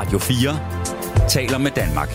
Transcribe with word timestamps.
Radio 0.00 0.18
4 0.18 1.28
taler 1.28 1.58
med 1.58 1.70
Danmark. 1.70 2.08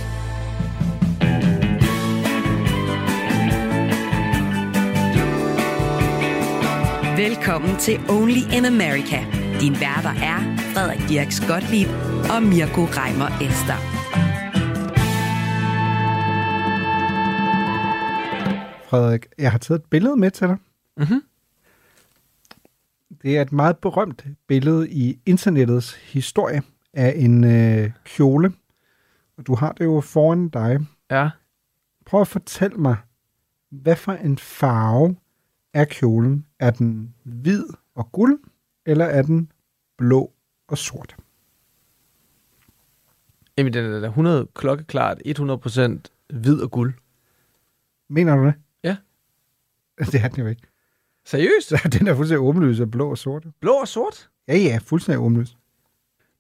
Velkommen 7.17 7.77
til 7.79 8.00
Only 8.09 8.41
in 8.57 8.66
America. 8.66 9.20
Din 9.61 9.73
værter 9.73 10.09
er 10.09 10.39
Frederik 10.73 11.09
Dirk 11.09 11.32
Skotlib 11.32 11.88
og 12.35 12.43
Mirko 12.43 12.84
Reimer 12.98 13.29
Ester. 13.45 13.79
Frederik, 18.89 19.25
jeg 19.38 19.52
har 19.52 19.59
taget 19.59 19.79
et 19.79 19.86
billede 19.86 20.15
med 20.15 20.31
til 20.31 20.47
dig. 20.47 20.57
Mhm. 20.97 21.21
Det 23.21 23.38
er 23.38 23.41
et 23.41 23.52
meget 23.52 23.77
berømt 23.77 24.25
billede 24.47 24.89
i 24.91 25.20
internettets 25.25 25.93
historie 25.93 26.61
af 26.96 27.14
en 27.18 27.44
øh, 27.44 27.91
kjole. 28.05 28.54
Og 29.38 29.48
du 29.48 29.55
har 29.55 29.72
det 29.72 29.86
jo 29.86 30.02
foran 30.02 30.49
dig. 30.49 30.80
Ja. 31.12 31.30
Prøv 32.05 32.22
at 32.22 32.27
fortælle 32.27 32.77
mig, 32.77 32.98
hvad 33.70 33.95
for 33.95 34.12
en 34.12 34.38
farve 34.38 35.16
er 35.73 35.86
kjolen? 35.86 36.45
Er 36.59 36.72
den 36.72 37.16
hvid 37.23 37.63
og 37.95 38.12
guld, 38.12 38.39
eller 38.86 39.05
er 39.05 39.22
den 39.22 39.52
blå 39.98 40.31
og 40.67 40.77
sort? 40.77 41.16
Jamen, 43.58 43.73
den 43.73 43.86
er 43.86 44.00
da 44.00 44.08
100 44.08 44.48
klokkeklart 44.53 45.22
100% 45.25 45.81
hvid 46.34 46.62
og 46.62 46.72
guld. 46.72 46.94
Mener 48.09 48.36
du 48.36 48.45
det? 48.45 48.53
Ja. 48.84 48.98
Det 50.12 50.22
er 50.22 50.27
den 50.27 50.44
jo 50.44 50.48
ikke. 50.48 50.62
Seriøst? 51.25 51.73
Den 52.00 52.08
er 52.08 52.16
fuldstændig 52.16 52.48
åbenlys 52.48 52.80
af 52.80 52.91
blå 52.91 53.09
og 53.09 53.17
sort. 53.17 53.45
Blå 53.59 53.72
og 53.72 53.88
sort? 53.88 54.30
Ja, 54.48 54.58
ja, 54.58 54.80
fuldstændig 54.84 55.22
åbenlyst. 55.23 55.58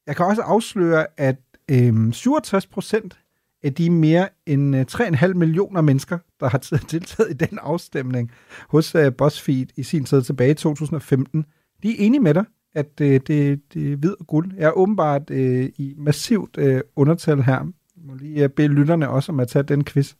Jeg 0.07 0.15
kan 0.15 0.25
også 0.25 0.41
afsløre, 0.41 1.07
at 1.17 1.37
øh, 1.71 2.13
67 2.13 2.67
procent 2.67 3.19
af 3.63 3.73
de 3.73 3.89
mere 3.89 4.29
end 4.45 4.75
øh, 4.75 4.85
3,5 4.91 5.33
millioner 5.33 5.81
mennesker, 5.81 6.17
der 6.39 6.49
har 6.49 6.57
deltaget 6.91 7.31
i 7.31 7.33
den 7.33 7.59
afstemning 7.61 8.31
hos 8.69 8.95
øh, 8.95 9.13
BuzzFeed 9.13 9.67
i 9.75 9.83
sin 9.83 10.05
tid 10.05 10.21
tilbage 10.21 10.51
i 10.51 10.53
2015, 10.53 11.45
de 11.83 11.89
er 11.89 11.95
enige 11.97 12.21
med 12.21 12.33
dig, 12.33 12.45
at 12.75 13.01
øh, 13.01 13.19
det, 13.27 13.61
det 13.73 13.91
er 13.91 13.95
hvid 13.95 14.15
og 14.19 14.27
guld. 14.27 14.51
Jeg 14.57 14.65
er 14.65 14.71
åbenbart 14.71 15.29
øh, 15.29 15.69
i 15.77 15.93
massivt 15.97 16.57
øh, 16.57 16.81
undertal 16.95 17.41
her. 17.41 17.59
Jeg 17.97 18.03
må 18.03 18.13
lige 18.13 18.43
øh, 18.43 18.49
bede 18.49 18.67
lytterne 18.67 19.09
også 19.09 19.31
om 19.31 19.39
at 19.39 19.47
tage 19.47 19.63
den 19.63 19.85
quiz. 19.85 20.13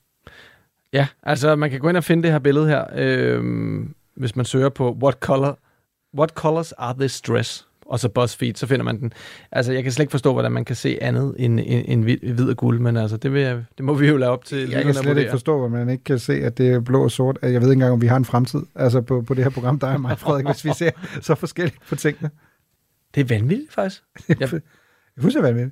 Ja, 0.93 1.07
altså 1.23 1.55
man 1.55 1.69
kan 1.69 1.79
gå 1.79 1.89
ind 1.89 1.97
og 1.97 2.03
finde 2.03 2.23
det 2.23 2.31
her 2.31 2.39
billede 2.39 2.67
her, 2.67 2.85
øh, 2.95 3.43
hvis 4.15 4.35
man 4.35 4.45
søger 4.45 4.69
på 4.69 4.97
what 5.03 5.15
color, 5.19 5.59
what 6.17 6.29
colors 6.29 6.71
are 6.71 6.95
this 6.99 7.21
dress? 7.21 7.67
Og 7.85 7.99
så 7.99 8.09
BuzzFeed, 8.09 8.53
så 8.55 8.67
finder 8.67 8.83
man 8.85 8.99
den. 8.99 9.13
Altså, 9.51 9.73
jeg 9.73 9.83
kan 9.83 9.91
slet 9.91 10.03
ikke 10.03 10.11
forstå, 10.11 10.33
hvordan 10.33 10.51
man 10.51 10.65
kan 10.65 10.75
se 10.75 10.97
andet 11.01 11.35
end, 11.39 11.59
end, 11.65 11.85
end 11.87 12.03
hvid, 12.03 12.49
og 12.49 12.57
guld, 12.57 12.79
men 12.79 12.97
altså, 12.97 13.17
det, 13.17 13.33
vil 13.33 13.41
jeg, 13.41 13.63
det 13.77 13.85
må 13.85 13.93
vi 13.93 14.07
jo 14.07 14.17
lade 14.17 14.31
op 14.31 14.45
til 14.45 14.69
Jeg 14.69 14.83
kan 14.83 14.93
slet 14.93 15.17
ikke 15.17 15.31
forstå, 15.31 15.65
at 15.65 15.71
man 15.71 15.89
ikke 15.89 16.03
kan 16.03 16.19
se, 16.19 16.33
at 16.33 16.57
det 16.57 16.69
er 16.69 16.79
blå 16.79 17.03
og 17.03 17.11
sort. 17.11 17.37
Jeg 17.41 17.51
ved 17.51 17.55
ikke 17.61 17.71
engang, 17.71 17.93
om 17.93 18.01
vi 18.01 18.07
har 18.07 18.17
en 18.17 18.25
fremtid 18.25 18.59
altså 18.75 19.01
på, 19.01 19.21
på 19.21 19.33
det 19.33 19.43
her 19.43 19.51
program, 19.51 19.79
der 19.79 19.87
er 19.87 19.97
mig, 19.97 20.19
Frederik, 20.23 20.45
hvis 20.45 20.65
vi 20.65 20.71
ser 20.77 20.91
så 21.21 21.35
forskelligt 21.35 21.77
på 21.89 21.95
tingene. 21.95 22.29
Det 23.15 23.21
er 23.31 23.35
vanvittigt, 23.39 23.73
faktisk. 23.73 24.03
Jeg 24.29 24.37
Jeg- 24.41 24.61
husker, 25.17 25.41
hvad 25.41 25.53
med 25.53 25.63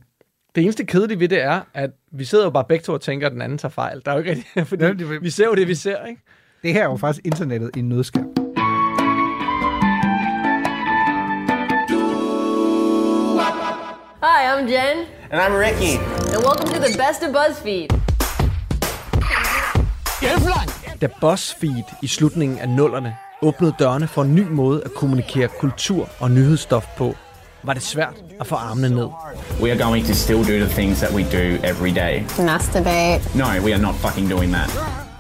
det. 0.56 0.64
Eneste 0.64 0.86
kedelige 0.86 1.20
ved 1.20 1.30
det 1.30 1.42
er, 1.42 1.62
at 1.74 1.92
vi 2.12 2.24
sidder 2.26 2.44
jo 2.44 2.50
bare 2.50 2.66
begge 2.70 2.84
to 2.84 2.94
og 2.94 3.02
tænker, 3.02 3.28
at 3.28 3.34
den 3.34 3.42
anden 3.42 3.58
tager 3.58 3.72
fejl. 3.72 4.02
Der 4.06 4.12
er 4.12 4.16
jo 4.16 4.20
ikke 4.24 4.32
rigtig, 4.32 4.68
fordi 4.70 4.84
Ja, 4.84 4.94
det- 4.94 5.22
vi 5.24 5.30
ser 5.30 5.46
jo 5.46 5.56
det, 5.56 5.68
vi 5.68 5.76
ser, 5.76 6.06
ikke? 6.06 6.22
Det 6.64 6.74
her 6.74 6.82
er 6.84 6.90
jo 6.90 6.96
faktisk 6.96 7.26
internettet 7.26 7.70
i 7.76 7.80
en 7.80 7.90
nødskab. 7.90 8.24
Hi, 14.26 14.46
I'm 14.48 14.68
Jen, 14.68 14.98
And 15.32 15.42
I'm 15.42 15.54
Ricky. 15.60 15.96
and 16.34 16.44
welcome 16.46 16.70
to 16.74 16.80
the 16.80 16.98
best 16.98 17.24
of 17.24 17.32
BuzzFeed. 17.36 17.90
Da 21.02 21.08
BuzzFeed 21.22 21.84
i 22.02 22.08
slutningen 22.08 22.60
af 22.60 22.70
nullerne 22.70 23.16
åbnede 23.42 23.74
dørene 23.80 24.08
for 24.08 24.22
en 24.24 24.36
ny 24.36 24.48
måde 24.50 24.82
at 24.86 24.94
kommunikere 24.94 25.48
kultur 25.48 26.10
og 26.20 26.32
nyhedsstof 26.32 26.86
på, 26.98 27.16
var 27.64 27.74
det 27.74 27.84
svært 27.84 28.14
at 28.40 28.48
få 28.48 28.56
armene 28.56 28.90
ned. 28.90 29.08
We 29.62 29.72
are 29.72 29.80
going 29.84 30.06
to 30.06 30.14
still 30.14 30.38
do 30.38 30.66
the 30.66 30.70
things 30.74 31.00
that 31.00 31.12
we 31.14 31.24
do 31.24 31.64
every 31.64 31.92
day. 31.92 32.24
masturbate. 32.46 33.38
No, 33.38 33.46
we 33.66 33.74
are 33.74 33.82
not 33.82 33.96
fucking 33.96 34.32
doing 34.32 34.54
that. 34.54 34.70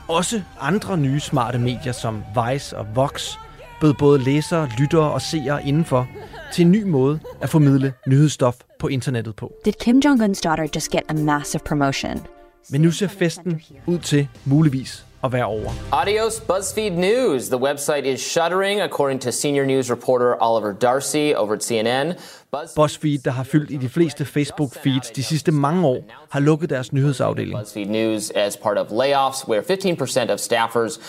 Også 0.07 0.41
andre 0.61 0.97
nye 0.97 1.19
smarte 1.19 1.59
medier 1.59 1.91
som 1.93 2.23
Vice 2.35 2.77
og 2.77 2.85
Vox 2.95 3.35
bød 3.81 3.93
både 3.93 4.19
læsere, 4.19 4.69
lyttere 4.77 5.11
og 5.11 5.21
seere 5.21 5.65
indenfor 5.67 6.07
til 6.53 6.65
en 6.65 6.71
ny 6.71 6.83
måde 6.83 7.19
at 7.41 7.49
formidle 7.49 7.93
nyhedsstof 8.07 8.55
på 8.83 8.87
internettet 8.87 9.35
på. 9.35 9.53
Did 9.65 9.73
Kim 9.73 9.99
Jong 10.05 10.21
Un's 10.23 10.41
daughter 10.41 10.67
just 10.75 10.91
get 10.91 11.01
a 11.09 11.13
massive 11.13 11.61
promotion? 11.65 12.25
Men 12.69 12.81
nu 12.81 12.91
ser 12.91 13.07
festen 13.07 13.61
ud 13.87 13.99
til 13.99 14.27
muligvis 14.45 15.05
at 15.23 15.33
være 15.33 15.45
over. 15.45 15.69
Adios, 15.91 16.39
BuzzFeed 16.39 16.89
News. 16.91 17.47
The 17.47 17.57
website 17.57 18.05
is 18.05 18.19
shuttering, 18.19 18.81
according 18.81 19.21
to 19.21 19.31
senior 19.31 19.65
news 19.65 19.91
reporter 19.91 20.35
Oliver 20.39 20.73
Darcy 20.73 21.33
over 21.35 21.53
at 21.53 21.63
CNN. 21.63 22.13
Buzz- 22.55 22.75
BuzzFeed, 22.75 23.19
der 23.25 23.31
har 23.31 23.43
fyldt 23.43 23.71
i 23.71 23.77
de 23.77 23.89
fleste 23.89 24.23
Facebook-feeds 24.23 25.11
de 25.15 25.23
sidste 25.23 25.51
mange 25.51 25.87
år, 25.87 26.03
har 26.29 26.39
lukket 26.39 26.69
deres 26.69 26.93
nyhedsafdeling. 26.93 27.59
BuzzFeed 27.59 27.85
News 27.85 28.31
as 28.35 28.57
part 28.57 28.77
of 28.77 28.87
layoffs, 28.87 29.47
where 29.49 29.61
15% 29.61 30.33
of 30.33 30.39
staffers 30.39 30.99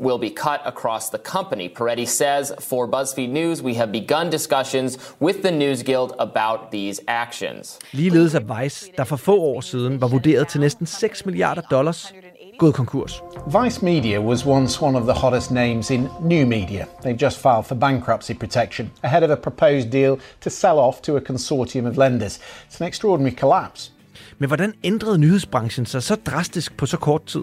will 0.00 0.18
be 0.18 0.30
cut 0.30 0.60
across 0.64 1.10
the 1.10 1.18
company. 1.18 1.68
Peretti 1.68 2.06
says 2.06 2.52
for 2.60 2.86
BuzzFeed 2.86 3.28
News, 3.28 3.62
we 3.62 3.74
have 3.74 3.92
begun 3.92 4.30
discussions 4.30 4.98
with 5.20 5.42
the 5.42 5.50
News 5.50 5.82
Guild 5.82 6.12
about 6.18 6.70
these 6.70 7.00
actions. 7.08 7.78
Ligeledes 7.92 8.34
er 8.34 8.40
Vice, 8.62 8.90
der 8.96 9.04
for 9.04 9.16
få 9.16 9.40
år 9.40 9.60
siden 9.60 10.00
var 10.00 10.08
vurderet 10.08 10.48
til 10.48 10.60
næsten 10.60 10.86
6 10.86 11.26
milliarder 11.26 11.62
dollars, 11.62 12.12
gået 12.58 12.74
konkurs. 12.74 13.22
Vice 13.46 13.84
Media 13.84 14.20
was 14.20 14.46
once 14.46 14.82
one 14.84 14.98
of 14.98 15.02
the 15.02 15.12
hottest 15.12 15.50
names 15.50 15.90
in 15.90 16.08
new 16.20 16.46
media. 16.46 16.84
They've 17.04 17.24
just 17.24 17.38
filed 17.38 17.64
for 17.64 17.74
bankruptcy 17.74 18.32
protection 18.32 18.90
ahead 19.02 19.22
of 19.22 19.30
a 19.30 19.36
proposed 19.36 19.90
deal 19.92 20.16
to 20.40 20.50
sell 20.50 20.78
off 20.78 21.02
to 21.02 21.16
a 21.16 21.20
consortium 21.20 21.86
of 21.86 21.96
lenders. 21.96 22.40
It's 22.68 22.80
an 22.80 22.86
extraordinary 22.86 23.36
collapse. 23.36 23.92
Men 24.38 24.46
hvordan 24.46 24.74
ændrede 24.84 25.18
nyhedsbranchen 25.18 25.86
sig 25.86 26.02
så 26.02 26.14
drastisk 26.14 26.76
på 26.76 26.86
så 26.86 26.96
kort 26.96 27.24
tid? 27.26 27.42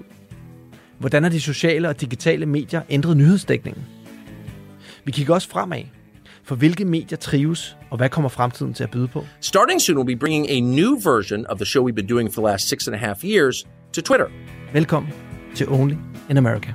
Hvordan 0.99 1.23
har 1.23 1.29
de 1.29 1.41
sociale 1.41 1.89
og 1.89 2.01
digitale 2.01 2.45
medier 2.45 2.81
ændret 2.89 3.17
nyhedsdækningen? 3.17 3.83
Vi 5.05 5.11
kigger 5.11 5.33
også 5.33 5.49
fremad. 5.49 5.83
For 6.43 6.55
hvilke 6.55 6.85
medier 6.85 7.17
trives, 7.17 7.77
og 7.89 7.97
hvad 7.97 8.09
kommer 8.09 8.29
fremtiden 8.29 8.73
til 8.73 8.83
at 8.83 8.91
byde 8.91 9.07
på? 9.07 9.25
Starting 9.41 9.81
soon, 9.81 9.97
we'll 9.97 10.15
be 10.15 10.19
bringing 10.19 10.49
a 10.49 10.59
new 10.59 10.99
version 11.03 11.45
of 11.47 11.57
the 11.57 11.65
show 11.65 11.89
we've 11.89 11.95
been 11.95 12.07
doing 12.07 12.33
for 12.33 12.41
the 12.41 12.51
last 12.51 12.67
six 12.67 12.87
and 12.87 12.95
a 12.95 12.99
half 12.99 13.23
years 13.23 13.67
to 13.93 14.01
Twitter. 14.01 14.25
Velkommen 14.73 15.11
til 15.55 15.69
Only 15.69 15.95
in 16.29 16.37
America. 16.37 16.73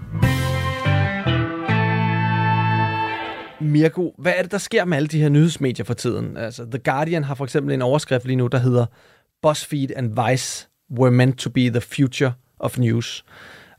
Mirko, 3.60 4.14
hvad 4.18 4.32
er 4.36 4.42
det, 4.42 4.50
der 4.50 4.58
sker 4.58 4.84
med 4.84 4.96
alle 4.96 5.08
de 5.08 5.20
her 5.20 5.28
nyhedsmedier 5.28 5.84
for 5.84 5.94
tiden? 5.94 6.36
Altså, 6.36 6.64
The 6.64 6.78
Guardian 6.78 7.24
har 7.24 7.34
for 7.34 7.44
eksempel 7.44 7.74
en 7.74 7.82
overskrift 7.82 8.26
lige 8.26 8.36
nu, 8.36 8.46
der 8.46 8.58
hedder 8.58 8.86
BuzzFeed 9.42 9.88
and 9.96 10.30
Vice 10.30 10.68
were 10.98 11.10
meant 11.10 11.38
to 11.38 11.50
be 11.50 11.60
the 11.60 11.80
future 11.80 12.32
of 12.58 12.78
news. 12.78 13.24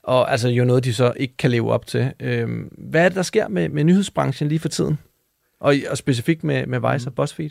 Og 0.05 0.31
altså 0.31 0.49
jo 0.49 0.65
noget, 0.65 0.83
de 0.83 0.93
så 0.93 1.13
ikke 1.15 1.37
kan 1.37 1.51
leve 1.51 1.71
op 1.71 1.85
til. 1.85 2.13
Øhm, 2.19 2.69
hvad 2.77 3.05
er 3.05 3.09
det, 3.09 3.15
der 3.15 3.21
sker 3.21 3.47
med, 3.47 3.69
med 3.69 3.83
nyhedsbranchen 3.83 4.49
lige 4.49 4.59
for 4.59 4.69
tiden? 4.69 4.99
Og, 5.59 5.75
og 5.89 5.97
specifikt 5.97 6.43
med, 6.43 6.67
med 6.67 6.93
Vice 6.93 7.09
og 7.09 7.15
BuzzFeed? 7.15 7.49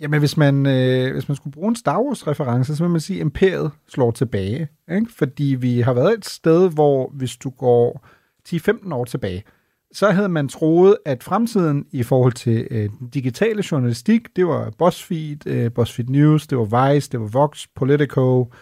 Jamen, 0.00 0.20
hvis 0.20 0.36
man, 0.36 0.66
øh, 0.66 1.12
hvis 1.12 1.28
man 1.28 1.36
skulle 1.36 1.52
bruge 1.52 1.68
en 1.68 1.76
Star 1.76 2.00
Wars-reference, 2.00 2.76
så 2.76 2.84
vil 2.84 2.90
man 2.90 3.00
sige, 3.00 3.16
at 3.16 3.20
imperiet 3.20 3.70
slår 3.88 4.10
tilbage. 4.10 4.68
Ikke? 4.92 5.06
Fordi 5.16 5.56
vi 5.60 5.80
har 5.80 5.92
været 5.92 6.18
et 6.18 6.24
sted, 6.24 6.70
hvor 6.70 7.10
hvis 7.14 7.36
du 7.36 7.50
går 7.50 8.06
10-15 8.48 8.94
år 8.94 9.04
tilbage, 9.04 9.44
så 9.92 10.10
havde 10.10 10.28
man 10.28 10.48
troet, 10.48 10.96
at 11.04 11.22
fremtiden 11.22 11.86
i 11.92 12.02
forhold 12.02 12.32
til 12.32 12.68
øh, 12.70 12.90
den 12.98 13.08
digitale 13.08 13.62
journalistik, 13.72 14.36
det 14.36 14.46
var 14.46 14.70
BuzzFeed, 14.78 15.46
øh, 15.46 15.72
BuzzFeed 15.72 16.08
News, 16.08 16.46
det 16.46 16.58
var 16.58 16.92
Vice, 16.92 17.10
det 17.10 17.20
var 17.20 17.26
Vox, 17.26 17.66
Politico, 17.74 18.52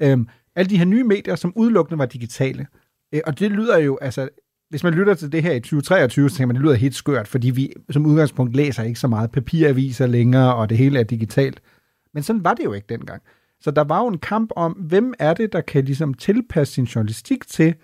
øh, 0.00 0.18
alle 0.60 0.70
de 0.70 0.78
her 0.78 0.84
nye 0.84 1.04
medier, 1.04 1.34
som 1.34 1.52
udelukkende 1.56 1.98
var 1.98 2.06
digitale. 2.06 2.66
Øh, 3.14 3.20
og 3.26 3.38
det 3.38 3.50
lyder 3.50 3.78
jo, 3.78 3.98
altså, 4.00 4.28
hvis 4.70 4.84
man 4.84 4.94
lytter 4.94 5.14
til 5.14 5.32
det 5.32 5.42
her 5.42 5.52
i 5.52 5.60
2023, 5.60 6.30
så 6.30 6.36
tænker 6.36 6.46
man, 6.46 6.56
det 6.56 6.62
lyder 6.62 6.74
helt 6.74 6.94
skørt, 6.94 7.28
fordi 7.28 7.50
vi 7.50 7.72
som 7.90 8.06
udgangspunkt 8.06 8.56
læser 8.56 8.82
ikke 8.82 9.00
så 9.00 9.08
meget 9.08 9.30
papiraviser 9.32 10.06
længere, 10.06 10.54
og 10.54 10.68
det 10.68 10.78
hele 10.78 10.98
er 10.98 11.04
digitalt. 11.04 11.60
Men 12.14 12.22
sådan 12.22 12.44
var 12.44 12.54
det 12.54 12.64
jo 12.64 12.72
ikke 12.72 12.86
dengang. 12.88 13.22
Så 13.60 13.70
der 13.70 13.84
var 13.84 14.00
jo 14.00 14.08
en 14.08 14.18
kamp 14.18 14.50
om, 14.56 14.72
hvem 14.72 15.14
er 15.18 15.34
det, 15.34 15.52
der 15.52 15.60
kan 15.60 15.84
ligesom 15.84 16.14
tilpasse 16.14 16.74
sin 16.74 16.84
journalistik 16.84 17.46
til, 17.46 17.74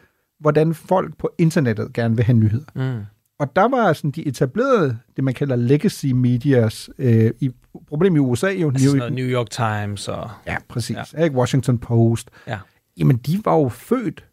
hvordan 0.40 0.75
folk 0.75 1.19
på 1.19 1.31
internettet 1.38 1.93
gerne 1.93 2.17
vil 2.17 2.25
have 2.25 2.38
nyheder. 2.38 2.67
Mm. 2.75 3.05
Og 3.38 3.56
der 3.56 3.68
var 3.68 3.92
sådan 3.92 4.10
de 4.10 4.26
etablerede, 4.26 4.98
det 5.16 5.24
man 5.24 5.34
kalder 5.34 5.56
legacy 5.56 6.06
medias, 6.06 6.90
øh, 6.98 7.30
i, 7.40 7.50
problem 7.88 8.16
i 8.16 8.18
USA 8.18 8.50
jo. 8.50 8.70
Altså 8.70 8.96
noget 8.96 9.12
New 9.12 9.26
York 9.26 9.50
Times 9.50 10.08
og... 10.08 10.30
Ja, 10.46 10.56
præcis. 10.68 10.96
Ja. 11.14 11.24
Ikke? 11.24 11.36
Washington 11.36 11.78
Post. 11.78 12.30
Ja. 12.46 12.58
Jamen, 12.96 13.16
de 13.16 13.40
var 13.44 13.54
jo 13.54 13.68
født 13.68 14.24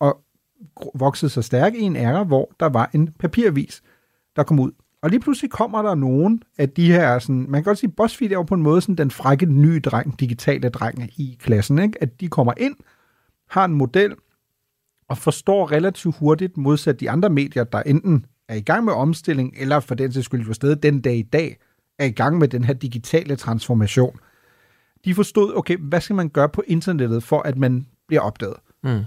og 0.00 0.20
voksede 0.94 1.30
så 1.30 1.42
stærke 1.42 1.78
i 1.78 1.82
en 1.82 1.96
æra, 1.96 2.24
hvor 2.24 2.50
der 2.60 2.66
var 2.66 2.90
en 2.92 3.12
papiravis, 3.18 3.82
der 4.36 4.42
kom 4.42 4.60
ud. 4.60 4.70
Og 5.02 5.10
lige 5.10 5.20
pludselig 5.20 5.50
kommer 5.50 5.82
der 5.82 5.94
nogen 5.94 6.42
af 6.58 6.70
de 6.70 6.92
her, 6.92 7.18
sådan, 7.18 7.46
man 7.48 7.62
kan 7.62 7.64
godt 7.64 7.78
sige, 7.78 7.90
BuzzFeed 7.90 8.30
er 8.30 8.34
jo 8.34 8.42
på 8.42 8.54
en 8.54 8.62
måde 8.62 8.80
sådan 8.80 8.94
den 8.94 9.10
frække 9.10 9.46
nye 9.46 9.80
dreng, 9.80 10.20
digitale 10.20 10.68
dreng 10.68 11.10
i 11.16 11.36
klassen, 11.40 11.78
ikke? 11.78 12.02
at 12.02 12.20
de 12.20 12.28
kommer 12.28 12.52
ind, 12.56 12.76
har 13.50 13.64
en 13.64 13.74
model, 13.74 14.14
og 15.08 15.18
forstår 15.18 15.72
relativt 15.72 16.16
hurtigt, 16.18 16.56
modsat 16.56 17.00
de 17.00 17.10
andre 17.10 17.30
medier, 17.30 17.64
der 17.64 17.82
enten 17.82 18.26
er 18.48 18.54
i 18.54 18.60
gang 18.60 18.84
med 18.84 18.92
omstilling, 18.92 19.54
eller 19.60 19.80
for 19.80 19.94
den 19.94 20.12
sags 20.12 20.24
skyld 20.24 20.54
stedet 20.54 20.82
den 20.82 21.00
dag 21.00 21.16
i 21.16 21.22
dag, 21.22 21.56
er 21.98 22.04
i 22.04 22.10
gang 22.10 22.38
med 22.38 22.48
den 22.48 22.64
her 22.64 22.74
digitale 22.74 23.36
transformation. 23.36 24.16
De 25.04 25.14
forstod, 25.14 25.52
okay, 25.56 25.76
hvad 25.76 26.00
skal 26.00 26.16
man 26.16 26.28
gøre 26.28 26.48
på 26.48 26.62
internettet, 26.66 27.22
for 27.22 27.40
at 27.40 27.58
man 27.58 27.86
bliver 28.08 28.20
opdaget? 28.20 28.56
Mm. 28.82 29.00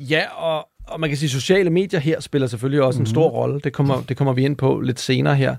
Ja, 0.00 0.30
og, 0.30 0.68
og 0.86 1.00
man 1.00 1.10
kan 1.10 1.16
sige, 1.16 1.26
at 1.26 1.30
sociale 1.30 1.70
medier 1.70 2.00
her 2.00 2.20
spiller 2.20 2.48
selvfølgelig 2.48 2.82
også 2.82 2.98
mm. 2.98 3.02
en 3.02 3.06
stor 3.06 3.28
rolle. 3.28 3.60
Det 3.60 3.72
kommer, 3.72 4.02
det 4.08 4.16
kommer 4.16 4.32
vi 4.32 4.44
ind 4.44 4.56
på 4.56 4.80
lidt 4.80 5.00
senere 5.00 5.34
her. 5.36 5.56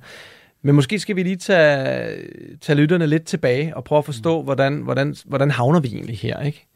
Men 0.62 0.76
måske 0.76 1.00
skal 1.00 1.16
vi 1.16 1.24
lige 1.24 1.36
tage, 1.36 2.18
tage 2.62 2.78
lytterne 2.78 3.08
lidt 3.08 3.26
tilbage 3.26 3.76
og 3.76 3.84
prøve 3.84 4.00
at 4.00 4.06
forstå, 4.06 4.40
mm. 4.40 4.46
hvordan, 4.46 4.82
hvordan, 4.82 5.16
hvordan 5.26 5.52
havner 5.52 5.80
vi 5.80 5.88
egentlig 5.88 6.18
her, 6.18 6.42
ikke? 6.42 6.68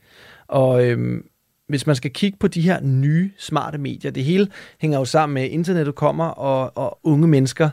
Og 0.47 0.85
øhm, 0.85 1.25
hvis 1.71 1.87
man 1.87 1.95
skal 1.95 2.11
kigge 2.11 2.37
på 2.39 2.47
de 2.47 2.61
her 2.61 2.81
nye 2.81 3.31
smarte 3.37 3.77
medier, 3.77 4.11
det 4.11 4.23
hele 4.23 4.47
hænger 4.79 4.99
jo 4.99 5.05
sammen 5.05 5.33
med, 5.33 5.41
at 5.41 5.49
internettet 5.49 5.95
kommer, 5.95 6.25
og, 6.25 6.77
og 6.77 6.99
unge 7.03 7.27
mennesker 7.27 7.69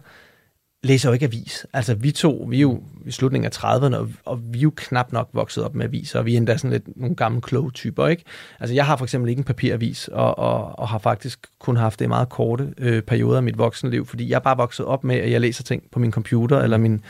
læser 0.82 1.08
jo 1.08 1.12
ikke 1.12 1.26
avis. 1.26 1.66
Altså 1.72 1.94
vi 1.94 2.10
to, 2.10 2.46
vi 2.50 2.56
er 2.56 2.60
jo 2.60 2.82
i 3.06 3.10
slutningen 3.10 3.46
af 3.52 3.58
30'erne, 3.58 3.96
og, 3.96 4.08
og 4.24 4.40
vi 4.52 4.58
er 4.58 4.62
jo 4.62 4.72
knap 4.76 5.12
nok 5.12 5.28
vokset 5.32 5.64
op 5.64 5.74
med 5.74 5.84
aviser, 5.84 6.18
og 6.18 6.26
vi 6.26 6.32
er 6.32 6.36
endda 6.36 6.56
sådan 6.56 6.70
lidt 6.70 6.96
nogle 6.96 7.16
gamle 7.16 7.40
kloge 7.40 7.70
typer, 7.70 8.06
ikke? 8.06 8.24
Altså 8.60 8.74
jeg 8.74 8.86
har 8.86 8.96
for 8.96 9.04
eksempel 9.04 9.28
ikke 9.28 9.40
en 9.40 9.44
papiravis, 9.44 10.08
og, 10.08 10.38
og, 10.38 10.78
og 10.78 10.88
har 10.88 10.98
faktisk 10.98 11.38
kun 11.58 11.76
haft 11.76 11.98
det 11.98 12.04
i 12.04 12.08
meget 12.08 12.28
korte 12.28 12.74
øh, 12.78 13.02
perioder 13.02 13.36
af 13.36 13.42
mit 13.42 13.58
voksenliv, 13.58 14.06
fordi 14.06 14.30
jeg 14.30 14.36
er 14.36 14.40
bare 14.40 14.56
vokset 14.56 14.86
op 14.86 15.04
med, 15.04 15.16
at 15.16 15.30
jeg 15.30 15.40
læser 15.40 15.62
ting 15.62 15.82
på 15.92 15.98
min 15.98 16.12
computer 16.12 16.60
eller 16.60 16.78
min, 16.78 17.00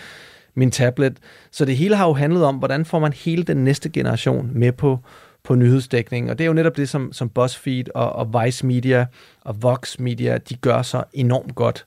min 0.55 0.71
tablet. 0.71 1.17
Så 1.51 1.65
det 1.65 1.77
hele 1.77 1.97
har 1.97 2.07
jo 2.07 2.13
handlet 2.13 2.45
om, 2.45 2.57
hvordan 2.57 2.85
får 2.85 2.99
man 2.99 3.13
hele 3.13 3.43
den 3.43 3.57
næste 3.57 3.89
generation 3.89 4.51
med 4.55 4.73
på, 4.73 4.99
på 5.49 5.55
nyhedsdækningen. 5.55 6.31
Og 6.31 6.39
det 6.39 6.45
er 6.45 6.47
jo 6.47 6.53
netop 6.53 6.77
det, 6.77 6.89
som, 6.89 7.13
som 7.13 7.29
BuzzFeed 7.29 7.85
og, 7.95 8.13
og 8.13 8.45
Vice 8.45 8.67
Media 8.67 9.07
og 9.41 9.63
Vox 9.63 9.99
Media, 9.99 10.39
de 10.39 10.55
gør 10.55 10.83
så 10.83 11.05
enormt 11.13 11.55
godt. 11.55 11.87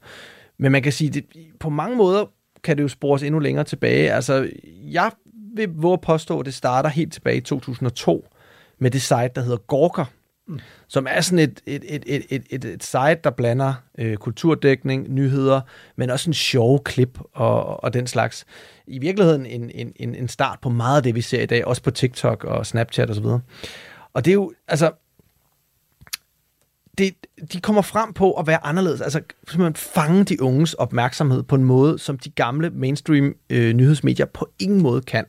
Men 0.58 0.72
man 0.72 0.82
kan 0.82 0.92
sige, 0.92 1.10
det, 1.10 1.26
på 1.60 1.70
mange 1.70 1.98
måder 1.98 2.26
kan 2.64 2.78
det 2.78 2.84
jo 2.84 2.88
spores 2.88 3.24
endnu 3.24 3.40
længere 3.40 3.64
tilbage. 3.64 4.14
Altså, 4.14 4.50
jeg 4.92 5.12
vil 5.56 5.70
våge 5.76 5.98
påstå, 5.98 6.40
at 6.40 6.46
det 6.46 6.54
starter 6.54 6.90
helt 6.90 7.14
tilbage 7.14 7.38
i 7.38 7.42
2002 7.42 8.26
med 8.80 8.92
det 8.92 9.02
site, 9.02 9.30
der 9.36 9.42
hedder 9.42 9.58
Gorker, 9.58 10.06
mm. 10.52 10.60
som 10.88 11.08
er 11.10 11.22
sådan 11.22 11.40
et, 11.40 11.62
et, 11.66 11.84
et, 11.88 12.04
et, 12.06 12.26
et, 12.30 12.44
et, 12.50 12.66
et 12.66 12.84
site, 12.84 13.20
der 13.24 13.30
blander 13.30 13.74
øh, 13.98 14.18
kulturdækning, 14.18 15.10
nyheder, 15.10 15.62
men 15.96 16.10
også 16.10 16.30
en 16.30 16.34
sjov 16.34 16.84
klip 16.84 17.20
og, 17.34 17.84
og 17.84 17.94
den 17.94 18.08
slags. 18.08 18.46
I 18.88 19.00
virkeligheden 19.00 19.46
en, 19.46 19.72
en, 19.96 20.16
en 20.16 20.28
start 20.28 20.60
på 20.62 20.70
meget 20.70 20.98
af 20.98 21.04
det, 21.04 21.16
vi 21.16 21.22
ser 21.22 21.42
i 21.42 21.46
dag, 21.46 21.66
også 21.66 21.84
på 21.84 21.92
TikTok 21.92 22.44
og 22.44 22.66
Snapchat 22.66 23.10
osv. 23.10 23.26
Og, 23.26 23.42
og 24.14 24.26
det 24.26 24.32
er 24.32 24.36
jo, 24.36 24.54
altså, 24.68 24.92
det, 26.98 27.16
de 27.54 27.62
kommer 27.62 27.82
frem 27.82 28.14
på 28.14 28.34
at 28.34 28.48
være 28.48 28.66
anderledes. 28.66 29.02
Altså 29.02 29.22
simpelthen 29.48 29.76
fange 29.76 30.24
de 30.24 30.42
unges 30.42 30.74
opmærksomhed 30.74 31.44
på 31.44 31.56
en 31.56 31.64
måde, 31.64 32.00
som 32.00 32.18
de 32.18 32.30
gamle 32.30 32.70
mainstream 32.70 33.36
øh, 33.50 33.74
nyhedsmedier 33.74 34.26
på 34.26 34.50
ingen 34.60 34.82
måde 34.82 35.02
kan. 35.02 35.26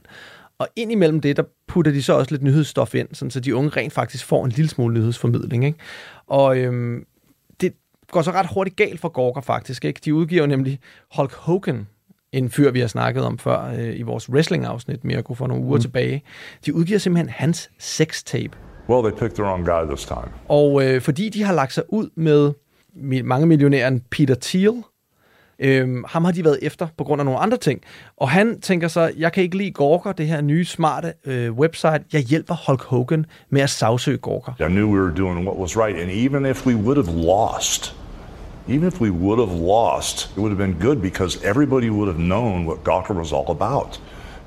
Og 0.62 0.68
indimellem 0.76 1.20
det, 1.20 1.36
der 1.36 1.42
putter 1.66 1.92
de 1.92 2.02
så 2.02 2.12
også 2.12 2.30
lidt 2.30 2.42
nyhedsstof 2.42 2.94
ind, 2.94 3.08
sådan 3.12 3.30
så 3.30 3.40
de 3.40 3.56
unge 3.56 3.68
rent 3.68 3.92
faktisk 3.92 4.24
får 4.24 4.44
en 4.44 4.50
lille 4.50 4.68
smule 4.68 4.94
nyhedsformidling. 4.94 5.64
Ikke? 5.64 5.78
Og 6.26 6.58
øhm, 6.58 7.06
det 7.60 7.72
går 8.10 8.22
så 8.22 8.30
ret 8.30 8.46
hurtigt 8.54 8.76
galt 8.76 9.00
for 9.00 9.08
Gorker 9.08 9.40
faktisk. 9.40 9.84
Ikke? 9.84 10.00
De 10.04 10.14
udgiver 10.14 10.46
nemlig 10.46 10.78
Hulk 11.16 11.32
Hogan, 11.32 11.86
en 12.32 12.50
fyr, 12.50 12.70
vi 12.70 12.80
har 12.80 12.86
snakket 12.86 13.24
om 13.24 13.38
før 13.38 13.64
øh, 13.64 13.98
i 13.98 14.02
vores 14.02 14.30
wrestling-afsnit, 14.30 15.04
Mirko, 15.04 15.34
for 15.34 15.46
nogle 15.46 15.64
uger 15.64 15.76
mm. 15.76 15.82
tilbage. 15.82 16.22
De 16.66 16.74
udgiver 16.74 16.98
simpelthen 16.98 17.28
hans 17.28 17.70
sextape. 17.78 18.50
Well, 18.88 19.10
they 19.10 19.18
picked 19.18 19.34
the 19.34 19.44
wrong 19.44 19.64
guy 19.64 19.94
this 19.96 20.04
time. 20.04 20.28
Og 20.48 20.84
øh, 20.86 21.00
fordi 21.00 21.28
de 21.28 21.42
har 21.42 21.54
lagt 21.54 21.72
sig 21.72 21.84
ud 21.88 22.10
med 22.14 22.52
mange 23.22 23.46
millionæren 23.46 24.02
Peter 24.10 24.34
Thiel, 24.40 24.82
Øhm, 25.62 26.04
ham 26.08 26.24
har 26.24 26.32
de 26.32 26.44
været 26.44 26.58
efter 26.62 26.86
på 26.98 27.04
grund 27.04 27.20
af 27.20 27.24
nogle 27.24 27.40
andre 27.40 27.56
ting. 27.56 27.80
Og 28.16 28.30
han 28.30 28.60
tænker 28.60 28.88
så, 28.88 29.12
jeg 29.18 29.32
kan 29.32 29.42
ikke 29.42 29.56
lide 29.56 29.70
Gorker, 29.70 30.12
det 30.12 30.26
her 30.26 30.40
nye 30.40 30.64
smarte 30.64 31.12
øh, 31.24 31.52
website. 31.52 32.00
Jeg 32.12 32.20
hjælper 32.20 32.54
Hulk 32.66 32.82
Hogan 32.82 33.26
med 33.50 33.60
at 33.60 33.70
sagsøge 33.70 34.18
Gorker. 34.18 34.52
I 34.60 34.68
knew 34.68 34.88
we 34.88 35.00
were 35.00 35.14
doing 35.16 35.46
what 35.46 35.58
was 35.58 35.76
right, 35.76 36.00
and 36.00 36.10
even 36.10 36.46
if 36.46 36.66
we 36.66 36.74
would 36.74 36.96
have 36.96 37.16
lost, 37.16 37.96
even 38.68 38.88
if 38.88 39.00
we 39.00 39.10
would 39.10 39.48
have 39.48 39.58
lost, 39.60 40.30
it 40.36 40.38
would 40.38 40.56
have 40.56 40.66
been 40.66 40.88
good 40.88 40.96
because 40.96 41.38
everybody 41.44 41.88
would 41.88 42.08
have 42.12 42.22
known 42.22 42.66
what 42.66 42.78
Gawker 42.84 43.14
was 43.14 43.32
all 43.32 43.50
about 43.50 44.00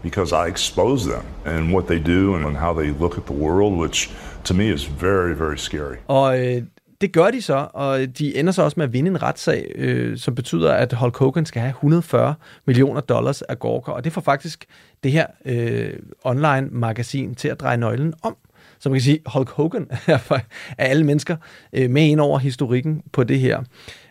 because 0.04 0.32
I 0.32 0.48
expose 0.48 1.06
them 1.06 1.26
and 1.46 1.74
what 1.74 1.88
they 1.88 2.00
do 2.00 2.36
and 2.36 2.58
how 2.58 2.74
they 2.82 2.92
look 3.04 3.18
at 3.18 3.26
the 3.26 3.34
world, 3.34 3.74
which 3.84 4.10
to 4.44 4.54
me 4.54 4.74
is 4.74 4.84
very, 4.84 5.34
very 5.34 5.58
scary. 5.58 5.98
Og 6.08 6.40
øh, 6.40 6.64
det 7.06 7.14
gør 7.14 7.32
de 7.32 7.42
så, 7.42 7.68
og 7.74 8.00
de 8.18 8.38
ender 8.38 8.52
så 8.52 8.64
også 8.64 8.76
med 8.78 8.86
at 8.86 8.94
vinde 8.94 9.12
en 9.12 9.24
retssag, 9.24 9.72
øh, 9.76 10.18
som 10.18 10.36
betyder, 10.36 10.74
at 10.74 10.94
Hulk 10.94 11.18
Hogan 11.18 11.46
skal 11.46 11.62
have 11.62 11.70
140 11.70 12.36
millioner 12.66 13.02
dollars 13.02 13.42
af 13.42 13.60
Gorka, 13.60 13.92
og 13.92 14.04
det 14.04 14.14
får 14.14 14.22
faktisk 14.22 14.66
det 15.04 15.12
her 15.12 15.26
øh, 15.46 15.94
online-magasin 16.24 17.36
til 17.36 17.48
at 17.48 17.60
dreje 17.60 17.78
nøglen 17.78 18.14
om. 18.24 18.36
Så 18.80 18.90
man 18.90 18.96
kan 18.96 19.04
sige, 19.04 19.20
Hulk 19.26 19.50
Hogan 19.50 19.88
er 20.08 20.18
for, 20.18 20.36
af 20.78 20.90
alle 20.90 21.04
mennesker 21.04 21.36
øh, 21.74 21.90
med 21.90 22.02
ind 22.02 22.20
over 22.20 22.40
historikken 22.40 23.02
på 23.12 23.24
det 23.24 23.40
her. 23.40 23.64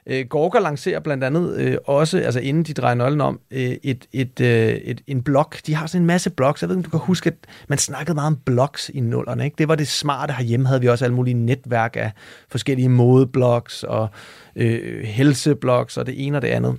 Øh, 0.06 0.26
Gorker 0.28 0.60
lancerer 0.60 1.00
blandt 1.00 1.24
andet 1.24 1.56
øh, 1.56 1.76
også, 1.84 2.18
altså 2.18 2.40
inden 2.40 2.62
de 2.62 2.74
drejer 2.74 2.94
nøglen 2.94 3.20
om, 3.20 3.40
øh, 3.50 3.76
et, 3.82 4.06
et, 4.12 4.40
øh, 4.40 4.68
et, 4.68 5.00
en 5.06 5.22
blog. 5.22 5.52
De 5.66 5.74
har 5.74 5.86
sådan 5.86 6.02
en 6.02 6.06
masse 6.06 6.30
blogs. 6.30 6.62
Jeg 6.62 6.68
ved 6.68 6.76
ikke, 6.76 6.86
om 6.86 6.90
du 6.90 6.98
kan 6.98 7.06
huske, 7.06 7.28
at 7.30 7.36
man 7.68 7.78
snakkede 7.78 8.14
meget 8.14 8.26
om 8.26 8.36
blogs 8.44 8.90
i 8.94 9.00
nullerne. 9.00 9.44
Ikke? 9.44 9.54
Det 9.58 9.68
var 9.68 9.74
det 9.74 9.88
smarte. 9.88 10.32
Herhjemme 10.32 10.66
havde 10.66 10.80
vi 10.80 10.88
også 10.88 11.04
alle 11.04 11.14
mulige 11.14 11.34
netværk 11.34 11.96
af 11.96 12.12
forskellige 12.48 12.88
modeblogs 12.88 13.82
og 13.82 14.08
øh, 14.56 15.04
helseblogs 15.04 15.96
og 15.96 16.06
det 16.06 16.26
ene 16.26 16.38
og 16.38 16.42
det 16.42 16.48
andet. 16.48 16.76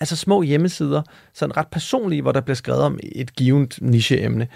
Altså 0.00 0.16
små 0.16 0.42
hjemmesider, 0.42 1.02
sådan 1.34 1.56
ret 1.56 1.68
personlige, 1.68 2.22
hvor 2.22 2.32
der 2.32 2.40
bliver 2.40 2.54
skrevet 2.54 2.82
om 2.82 2.98
et 3.02 3.34
givet 3.36 3.78
nicheemne. 3.80 4.48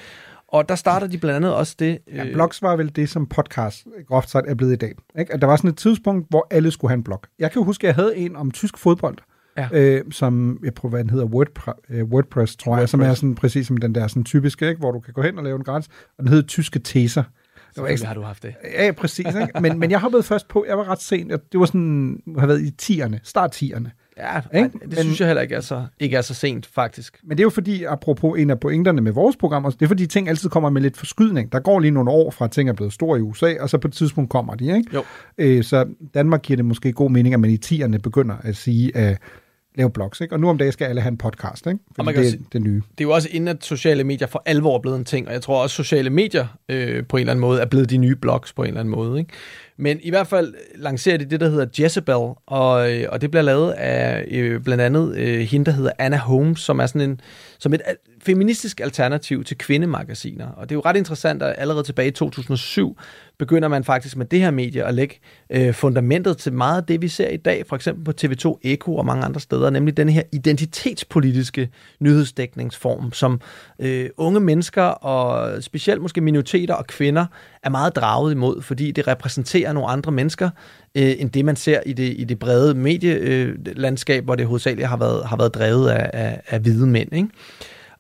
Og 0.53 0.69
der 0.69 0.75
starter 0.75 1.07
de 1.07 1.19
blandt 1.19 1.37
andet 1.37 1.55
også 1.55 1.77
det... 1.79 1.99
Øh... 2.09 2.17
Ja, 2.17 2.33
blogs 2.33 2.63
var 2.63 2.77
vel 2.77 2.97
det, 2.97 3.09
som 3.09 3.27
podcast 3.27 3.87
groft 4.07 4.31
sagt 4.31 4.49
er 4.49 4.55
blevet 4.55 4.73
i 4.73 4.77
dag. 4.77 4.93
Ikke? 5.19 5.33
At 5.33 5.41
der 5.41 5.47
var 5.47 5.57
sådan 5.57 5.71
et 5.71 5.77
tidspunkt, 5.77 6.27
hvor 6.31 6.47
alle 6.51 6.71
skulle 6.71 6.91
have 6.91 6.97
en 6.97 7.05
blog. 7.05 7.23
Jeg 7.39 7.53
kan 7.53 7.63
huske, 7.63 7.85
at 7.85 7.89
jeg 7.89 7.95
havde 7.95 8.17
en 8.17 8.37
om 8.37 8.51
tysk 8.51 8.79
fodbold, 8.79 9.19
ja. 9.57 9.69
øh, 9.73 10.05
som, 10.11 10.59
jeg 10.65 10.75
prøver, 10.75 10.91
hvad 10.91 11.01
den 11.01 11.11
hedder, 11.11 11.27
WordPress, 11.27 11.79
uh, 11.91 12.11
WordPress 12.11 12.57
tror 12.57 12.71
WordPress. 12.71 12.81
jeg, 12.83 12.89
som 12.89 13.01
er 13.01 13.15
sådan 13.15 13.35
præcis 13.35 13.67
som 13.67 13.77
den 13.77 13.95
der 13.95 14.07
sådan 14.07 14.25
typiske, 14.25 14.69
ikke? 14.69 14.79
hvor 14.79 14.91
du 14.91 15.01
kan 15.01 15.15
gå 15.15 15.23
hen 15.23 15.39
og 15.39 15.45
lave 15.45 15.57
en 15.57 15.65
gratis, 15.65 15.91
og 16.19 16.25
den 16.25 16.29
hedder 16.29 16.47
Tyske 16.47 16.79
Teser. 16.79 17.23
Selvfølgelig 17.75 18.07
har 18.07 18.15
du 18.15 18.23
haft 18.23 18.43
det. 18.43 18.55
Ja, 18.79 18.93
præcis. 18.93 19.27
Ikke? 19.27 19.61
Men, 19.61 19.79
men 19.79 19.91
jeg 19.91 20.01
hoppede 20.01 20.23
først 20.23 20.49
på, 20.49 20.65
jeg 20.69 20.79
var 20.79 20.89
ret 20.89 21.03
sent, 21.03 21.33
det 21.53 21.61
var 21.61 21.67
sådan, 21.67 22.23
har 22.39 22.47
været 22.47 22.61
i 22.61 22.75
10'erne, 22.83 23.19
start 23.23 23.63
10'erne. 23.63 23.89
Ja, 24.19 24.41
ikke? 24.55 24.71
det 24.79 24.89
men, 24.89 24.97
synes 24.97 25.21
jeg 25.21 25.29
heller 25.29 25.43
ikke 25.43 25.55
er, 25.55 25.61
så, 25.61 25.85
ikke 26.01 26.17
er 26.17 26.21
så 26.21 26.35
sent, 26.35 26.67
faktisk. 26.67 27.19
Men 27.23 27.31
det 27.31 27.41
er 27.41 27.45
jo 27.45 27.51
fordi, 27.51 27.85
apropos 27.85 28.41
en 28.41 28.51
af 28.51 28.61
pointerne 28.61 29.01
med 29.01 29.13
vores 29.13 29.37
programmer, 29.37 29.71
det 29.71 29.83
er 29.83 29.87
fordi, 29.87 30.07
ting 30.07 30.29
altid 30.29 30.51
kommer 30.51 30.71
med 30.71 30.83
lidt 30.83 30.97
forskydning. 30.97 31.53
Der 31.53 31.61
går 31.61 31.81
lige 31.81 31.91
nogle 31.91 32.11
år 32.11 32.31
fra, 32.31 32.45
at 32.45 32.51
ting 32.51 32.69
er 32.69 32.73
blevet 32.73 32.93
store 32.93 33.19
i 33.19 33.23
USA, 33.23 33.55
og 33.61 33.71
så 33.71 33.79
på 33.79 33.89
et 33.89 33.95
tidspunkt 33.95 34.31
kommer 34.31 34.55
de, 34.55 34.77
ikke? 34.77 34.95
Jo. 34.95 35.05
Øh, 35.39 35.65
så 35.65 35.87
Danmark 36.15 36.43
giver 36.43 36.57
det 36.57 36.65
måske 36.65 36.93
god 36.93 37.11
mening, 37.11 37.35
at 37.35 37.41
man 37.41 37.51
i 37.51 37.59
10'erne 37.65 37.99
begynder 37.99 38.37
at 38.43 38.57
sige, 38.57 38.97
at 38.97 39.19
lave 39.75 39.91
blogs, 39.91 40.21
ikke? 40.21 40.35
Og 40.35 40.41
nu 40.41 40.49
om 40.49 40.59
dagen 40.59 40.73
skal 40.73 40.85
alle 40.85 41.01
have 41.01 41.11
en 41.11 41.19
podcast, 41.19 41.67
ikke? 41.67 41.79
Fordi 41.87 41.99
og 41.99 42.05
man 42.05 42.15
kan 42.15 42.23
det 42.23 42.29
er 42.29 42.31
sige, 42.31 42.45
det 42.53 42.63
nye. 42.63 42.75
Det 42.75 43.01
er 43.01 43.05
jo 43.05 43.11
også 43.11 43.29
inden, 43.31 43.49
at 43.49 43.65
sociale 43.65 44.05
medier 44.05 44.29
for 44.29 44.43
alvor 44.47 44.77
er 44.77 44.81
blevet 44.81 44.99
en 44.99 45.05
ting, 45.05 45.29
og 45.29 45.33
jeg 45.33 45.43
tror 45.43 45.63
også, 45.63 45.83
at 45.83 45.87
sociale 45.87 46.11
medier 46.11 46.47
øh, 46.69 47.07
på 47.07 47.17
en 47.17 47.21
eller 47.21 47.31
anden 47.33 47.41
måde 47.41 47.61
er 47.61 47.67
blevet 47.67 47.91
de 47.91 47.97
nye 47.97 48.17
blogs 48.17 48.53
på 48.53 48.63
en 48.63 48.69
eller 48.69 48.81
anden 48.81 48.95
måde, 48.95 49.19
ikke? 49.19 49.33
Men 49.83 49.99
i 50.03 50.11
hvert 50.11 50.27
fald 50.27 50.55
lancerer 50.75 51.17
de 51.17 51.25
det, 51.25 51.41
der 51.41 51.49
hedder 51.49 51.67
Jezebel, 51.81 52.35
og, 52.47 52.93
øh, 52.93 53.07
og 53.09 53.21
det 53.21 53.31
bliver 53.31 53.43
lavet 53.43 53.71
af 53.73 54.25
øh, 54.31 54.61
blandt 54.61 54.83
andet 54.83 55.17
øh, 55.17 55.41
hende, 55.41 55.67
der 55.67 55.73
hedder 55.73 55.91
Anna 55.99 56.17
Holmes, 56.17 56.61
som 56.61 56.79
er 56.79 56.87
sådan 56.87 57.11
en, 57.11 57.21
som 57.59 57.75
et 57.75 57.81
feministisk 58.23 58.81
alternativ 58.81 59.45
til 59.45 59.59
kvindemagasiner. 59.59 60.49
Og 60.49 60.69
det 60.69 60.75
er 60.75 60.77
jo 60.77 60.83
ret 60.85 60.97
interessant, 60.97 61.43
at 61.43 61.55
allerede 61.59 61.85
tilbage 61.85 62.09
i 62.09 62.11
2007 62.11 62.99
begynder 63.39 63.69
man 63.69 63.85
faktisk 63.85 64.17
med 64.17 64.27
det 64.27 64.41
her 64.41 64.51
medie 64.51 64.85
at 64.85 64.95
lægge 64.95 65.21
øh, 65.51 65.75
fundamentet 65.75 66.39
til 66.39 66.53
meget 66.53 66.77
af 66.77 66.87
det, 66.87 67.03
vi 67.03 67.09
ser 67.09 67.29
i 67.29 67.37
dag, 67.37 67.67
for 67.67 67.77
eksempel 67.77 68.05
på 68.05 68.13
TV2 68.23 68.61
Eko 68.63 68.97
og 68.97 69.07
mange 69.07 69.25
andre 69.25 69.41
steder, 69.41 69.71
nemlig 69.71 69.97
den 69.97 70.09
her 70.09 70.23
identitetspolitiske 70.33 71.69
nyhedsdækningsform, 72.01 73.13
som 73.13 73.41
øh, 73.79 74.11
unge 74.17 74.41
mennesker 74.41 74.83
og 74.83 75.63
specielt 75.63 76.03
måske 76.03 76.21
minoriteter 76.21 76.75
og 76.75 76.87
kvinder 76.87 77.27
er 77.63 77.71
meget 77.71 77.97
draget 77.97 78.33
imod, 78.33 78.63
fordi 78.63 78.91
det 78.91 79.09
repræsenterer 79.09 79.72
nogle 79.75 79.89
andre 79.89 80.13
mennesker, 80.13 80.51
øh, 80.95 81.15
end 81.19 81.31
det 81.31 81.45
man 81.45 81.57
ser 81.57 81.81
i 81.87 81.93
det, 81.93 82.15
i 82.17 82.25
det 82.25 82.39
brede 82.39 82.75
medielandskab, 82.75 84.25
hvor 84.25 84.35
det 84.35 84.47
hovedsageligt 84.47 84.89
har 84.89 84.97
været, 84.97 85.25
har 85.25 85.37
været 85.37 85.55
drevet 85.55 85.89
af, 85.89 86.11
af, 86.13 86.41
af 86.49 86.61
hvide 86.61 86.87
mænd. 86.87 87.13
Ikke? 87.15 87.29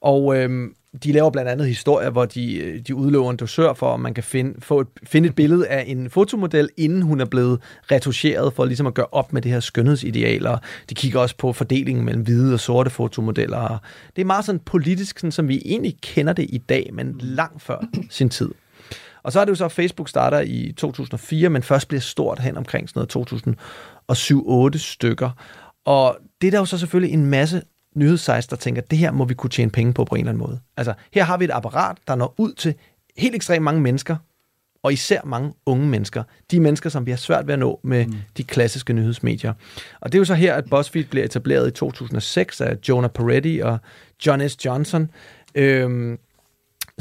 Og 0.00 0.36
øh, 0.36 0.70
de 1.04 1.12
laver 1.12 1.30
blandt 1.30 1.50
andet 1.50 1.66
historier, 1.66 2.10
hvor 2.10 2.24
de, 2.24 2.54
øh, 2.56 2.80
de 2.86 2.94
udlover 2.94 3.30
en 3.30 3.36
dosør 3.36 3.72
for, 3.72 3.94
at 3.94 4.00
man 4.00 4.14
kan 4.14 4.24
finde, 4.24 4.54
få 4.58 4.80
et, 4.80 4.86
finde 5.04 5.28
et 5.28 5.34
billede 5.34 5.68
af 5.68 5.84
en 5.86 6.10
fotomodel, 6.10 6.68
inden 6.76 7.02
hun 7.02 7.20
er 7.20 7.24
blevet 7.24 7.60
retuscheret, 7.90 8.52
for 8.52 8.64
ligesom 8.64 8.86
at 8.86 8.94
gøre 8.94 9.06
op 9.12 9.32
med 9.32 9.42
det 9.42 9.52
her 9.52 9.60
skønhedsidealer. 9.60 10.58
De 10.90 10.94
kigger 10.94 11.20
også 11.20 11.36
på 11.36 11.52
fordelingen 11.52 12.04
mellem 12.04 12.22
hvide 12.22 12.54
og 12.54 12.60
sorte 12.60 12.90
fotomodeller. 12.90 13.78
Det 14.16 14.22
er 14.22 14.26
meget 14.26 14.44
sådan 14.44 14.60
politisk, 14.64 15.18
sådan, 15.18 15.32
som 15.32 15.48
vi 15.48 15.62
egentlig 15.64 15.96
kender 16.02 16.32
det 16.32 16.46
i 16.48 16.58
dag, 16.58 16.90
men 16.92 17.14
langt 17.20 17.62
før 17.62 17.84
sin 18.10 18.28
tid. 18.28 18.50
Og 19.22 19.32
så 19.32 19.40
er 19.40 19.44
det 19.44 19.50
jo 19.50 19.54
så, 19.54 19.64
at 19.64 19.72
Facebook 19.72 20.08
starter 20.08 20.40
i 20.40 20.72
2004, 20.76 21.50
men 21.50 21.62
først 21.62 21.88
bliver 21.88 22.00
stort 22.00 22.38
hen 22.38 22.56
omkring 22.56 22.88
sådan 22.88 23.06
noget 24.08 24.74
2007-8 24.76 24.78
stykker. 24.78 25.30
Og 25.84 26.18
det 26.40 26.46
er 26.46 26.50
der 26.50 26.58
jo 26.58 26.64
så 26.64 26.78
selvfølgelig 26.78 27.14
en 27.14 27.26
masse 27.26 27.62
nyhedssites, 27.94 28.46
der 28.46 28.56
tænker, 28.56 28.82
det 28.82 28.98
her 28.98 29.12
må 29.12 29.24
vi 29.24 29.34
kunne 29.34 29.50
tjene 29.50 29.70
penge 29.70 29.92
på 29.92 30.04
på 30.04 30.14
en 30.14 30.20
eller 30.20 30.32
anden 30.32 30.46
måde. 30.46 30.60
Altså, 30.76 30.94
her 31.12 31.24
har 31.24 31.36
vi 31.36 31.44
et 31.44 31.50
apparat, 31.50 31.96
der 32.08 32.14
når 32.14 32.34
ud 32.38 32.52
til 32.52 32.74
helt 33.16 33.34
ekstremt 33.34 33.64
mange 33.64 33.80
mennesker, 33.80 34.16
og 34.82 34.92
især 34.92 35.20
mange 35.24 35.52
unge 35.66 35.88
mennesker. 35.88 36.22
De 36.50 36.60
mennesker, 36.60 36.90
som 36.90 37.06
vi 37.06 37.10
har 37.10 37.18
svært 37.18 37.46
ved 37.46 37.52
at 37.52 37.58
nå 37.58 37.80
med 37.82 38.06
mm. 38.06 38.14
de 38.36 38.44
klassiske 38.44 38.92
nyhedsmedier. 38.92 39.52
Og 40.00 40.12
det 40.12 40.18
er 40.18 40.20
jo 40.20 40.24
så 40.24 40.34
her, 40.34 40.54
at 40.54 40.70
BuzzFeed 40.70 41.04
bliver 41.04 41.24
etableret 41.24 41.68
i 41.68 41.70
2006 41.70 42.60
af 42.60 42.76
Jonah 42.88 43.10
Peretti 43.10 43.60
og 43.64 43.78
John 44.26 44.48
S. 44.48 44.64
Johnson, 44.64 45.10
øhm, 45.54 46.18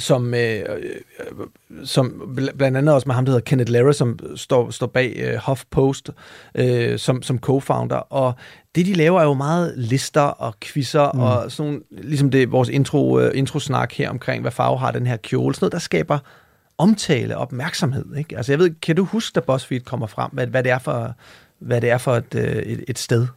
som, 0.02 0.34
øh, 0.34 0.60
øh, 0.60 1.48
som 1.84 2.36
blandt 2.58 2.78
andet 2.78 2.96
også 2.96 3.08
med 3.08 3.16
ham, 3.16 3.26
der 3.26 3.32
hedder 3.32 3.44
Kenneth 3.44 3.72
Lehrer, 3.72 3.92
som 3.92 4.20
står, 4.36 4.70
står 4.70 4.88
bag 4.88 5.14
øh, 5.16 5.36
HuffPost 5.36 6.10
øh, 6.56 7.00
som, 7.00 7.22
som 7.22 7.40
co-founder. 7.46 8.08
Og 8.10 8.34
det, 8.76 8.86
de 8.86 8.94
laver, 8.94 9.20
er 9.20 9.26
jo 9.26 9.34
meget 9.34 9.74
lister 9.78 10.22
og 10.22 10.54
quizzer, 10.60 11.12
mm. 11.14 11.20
og 11.20 11.52
sådan 11.52 11.84
ligesom 11.92 12.32
det 12.32 12.52
vores 12.52 12.70
intro, 12.70 13.18
uh, 13.18 13.30
introsnak 13.34 13.94
her 13.94 14.10
omkring, 14.10 14.42
hvad 14.42 14.52
farve 14.52 14.78
har 14.78 14.92
den 14.92 15.08
her 15.08 15.18
kjole, 15.18 15.56
sådan 15.56 15.64
noget, 15.66 15.74
der 15.74 15.80
skaber 15.80 16.20
omtale 16.78 17.38
og 17.38 17.42
opmærksomhed. 17.42 18.16
Ikke? 18.16 18.38
Altså 18.38 18.52
jeg 18.52 18.60
ved, 18.60 18.70
kan 18.82 18.96
du 18.96 19.04
huske, 19.04 19.36
da 19.36 19.40
BuzzFeed 19.40 19.82
kommer 19.82 20.08
frem, 20.08 20.32
hvad, 20.34 20.48
hvad 20.48 20.64
det 20.64 20.72
er 20.72 20.80
for, 20.80 21.14
hvad 21.60 21.82
det 21.82 21.90
er 21.90 21.98
for 21.98 22.16
et, 22.16 22.36
et, 22.36 22.84
et 22.88 23.00
sted? 23.00 23.28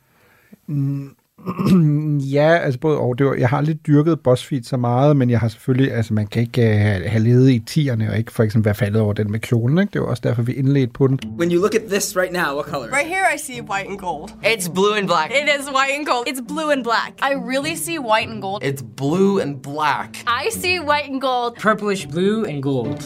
Mm, 0.66 1.14
ja, 2.34 2.56
altså 2.56 2.80
både 2.80 2.98
og. 2.98 3.18
Det 3.18 3.26
var, 3.26 3.34
jeg 3.34 3.48
har 3.48 3.60
lidt 3.60 3.86
dyrket 3.86 4.20
BuzzFeed 4.20 4.62
så 4.62 4.76
meget, 4.76 5.16
men 5.16 5.30
jeg 5.30 5.40
har 5.40 5.48
selvfølgelig, 5.48 5.92
altså 5.92 6.14
man 6.14 6.26
kan 6.26 6.42
ikke 6.42 6.62
uh, 6.62 7.10
have 7.10 7.18
levet 7.18 7.50
i 7.50 7.58
tierne 7.58 8.10
og 8.10 8.18
ikke 8.18 8.32
for 8.32 8.42
eksempel 8.42 8.64
være 8.64 8.74
faldet 8.74 9.02
over 9.02 9.12
den 9.12 9.32
med 9.32 9.40
kjolen, 9.40 9.78
ikke? 9.78 9.90
Det 9.92 10.00
var 10.00 10.06
også 10.06 10.20
derfor, 10.24 10.42
vi 10.42 10.52
indledte 10.52 10.92
på 10.92 11.06
den. 11.06 11.18
When 11.38 11.52
you 11.52 11.60
look 11.60 11.74
at 11.74 11.82
this 11.90 12.16
right 12.16 12.32
now, 12.32 12.54
what 12.54 12.66
color? 12.66 12.86
Right 12.86 13.08
here 13.08 13.26
I 13.34 13.38
see 13.38 13.60
white 13.60 13.88
and 13.90 13.98
gold. 13.98 14.30
It's 14.44 14.68
blue 14.74 14.94
and 14.98 15.06
black. 15.06 15.30
It 15.30 15.48
is 15.60 15.66
white 15.68 15.94
and 15.98 16.06
gold. 16.06 16.28
It's 16.28 16.42
blue 16.52 16.70
and 16.72 16.84
black. 16.84 17.12
I 17.22 17.34
really 17.52 17.76
see 17.76 17.98
white 17.98 18.28
and 18.32 18.42
gold. 18.42 18.62
It's 18.64 18.82
blue 18.82 19.40
and 19.42 19.62
black. 19.62 20.10
I 20.26 20.50
see 20.50 20.78
white 20.90 21.08
and 21.10 21.20
gold. 21.20 21.50
Purplish 21.58 22.06
blue 22.06 22.44
and 22.44 22.62
gold. 22.62 23.00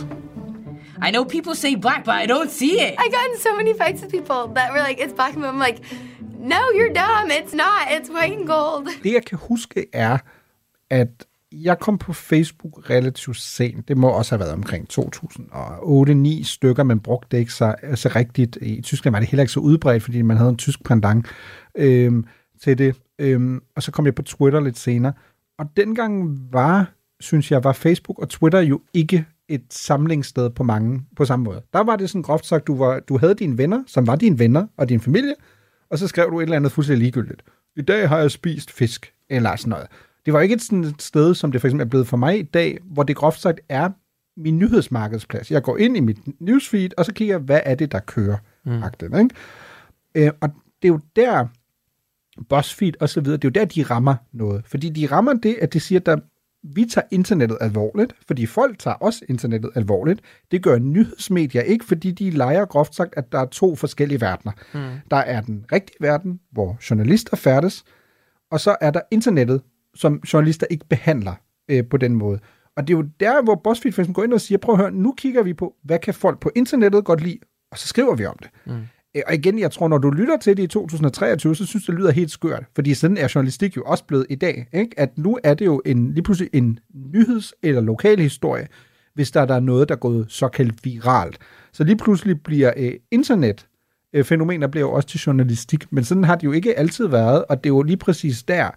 I 1.00 1.10
know 1.10 1.24
people 1.24 1.54
say 1.54 1.76
black, 1.76 2.04
but 2.04 2.14
I 2.14 2.26
don't 2.26 2.50
see 2.50 2.80
it. 2.80 2.94
I 2.98 3.08
got 3.08 3.30
in 3.30 3.38
so 3.38 3.56
many 3.56 3.72
fights 3.72 4.02
with 4.02 4.10
people 4.10 4.48
that 4.54 4.72
were 4.72 4.80
like, 4.88 4.98
it's 5.04 5.12
black 5.12 5.34
and 5.36 5.46
I'm 5.46 5.58
like, 5.58 5.78
no, 6.38 6.60
you're 6.74 6.94
dumb. 6.94 7.30
It's 7.30 7.54
not. 7.54 7.82
It's 7.90 8.10
white 8.10 8.36
and 8.38 8.46
gold. 8.46 8.86
Det, 9.02 9.12
jeg 9.12 9.24
kan 9.24 9.38
huske, 9.38 9.86
er, 9.92 10.18
at 10.90 11.26
jeg 11.52 11.78
kom 11.78 11.98
på 11.98 12.12
Facebook 12.12 12.90
relativt 12.90 13.36
sent. 13.36 13.88
Det 13.88 13.96
må 13.96 14.08
også 14.08 14.32
have 14.32 14.40
været 14.40 14.52
omkring 14.52 14.86
2008-9 14.92 16.44
stykker, 16.44 16.82
men 16.82 17.00
brugte 17.00 17.28
det 17.30 17.38
ikke 17.38 17.52
så 17.52 17.74
altså 17.82 18.08
rigtigt. 18.16 18.58
I 18.62 18.80
Tyskland 18.80 19.14
var 19.14 19.20
det 19.20 19.28
heller 19.28 19.42
ikke 19.42 19.52
så 19.52 19.60
udbredt, 19.60 20.02
fordi 20.02 20.22
man 20.22 20.36
havde 20.36 20.50
en 20.50 20.56
tysk 20.56 20.84
pandang 20.84 21.24
øhm, 21.74 22.26
til 22.62 22.78
det. 22.78 22.96
Øhm, 23.18 23.62
og 23.76 23.82
så 23.82 23.92
kom 23.92 24.06
jeg 24.06 24.14
på 24.14 24.22
Twitter 24.22 24.60
lidt 24.60 24.78
senere. 24.78 25.12
Og 25.58 25.66
dengang 25.76 26.38
var, 26.52 26.92
synes 27.20 27.50
jeg, 27.50 27.64
var 27.64 27.72
Facebook 27.72 28.18
og 28.18 28.28
Twitter 28.28 28.60
jo 28.60 28.80
ikke 28.94 29.26
et 29.48 29.64
samlingssted 29.70 30.50
på 30.50 30.62
mange 30.62 31.02
på 31.16 31.24
samme 31.24 31.44
måde. 31.44 31.62
Der 31.72 31.84
var 31.84 31.96
det 31.96 32.10
sådan 32.10 32.22
groft 32.22 32.46
sagt, 32.46 32.66
du, 32.66 32.76
var, 32.76 33.00
du 33.00 33.18
havde 33.18 33.34
dine 33.34 33.58
venner, 33.58 33.82
som 33.86 34.06
var 34.06 34.16
dine 34.16 34.38
venner 34.38 34.66
og 34.76 34.88
din 34.88 35.00
familie, 35.00 35.34
og 35.90 35.98
så 35.98 36.08
skrev 36.08 36.30
du 36.30 36.38
et 36.38 36.42
eller 36.42 36.56
andet 36.56 36.72
fuldstændig 36.72 37.02
ligegyldigt. 37.02 37.42
I 37.76 37.82
dag 37.82 38.08
har 38.08 38.18
jeg 38.18 38.30
spist 38.30 38.70
fisk, 38.70 39.12
eller 39.30 39.56
sådan 39.56 39.70
noget. 39.70 39.86
Det 40.26 40.34
var 40.34 40.40
ikke 40.40 40.54
et 40.54 40.62
sådan 40.62 40.84
et 40.84 41.02
sted, 41.02 41.34
som 41.34 41.52
det 41.52 41.60
for 41.60 41.68
eksempel 41.68 41.84
er 41.84 41.88
blevet 41.88 42.06
for 42.06 42.16
mig 42.16 42.38
i 42.38 42.42
dag, 42.42 42.78
hvor 42.84 43.02
det 43.02 43.16
groft 43.16 43.40
sagt 43.40 43.60
er 43.68 43.90
min 44.36 44.58
nyhedsmarkedsplads. 44.58 45.50
Jeg 45.50 45.62
går 45.62 45.76
ind 45.76 45.96
i 45.96 46.00
mit 46.00 46.40
newsfeed, 46.40 46.90
og 46.96 47.04
så 47.04 47.12
kigger 47.12 47.34
jeg, 47.34 47.40
hvad 47.40 47.60
er 47.64 47.74
det, 47.74 47.92
der 47.92 47.98
kører. 47.98 48.36
Mm. 48.64 48.82
Agten, 48.82 49.18
ikke? 49.18 49.34
Øh, 50.14 50.30
og 50.40 50.48
det 50.82 50.88
er 50.88 50.92
jo 50.92 51.00
der, 51.16 51.46
BuzzFeed 52.48 52.92
og 53.00 53.08
så 53.08 53.20
videre, 53.20 53.36
det 53.36 53.44
er 53.44 53.48
jo 53.48 53.60
der, 53.60 53.64
de 53.64 53.82
rammer 53.82 54.14
noget. 54.32 54.62
Fordi 54.66 54.88
de 54.88 55.06
rammer 55.06 55.34
det, 55.34 55.56
at 55.60 55.72
de 55.72 55.80
siger, 55.80 56.00
at 56.00 56.06
der, 56.06 56.16
vi 56.62 56.84
tager 56.84 57.06
internettet 57.10 57.58
alvorligt, 57.60 58.14
fordi 58.26 58.46
folk 58.46 58.78
tager 58.78 58.94
også 58.94 59.24
internettet 59.28 59.70
alvorligt. 59.74 60.20
Det 60.50 60.62
gør 60.62 60.78
nyhedsmedier 60.78 61.62
ikke, 61.62 61.84
fordi 61.84 62.10
de 62.10 62.30
leger 62.30 62.64
groft 62.64 62.94
sagt, 62.94 63.14
at 63.16 63.32
der 63.32 63.38
er 63.38 63.46
to 63.46 63.76
forskellige 63.76 64.20
verdener. 64.20 64.52
Mm. 64.74 65.00
Der 65.10 65.16
er 65.16 65.40
den 65.40 65.64
rigtige 65.72 65.96
verden, 66.00 66.40
hvor 66.52 66.76
journalister 66.90 67.36
færdes, 67.36 67.84
og 68.50 68.60
så 68.60 68.76
er 68.80 68.90
der 68.90 69.00
internettet, 69.10 69.62
som 69.94 70.20
journalister 70.32 70.66
ikke 70.70 70.86
behandler 70.88 71.34
øh, 71.68 71.84
på 71.90 71.96
den 71.96 72.14
måde. 72.14 72.38
Og 72.76 72.88
det 72.88 72.94
er 72.94 72.98
jo 72.98 73.08
der, 73.20 73.42
hvor 73.42 73.54
BuzzFeed 73.54 73.92
for 73.92 74.02
eksempel 74.02 74.14
går 74.14 74.24
ind 74.24 74.32
og 74.32 74.40
siger, 74.40 74.58
prøv 74.58 74.74
at 74.74 74.80
høre, 74.80 74.90
nu 74.90 75.14
kigger 75.18 75.42
vi 75.42 75.54
på, 75.54 75.74
hvad 75.84 75.98
kan 75.98 76.14
folk 76.14 76.40
på 76.40 76.50
internettet 76.56 77.04
godt 77.04 77.20
lide, 77.20 77.38
og 77.70 77.78
så 77.78 77.86
skriver 77.86 78.14
vi 78.14 78.26
om 78.26 78.36
det. 78.42 78.50
Mm. 78.66 78.72
Øh, 79.16 79.22
og 79.26 79.34
igen, 79.34 79.58
jeg 79.58 79.70
tror, 79.70 79.88
når 79.88 79.98
du 79.98 80.10
lytter 80.10 80.36
til 80.36 80.56
det 80.56 80.62
i 80.62 80.66
2023, 80.66 81.56
så 81.56 81.66
synes 81.66 81.86
det 81.86 81.94
lyder 81.94 82.10
helt 82.10 82.30
skørt, 82.30 82.64
fordi 82.74 82.94
sådan 82.94 83.16
er 83.16 83.32
journalistik 83.34 83.76
jo 83.76 83.82
også 83.86 84.04
blevet 84.04 84.26
i 84.30 84.34
dag, 84.34 84.66
ikke? 84.72 85.00
at 85.00 85.18
nu 85.18 85.38
er 85.44 85.54
det 85.54 85.66
jo 85.66 85.82
en, 85.86 86.12
lige 86.12 86.22
pludselig 86.22 86.50
en 86.52 86.78
nyheds- 86.94 87.52
eller 87.62 87.80
lokal 87.80 88.20
historie, 88.20 88.68
hvis 89.14 89.30
der, 89.30 89.44
der 89.44 89.54
er 89.54 89.60
noget, 89.60 89.88
der 89.88 89.94
er 89.94 89.98
gået 89.98 90.26
såkaldt 90.28 90.84
viralt. 90.84 91.38
Så 91.72 91.84
lige 91.84 91.96
pludselig 91.96 92.42
bliver 92.42 92.72
øh, 92.76 92.92
internet 93.10 93.66
øh, 94.12 94.24
fænomener 94.24 94.66
bliver 94.66 94.86
jo 94.86 94.92
også 94.92 95.08
til 95.08 95.20
journalistik, 95.20 95.92
men 95.92 96.04
sådan 96.04 96.24
har 96.24 96.36
det 96.36 96.44
jo 96.44 96.52
ikke 96.52 96.78
altid 96.78 97.06
været, 97.06 97.44
og 97.44 97.64
det 97.64 97.70
er 97.70 97.74
jo 97.74 97.82
lige 97.82 97.96
præcis 97.96 98.42
der, 98.42 98.70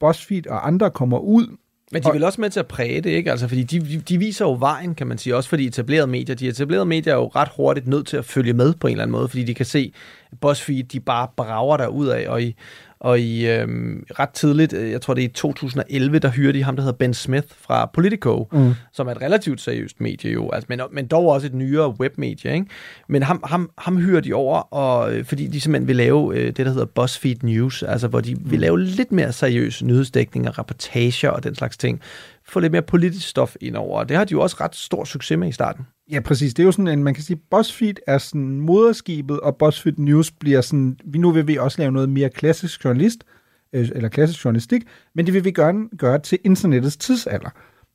BuzzFeed 0.00 0.46
og 0.46 0.66
andre 0.66 0.90
kommer 0.90 1.18
ud 1.18 1.56
men 1.92 2.02
de 2.02 2.08
er 2.08 2.12
vel 2.12 2.24
også 2.24 2.40
med 2.40 2.50
til 2.50 2.60
at 2.60 2.66
præge 2.66 3.00
det, 3.00 3.10
ikke? 3.10 3.30
Altså, 3.30 3.48
fordi 3.48 3.62
de, 3.62 3.98
de 4.08 4.18
viser 4.18 4.44
jo 4.44 4.56
vejen, 4.58 4.94
kan 4.94 5.06
man 5.06 5.18
sige, 5.18 5.36
også 5.36 5.48
for 5.48 5.56
de 5.56 5.66
etablerede 5.66 6.06
medier. 6.06 6.36
De 6.36 6.48
etablerede 6.48 6.86
medier 6.86 7.12
er 7.12 7.16
jo 7.16 7.30
ret 7.36 7.48
hurtigt 7.56 7.86
nødt 7.86 8.06
til 8.06 8.16
at 8.16 8.24
følge 8.24 8.52
med 8.52 8.74
på 8.74 8.86
en 8.86 8.90
eller 8.90 9.02
anden 9.02 9.12
måde, 9.12 9.28
fordi 9.28 9.44
de 9.44 9.54
kan 9.54 9.66
se, 9.66 9.92
at 10.32 10.38
BuzzFeed, 10.40 10.84
de 10.84 11.00
bare 11.00 11.28
brager 11.36 11.76
der 11.76 11.86
ud 11.86 12.06
af, 12.06 12.28
og 12.28 12.42
i, 12.42 12.56
og 13.02 13.20
i 13.20 13.46
øhm, 13.46 14.04
ret 14.18 14.30
tidligt, 14.30 14.72
øh, 14.72 14.90
jeg 14.90 15.00
tror 15.00 15.14
det 15.14 15.24
er 15.24 15.28
i 15.28 15.32
2011, 15.32 16.18
der 16.18 16.28
hyrede 16.30 16.52
de 16.52 16.62
ham, 16.62 16.76
der 16.76 16.82
hedder 16.82 16.96
Ben 16.96 17.14
Smith 17.14 17.46
fra 17.60 17.86
Politico, 17.86 18.48
mm. 18.52 18.74
som 18.92 19.06
er 19.06 19.12
et 19.12 19.22
relativt 19.22 19.60
seriøst 19.60 20.00
medie 20.00 20.32
jo, 20.32 20.50
altså, 20.50 20.66
men, 20.68 20.80
men 20.92 21.06
dog 21.06 21.26
også 21.28 21.46
et 21.46 21.54
nyere 21.54 21.88
webmedie. 22.00 22.54
Ikke? 22.54 22.66
Men 23.08 23.22
ham, 23.22 23.42
ham, 23.46 23.70
ham 23.78 23.96
hyrer 23.96 24.20
de 24.20 24.32
over, 24.32 24.74
og, 24.74 25.14
øh, 25.14 25.24
fordi 25.24 25.46
de 25.46 25.60
simpelthen 25.60 25.88
vil 25.88 25.96
lave 25.96 26.36
øh, 26.36 26.46
det, 26.46 26.56
der 26.56 26.68
hedder 26.68 26.84
BuzzFeed 26.84 27.36
News, 27.42 27.82
altså 27.82 28.08
hvor 28.08 28.20
de 28.20 28.34
mm. 28.34 28.50
vil 28.50 28.60
lave 28.60 28.80
lidt 28.80 29.12
mere 29.12 29.32
seriøs 29.32 29.82
nyhedsdækning 29.82 30.48
og 30.48 30.58
rapportager 30.58 31.30
og 31.30 31.44
den 31.44 31.54
slags 31.54 31.76
ting. 31.76 32.00
Få 32.48 32.60
lidt 32.60 32.72
mere 32.72 32.82
politisk 32.82 33.28
stof 33.28 33.56
ind 33.60 33.76
over, 33.76 33.98
og 33.98 34.08
det 34.08 34.16
har 34.16 34.24
de 34.24 34.32
jo 34.32 34.40
også 34.40 34.56
ret 34.60 34.76
stor 34.76 35.04
succes 35.04 35.38
med 35.38 35.48
i 35.48 35.52
starten. 35.52 35.86
Ja, 36.12 36.20
præcis. 36.20 36.54
Det 36.54 36.62
er 36.62 36.64
jo 36.64 36.72
sådan 36.72 36.88
en, 36.88 37.04
man 37.04 37.14
kan 37.14 37.22
sige, 37.22 37.40
BuzzFeed 37.50 37.94
er 38.06 38.18
sådan 38.18 38.60
moderskibet, 38.60 39.40
og 39.40 39.56
BuzzFeed 39.56 39.94
News 39.96 40.30
bliver 40.30 40.60
sådan, 40.60 40.98
vi 41.04 41.18
nu 41.18 41.30
vil 41.30 41.46
vi 41.46 41.56
også 41.56 41.78
lave 41.78 41.92
noget 41.92 42.08
mere 42.08 42.28
klassisk 42.28 42.84
journalist, 42.84 43.24
øh, 43.72 43.88
eller 43.94 44.08
klassisk 44.08 44.44
journalistik, 44.44 44.82
men 45.14 45.26
det 45.26 45.34
vil 45.34 45.44
vi 45.44 45.50
gerne 45.50 45.88
gøre 45.98 46.18
til 46.18 46.38
internettets 46.44 46.96
tidsalder. 46.96 47.50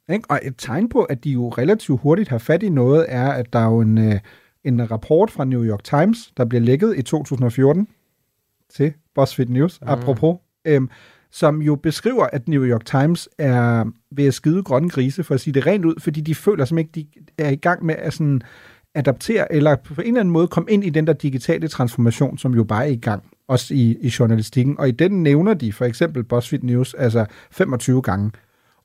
Ikke? 0.09 0.31
Og 0.31 0.39
et 0.43 0.55
tegn 0.57 0.89
på, 0.89 1.03
at 1.03 1.23
de 1.23 1.29
jo 1.29 1.49
relativt 1.49 2.01
hurtigt 2.01 2.29
har 2.29 2.37
fat 2.37 2.63
i 2.63 2.69
noget, 2.69 3.05
er, 3.09 3.29
at 3.29 3.53
der 3.53 3.59
er 3.59 3.65
jo 3.65 3.81
en, 3.81 3.97
øh, 3.97 4.19
en 4.63 4.91
rapport 4.91 5.31
fra 5.31 5.45
New 5.45 5.63
York 5.63 5.83
Times, 5.83 6.31
der 6.37 6.45
bliver 6.45 6.61
lækket 6.61 6.97
i 6.97 7.01
2014 7.01 7.87
til 8.69 8.93
BuzzFeed 9.15 9.47
News, 9.47 9.81
mm. 9.81 9.87
apropos, 9.87 10.37
øhm, 10.65 10.89
som 11.31 11.61
jo 11.61 11.75
beskriver, 11.75 12.27
at 12.33 12.47
New 12.47 12.65
York 12.65 12.85
Times 12.85 13.29
er 13.37 13.85
ved 14.11 14.25
at 14.25 14.33
skide 14.33 14.63
grønne 14.63 14.89
grise, 14.89 15.23
for 15.23 15.33
at 15.33 15.41
sige 15.41 15.53
det 15.53 15.65
rent 15.65 15.85
ud, 15.85 15.95
fordi 15.99 16.21
de 16.21 16.35
føler 16.35 16.65
som 16.65 16.77
ikke, 16.77 16.91
de 16.95 17.07
er 17.37 17.49
i 17.49 17.55
gang 17.55 17.85
med 17.85 17.95
at 17.95 18.13
sådan 18.13 18.41
adaptere, 18.95 19.53
eller 19.53 19.75
på 19.75 20.01
en 20.01 20.07
eller 20.07 20.19
anden 20.19 20.31
måde 20.31 20.47
komme 20.47 20.71
ind 20.71 20.83
i 20.83 20.89
den 20.89 21.07
der 21.07 21.13
digitale 21.13 21.67
transformation, 21.67 22.37
som 22.37 22.53
jo 22.53 22.63
bare 22.63 22.85
er 22.85 22.91
i 22.91 22.95
gang, 22.95 23.23
også 23.47 23.73
i, 23.73 23.97
i 24.01 24.13
journalistikken. 24.19 24.79
Og 24.79 24.87
i 24.87 24.91
den 24.91 25.23
nævner 25.23 25.53
de 25.53 25.73
for 25.73 25.85
eksempel 25.85 26.23
BuzzFeed 26.23 26.63
News, 26.63 26.93
altså 26.93 27.25
25 27.51 28.01
gange 28.01 28.31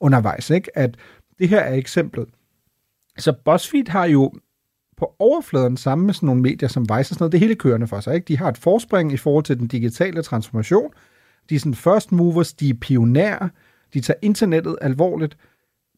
undervejs, 0.01 0.51
ikke? 0.51 0.79
at 0.79 0.97
det 1.39 1.49
her 1.49 1.61
er 1.61 1.75
eksemplet. 1.75 2.29
Så 3.19 3.33
BuzzFeed 3.45 3.89
har 3.89 4.05
jo 4.05 4.33
på 4.97 5.15
overfladen 5.19 5.77
sammen 5.77 6.07
med 6.07 6.15
sådan 6.15 6.27
nogle 6.27 6.43
medier 6.43 6.69
som 6.69 6.83
Vice 6.83 6.93
og 6.93 7.05
sådan 7.05 7.17
noget, 7.21 7.33
det 7.33 7.41
hele 7.41 7.55
kørende 7.55 7.87
for 7.87 8.01
sig. 8.01 8.15
Ikke? 8.15 8.25
De 8.25 8.39
har 8.39 8.49
et 8.49 8.59
forspring 8.59 9.13
i 9.13 9.17
forhold 9.17 9.45
til 9.45 9.59
den 9.59 9.67
digitale 9.67 10.23
transformation, 10.23 10.91
de 11.51 11.55
er 11.55 11.59
sådan 11.59 11.75
first 11.75 12.13
movers, 12.13 12.53
de 12.53 12.71
er 12.71 12.75
pionærer, 12.75 13.49
de 13.95 14.01
tager 14.01 14.19
internettet 14.23 14.77
alvorligt, 14.81 15.37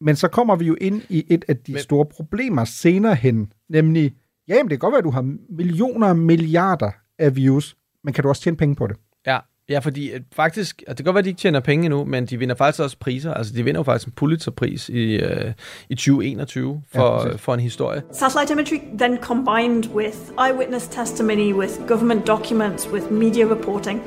men 0.00 0.16
så 0.16 0.28
kommer 0.28 0.56
vi 0.56 0.64
jo 0.64 0.76
ind 0.80 1.02
i 1.08 1.26
et 1.30 1.44
af 1.48 1.56
de 1.56 1.72
men... 1.72 1.82
store 1.82 2.06
problemer 2.06 2.64
senere 2.64 3.14
hen, 3.14 3.52
nemlig, 3.68 4.14
jamen 4.48 4.70
det 4.70 4.70
kan 4.70 4.78
godt 4.78 4.92
være, 4.92 4.98
at 4.98 5.04
du 5.04 5.10
har 5.10 5.34
millioner 5.50 6.08
og 6.08 6.16
milliarder 6.16 6.90
af 7.18 7.36
views, 7.36 7.76
men 8.04 8.14
kan 8.14 8.22
du 8.22 8.28
også 8.28 8.42
tjene 8.42 8.56
penge 8.56 8.74
på 8.74 8.86
det? 8.86 8.96
Ja, 9.26 9.38
Ja, 9.68 9.78
fordi 9.78 10.10
at 10.10 10.22
faktisk, 10.32 10.82
at 10.86 10.88
det 10.88 10.96
kan 10.96 11.04
godt 11.04 11.14
være, 11.14 11.18
at 11.18 11.24
de 11.24 11.30
ikke 11.30 11.40
tjener 11.40 11.60
penge 11.60 11.84
endnu, 11.84 12.04
men 12.04 12.26
de 12.26 12.38
vinder 12.38 12.54
faktisk 12.54 12.82
også 12.82 12.96
priser. 12.98 13.34
Altså, 13.34 13.52
de 13.54 13.64
vinder 13.64 13.78
jo 13.78 13.82
faktisk 13.82 14.06
en 14.06 14.12
Pulitzer-pris 14.16 14.88
i, 14.88 15.24
uh, 15.24 15.52
i 15.88 15.94
2021 15.94 16.82
for, 16.94 17.28
Ja, 17.28 17.36
for 17.36 17.54
en 17.54 17.60
historie. 17.60 18.02
Satellite 18.12 18.52
imagery 18.52 18.78
then 18.98 19.16
combined 19.16 19.94
with 19.94 20.16
eyewitness 20.48 20.88
testimony, 20.88 21.52
with 21.52 21.72
government 21.88 22.26
documents, 22.26 22.88
with 22.92 23.12
media 23.12 23.46
reporting, 23.46 24.02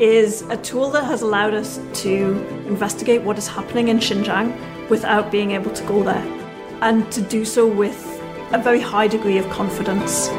is 0.00 0.42
a 0.48 0.56
tool 0.56 0.90
that 0.90 1.04
has 1.04 1.20
allowed 1.22 1.54
us 1.54 1.78
to 2.02 2.12
investigate 2.66 3.22
what 3.22 3.36
is 3.38 3.46
happening 3.46 3.88
in 3.88 3.98
Xinjiang 3.98 4.52
without 4.88 5.30
being 5.30 5.50
able 5.50 5.70
to 5.70 5.84
go 5.84 6.02
there, 6.02 6.24
and 6.80 7.12
to 7.12 7.20
do 7.20 7.44
so 7.44 7.66
with 7.66 7.98
a 8.52 8.58
very 8.58 8.80
high 8.80 9.06
degree 9.06 9.38
of 9.38 9.46
confidence. 9.50 10.30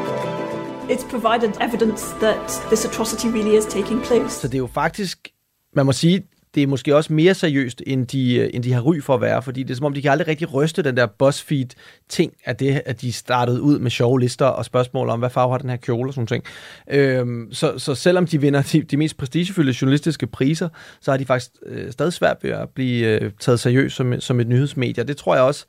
It's 0.88 1.04
provided 1.04 1.56
evidence 1.60 2.02
that 2.20 2.44
this 2.70 2.84
atrocity 2.84 3.28
really 3.28 3.56
is 3.56 3.66
taking 3.66 4.00
place. 4.02 4.32
Så 4.32 4.48
det 4.48 4.54
er 4.54 4.58
jo 4.58 4.66
faktisk, 4.66 5.28
man 5.74 5.86
må 5.86 5.92
sige, 5.92 6.22
det 6.54 6.62
er 6.62 6.66
måske 6.66 6.96
også 6.96 7.12
mere 7.12 7.34
seriøst, 7.34 7.82
end 7.86 8.06
de, 8.06 8.34
øh, 8.34 8.50
end 8.54 8.62
de 8.62 8.72
har 8.72 8.80
ry 8.80 9.00
for 9.00 9.14
at 9.14 9.20
være, 9.20 9.42
fordi 9.42 9.62
det 9.62 9.70
er 9.70 9.74
som 9.74 9.86
om, 9.86 9.94
de 9.94 10.02
kan 10.02 10.10
aldrig 10.10 10.28
rigtig 10.28 10.54
ryste 10.54 10.82
den 10.82 10.96
der 10.96 11.06
BuzzFeed-ting, 11.06 12.32
at, 12.44 12.60
det, 12.60 12.82
at 12.86 13.00
de 13.00 13.12
startede 13.12 13.62
ud 13.62 13.78
med 13.78 13.90
sjove 13.90 14.20
lister 14.20 14.46
og 14.46 14.64
spørgsmål 14.64 15.08
om, 15.08 15.18
hvad 15.18 15.30
farve 15.30 15.50
har 15.50 15.58
den 15.58 15.70
her 15.70 15.76
kjole 15.76 16.10
og 16.10 16.14
sådan 16.14 16.26
ting. 16.26 16.44
Øhm, 16.90 17.52
så, 17.52 17.78
så 17.78 17.94
selvom 17.94 18.26
de 18.26 18.40
vinder 18.40 18.62
de, 18.62 18.82
de 18.82 18.96
mest 18.96 19.16
prestigefyldte 19.16 19.74
journalistiske 19.82 20.26
priser, 20.26 20.68
så 21.00 21.10
har 21.10 21.18
de 21.18 21.24
faktisk 21.24 21.50
øh, 21.66 21.92
stadig 21.92 22.12
svært 22.12 22.36
ved 22.42 22.50
at 22.50 22.68
blive 22.68 23.20
øh, 23.20 23.30
taget 23.40 23.60
seriøst 23.60 23.96
som, 23.96 24.20
som 24.20 24.40
et 24.40 24.48
nyhedsmedie. 24.48 25.04
Det 25.04 25.16
tror 25.16 25.34
jeg 25.34 25.44
også, 25.44 25.66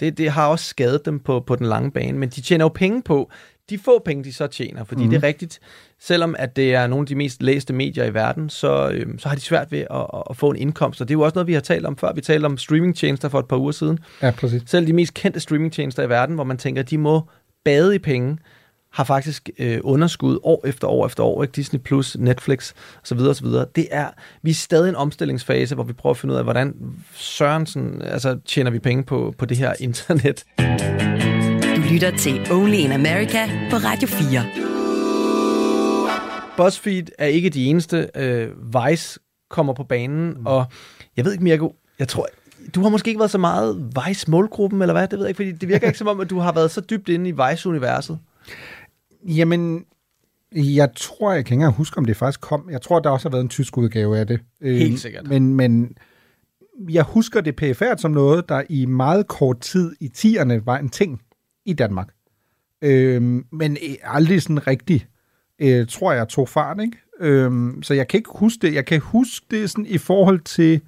det, 0.00 0.18
det 0.18 0.30
har 0.30 0.48
også 0.48 0.64
skadet 0.64 1.04
dem 1.04 1.20
på, 1.20 1.40
på 1.46 1.56
den 1.56 1.66
lange 1.66 1.90
bane, 1.90 2.18
men 2.18 2.28
de 2.28 2.40
tjener 2.40 2.64
jo 2.64 2.68
penge 2.68 3.02
på, 3.02 3.30
de 3.70 3.78
få 3.78 4.02
penge, 4.04 4.24
de 4.24 4.32
så 4.32 4.46
tjener, 4.46 4.84
fordi 4.84 5.04
mm. 5.04 5.10
det 5.10 5.16
er 5.16 5.22
rigtigt, 5.22 5.60
selvom 6.00 6.34
at 6.38 6.56
det 6.56 6.74
er 6.74 6.86
nogle 6.86 7.02
af 7.02 7.06
de 7.06 7.14
mest 7.14 7.42
læste 7.42 7.72
medier 7.72 8.04
i 8.04 8.14
verden, 8.14 8.50
så, 8.50 8.90
øhm, 8.90 9.18
så 9.18 9.28
har 9.28 9.36
de 9.36 9.40
svært 9.40 9.72
ved 9.72 9.78
at, 9.78 10.06
at, 10.14 10.22
at 10.30 10.36
få 10.36 10.50
en 10.50 10.56
indkomst, 10.56 11.00
og 11.00 11.08
det 11.08 11.14
er 11.14 11.18
jo 11.18 11.22
også 11.22 11.34
noget, 11.34 11.46
vi 11.46 11.52
har 11.52 11.60
talt 11.60 11.86
om 11.86 11.96
før. 11.96 12.12
Vi 12.12 12.20
talte 12.20 12.46
om 12.46 12.58
streamingtjenester 12.58 13.28
for 13.28 13.38
et 13.38 13.48
par 13.48 13.56
uger 13.56 13.72
siden. 13.72 13.98
Ja, 14.22 14.30
præcis. 14.30 14.62
Selv 14.66 14.86
de 14.86 14.92
mest 14.92 15.14
kendte 15.14 15.40
streamingtjenester 15.40 16.02
i 16.02 16.08
verden, 16.08 16.34
hvor 16.34 16.44
man 16.44 16.58
tænker, 16.58 16.82
at 16.82 16.90
de 16.90 16.98
må 16.98 17.22
bade 17.64 17.94
i 17.94 17.98
penge, 17.98 18.38
har 18.92 19.04
faktisk 19.04 19.50
øh, 19.58 19.80
underskud 19.82 20.38
år 20.42 20.66
efter 20.66 20.88
år 20.88 21.06
efter 21.06 21.22
år, 21.22 21.42
ikke? 21.42 21.52
Disney 21.52 21.80
Plus, 21.80 22.16
Netflix 22.18 22.72
osv. 23.02 23.18
osv. 23.18 23.46
Det 23.46 23.88
er, 23.90 24.08
vi 24.42 24.50
er 24.50 24.54
stadig 24.54 24.86
i 24.86 24.88
en 24.88 24.96
omstillingsfase, 24.96 25.74
hvor 25.74 25.84
vi 25.84 25.92
prøver 25.92 26.14
at 26.14 26.16
finde 26.16 26.32
ud 26.32 26.38
af, 26.38 26.44
hvordan 26.44 26.74
Sørensen, 27.14 28.02
altså 28.02 28.38
tjener 28.46 28.70
vi 28.70 28.78
penge 28.78 29.04
på, 29.04 29.34
på 29.38 29.46
det 29.46 29.56
her 29.56 29.72
internet. 29.80 30.44
Lytter 31.94 32.16
til 32.16 32.52
Only 32.52 32.74
in 32.74 32.92
America 32.92 33.46
på 33.70 33.76
Radio 33.76 34.08
4. 34.08 34.44
BuzzFeed 36.56 37.06
er 37.18 37.26
ikke 37.26 37.50
de 37.50 37.64
eneste. 37.64 38.10
Øh, 38.16 38.48
Vice 38.90 39.20
kommer 39.50 39.72
på 39.72 39.84
banen, 39.84 40.30
mm. 40.30 40.46
og 40.46 40.64
jeg 41.16 41.24
ved 41.24 41.32
ikke, 41.32 41.44
Mirko, 41.44 41.74
jeg 41.98 42.08
tror, 42.08 42.26
du 42.74 42.82
har 42.82 42.88
måske 42.88 43.08
ikke 43.08 43.18
været 43.18 43.30
så 43.30 43.38
meget 43.38 43.92
Vice-målgruppen, 44.06 44.82
eller 44.82 44.92
hvad? 44.92 45.08
Det 45.08 45.18
ved 45.18 45.26
jeg 45.26 45.28
ikke, 45.30 45.36
fordi 45.36 45.52
det 45.52 45.68
virker 45.68 45.86
ikke 45.86 45.98
som 45.98 46.06
om, 46.08 46.20
at 46.20 46.30
du 46.30 46.38
har 46.38 46.52
været 46.52 46.70
så 46.70 46.80
dybt 46.80 47.08
inde 47.08 47.28
i 47.28 47.32
Vice-universet. 47.32 48.18
Jamen, 49.28 49.84
jeg 50.52 50.88
tror, 50.96 51.32
jeg 51.32 51.44
kan 51.44 51.54
ikke 51.54 51.54
engang 51.54 51.74
huske, 51.74 51.98
om 51.98 52.04
det 52.04 52.16
faktisk 52.16 52.40
kom. 52.40 52.68
Jeg 52.70 52.82
tror, 52.82 53.00
der 53.00 53.10
også 53.10 53.28
har 53.28 53.32
været 53.32 53.42
en 53.42 53.48
tysk 53.48 53.78
udgave 53.78 54.18
af 54.18 54.26
det. 54.26 54.40
Helt 54.62 54.88
Øhm, 54.88 54.96
sikkert. 54.96 55.28
Men, 55.28 55.54
men 55.54 55.96
jeg 56.90 57.02
husker 57.02 57.40
det 57.40 57.56
pæfærd 57.56 57.98
som 57.98 58.10
noget, 58.10 58.48
der 58.48 58.62
i 58.68 58.86
meget 58.86 59.26
kort 59.28 59.60
tid 59.60 59.92
i 60.00 60.10
10'erne 60.16 60.64
var 60.64 60.78
en 60.78 60.88
ting 60.88 61.20
i 61.64 61.72
Danmark. 61.72 62.08
Øhm, 62.82 63.46
men 63.52 63.72
øh, 63.72 63.94
aldrig 64.02 64.42
sådan 64.42 64.66
rigtig, 64.66 65.06
øh, 65.58 65.86
tror 65.86 66.12
jeg, 66.12 66.28
tog 66.28 66.48
fart, 66.48 66.80
ikke? 66.80 66.96
Øhm, 67.20 67.82
så 67.82 67.94
jeg 67.94 68.08
kan 68.08 68.18
ikke 68.18 68.30
huske 68.34 68.66
det. 68.66 68.74
Jeg 68.74 68.84
kan 68.84 69.00
huske 69.00 69.46
det 69.50 69.70
sådan 69.70 69.86
i 69.86 69.98
forhold 69.98 70.40
til, 70.40 70.80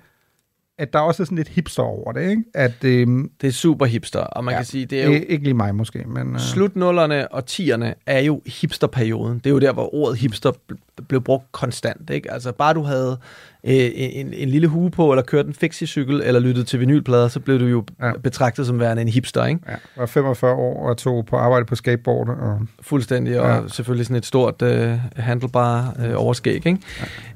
at 0.78 0.92
der 0.92 0.98
også 0.98 1.22
er 1.22 1.24
sådan 1.24 1.36
lidt 1.36 1.48
hipster 1.48 1.82
over 1.82 2.12
det, 2.12 2.30
ikke? 2.30 2.44
At, 2.54 2.84
øhm, 2.84 3.30
det 3.40 3.46
er 3.46 3.52
super 3.52 3.86
hipster, 3.86 4.20
og 4.20 4.44
man 4.44 4.52
ja, 4.52 4.58
kan 4.58 4.64
sige, 4.64 4.86
det 4.86 5.02
er 5.02 5.06
jo... 5.06 5.12
Ikke 5.12 5.44
lige 5.44 5.54
mig 5.54 5.74
måske, 5.74 6.04
men... 6.06 6.34
Øh, 6.34 6.40
Slutnullerne 6.40 7.32
og 7.32 7.46
tierne 7.46 7.94
er 8.06 8.20
jo 8.20 8.42
hipsterperioden. 8.46 9.38
Det 9.38 9.46
er 9.46 9.50
jo 9.50 9.58
der, 9.58 9.72
hvor 9.72 9.94
ordet 9.94 10.18
hipster 10.18 10.52
bl- 10.52 11.04
blev 11.08 11.20
brugt 11.20 11.52
konstant. 11.52 12.10
Ikke? 12.10 12.32
Altså 12.32 12.52
bare 12.52 12.74
du 12.74 12.82
havde 12.82 13.18
øh, 13.66 13.90
en, 13.94 14.34
en 14.34 14.48
lille 14.48 14.68
hue 14.68 14.90
på, 14.90 15.12
eller 15.12 15.22
kørt 15.22 15.46
en 15.46 15.54
fixie-cykel, 15.54 16.22
eller 16.24 16.40
lyttet 16.40 16.66
til 16.66 16.80
vinylplader, 16.80 17.28
så 17.28 17.40
blev 17.40 17.60
du 17.60 17.64
jo 17.66 17.84
ja. 18.02 18.12
betragtet 18.22 18.66
som 18.66 18.80
værende 18.80 19.02
en 19.02 19.08
hipster. 19.08 19.44
Ikke? 19.44 19.60
Ja, 19.66 19.70
jeg 19.70 19.78
var 19.96 20.06
45 20.06 20.52
år 20.52 20.88
og 20.88 20.96
tog 20.96 21.26
på 21.26 21.36
arbejde 21.36 21.64
på 21.66 21.74
skateboard. 21.74 22.28
Og... 22.28 22.60
Fuldstændig, 22.80 23.40
og 23.40 23.48
Ja. 23.62 23.68
selvfølgelig 23.68 24.06
sådan 24.06 24.16
et 24.16 24.26
stort 24.26 24.62
øh, 24.62 24.92
handlebar 25.16 25.96
øh, 26.06 26.12
overskæg. 26.16 26.66
Ikke? 26.66 26.78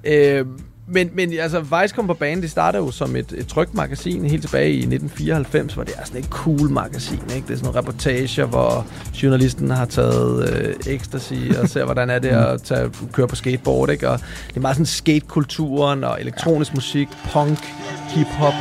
Ja. 0.05 0.39
Øh, 0.41 0.47
men, 0.91 1.11
men 1.15 1.33
altså, 1.33 1.61
Vice 1.61 1.95
kom 1.95 2.07
på 2.07 2.15
banen, 2.15 2.43
det 2.43 2.51
startede 2.51 2.85
jo 2.85 2.91
som 2.91 3.17
et, 3.17 3.33
et 3.33 3.47
trygt 3.47 3.75
magasin 3.75 4.25
helt 4.25 4.43
tilbage 4.43 4.71
i 4.71 4.79
1994, 4.79 5.75
hvor 5.75 5.85
det 5.85 5.95
er 5.99 6.05
sådan 6.05 6.21
et 6.21 6.29
cool 6.31 6.71
magasin. 6.71 7.21
Ikke? 7.35 7.47
Det 7.47 7.51
er 7.51 7.57
sådan 7.57 7.65
nogle 7.65 7.79
reportager, 7.79 8.45
hvor 8.45 8.87
journalisten 9.23 9.71
har 9.71 9.85
taget 9.85 10.55
øh, 10.55 10.95
ecstasy 10.95 11.35
og 11.63 11.69
ser, 11.69 11.85
hvordan 11.85 12.11
er 12.11 12.19
det 12.19 12.29
at 12.53 12.63
tage, 12.63 12.91
køre 13.13 13.29
på 13.29 13.37
skateboard. 13.37 13.91
Ikke? 13.91 14.11
Og 14.11 14.19
det 14.49 14.57
er 14.57 14.61
meget 14.61 14.77
sådan 14.77 14.87
skatekulturen 14.87 16.05
og 16.05 16.21
elektronisk 16.21 16.75
musik, 16.75 17.09
punk, 17.33 17.59
hip-hop. 18.09 18.55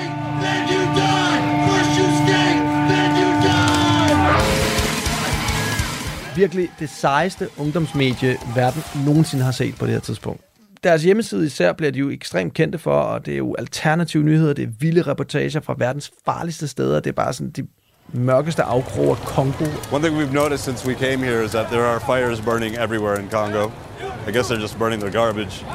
Virkelig 6.36 6.70
det 6.80 6.90
sejeste 6.90 7.48
ungdomsmedie, 7.58 8.38
verden 8.56 8.84
nogensinde 9.06 9.44
har 9.44 9.52
set 9.52 9.76
på 9.76 9.86
det 9.86 9.94
her 9.94 10.00
tidspunkt 10.00 10.42
deres 10.84 11.04
hjemmeside 11.04 11.46
især 11.46 11.74
bliver 11.74 11.92
de 11.92 12.00
jo 12.00 12.10
ekstremt 12.10 12.54
kendte 12.54 12.78
for, 12.78 12.96
og 13.02 13.26
det 13.26 13.34
er 13.34 13.38
jo 13.38 13.56
alternative 13.60 14.24
nyheder, 14.24 14.54
det 14.54 14.64
er 14.64 14.70
vilde 14.80 15.02
reportager 15.02 15.60
fra 15.60 15.76
verdens 15.78 16.12
farligste 16.26 16.68
steder, 16.68 17.00
det 17.00 17.10
er 17.10 17.14
bare 17.14 17.34
sådan 17.34 17.52
de 17.52 17.68
mørkeste 18.14 18.64
afkroger 18.64 19.16
af 19.16 19.22
Kongo. 19.22 19.66
One 19.92 20.08
thing 20.08 20.18
we've 20.18 20.34
noticed 20.34 20.60
since 20.60 20.88
we 20.88 20.96
came 20.96 21.26
here 21.26 21.46
is 21.46 21.52
that 21.52 21.68
there 21.72 21.86
are 21.86 22.00
fires 22.00 22.42
burning 22.42 22.76
everywhere 22.76 23.20
in 23.20 23.30
Congo. 23.30 23.72
I 24.28 24.32
guess 24.32 24.48
they're 24.48 24.62
just 24.62 24.78
burning 24.78 25.02
their 25.02 25.12
garbage. 25.12 25.66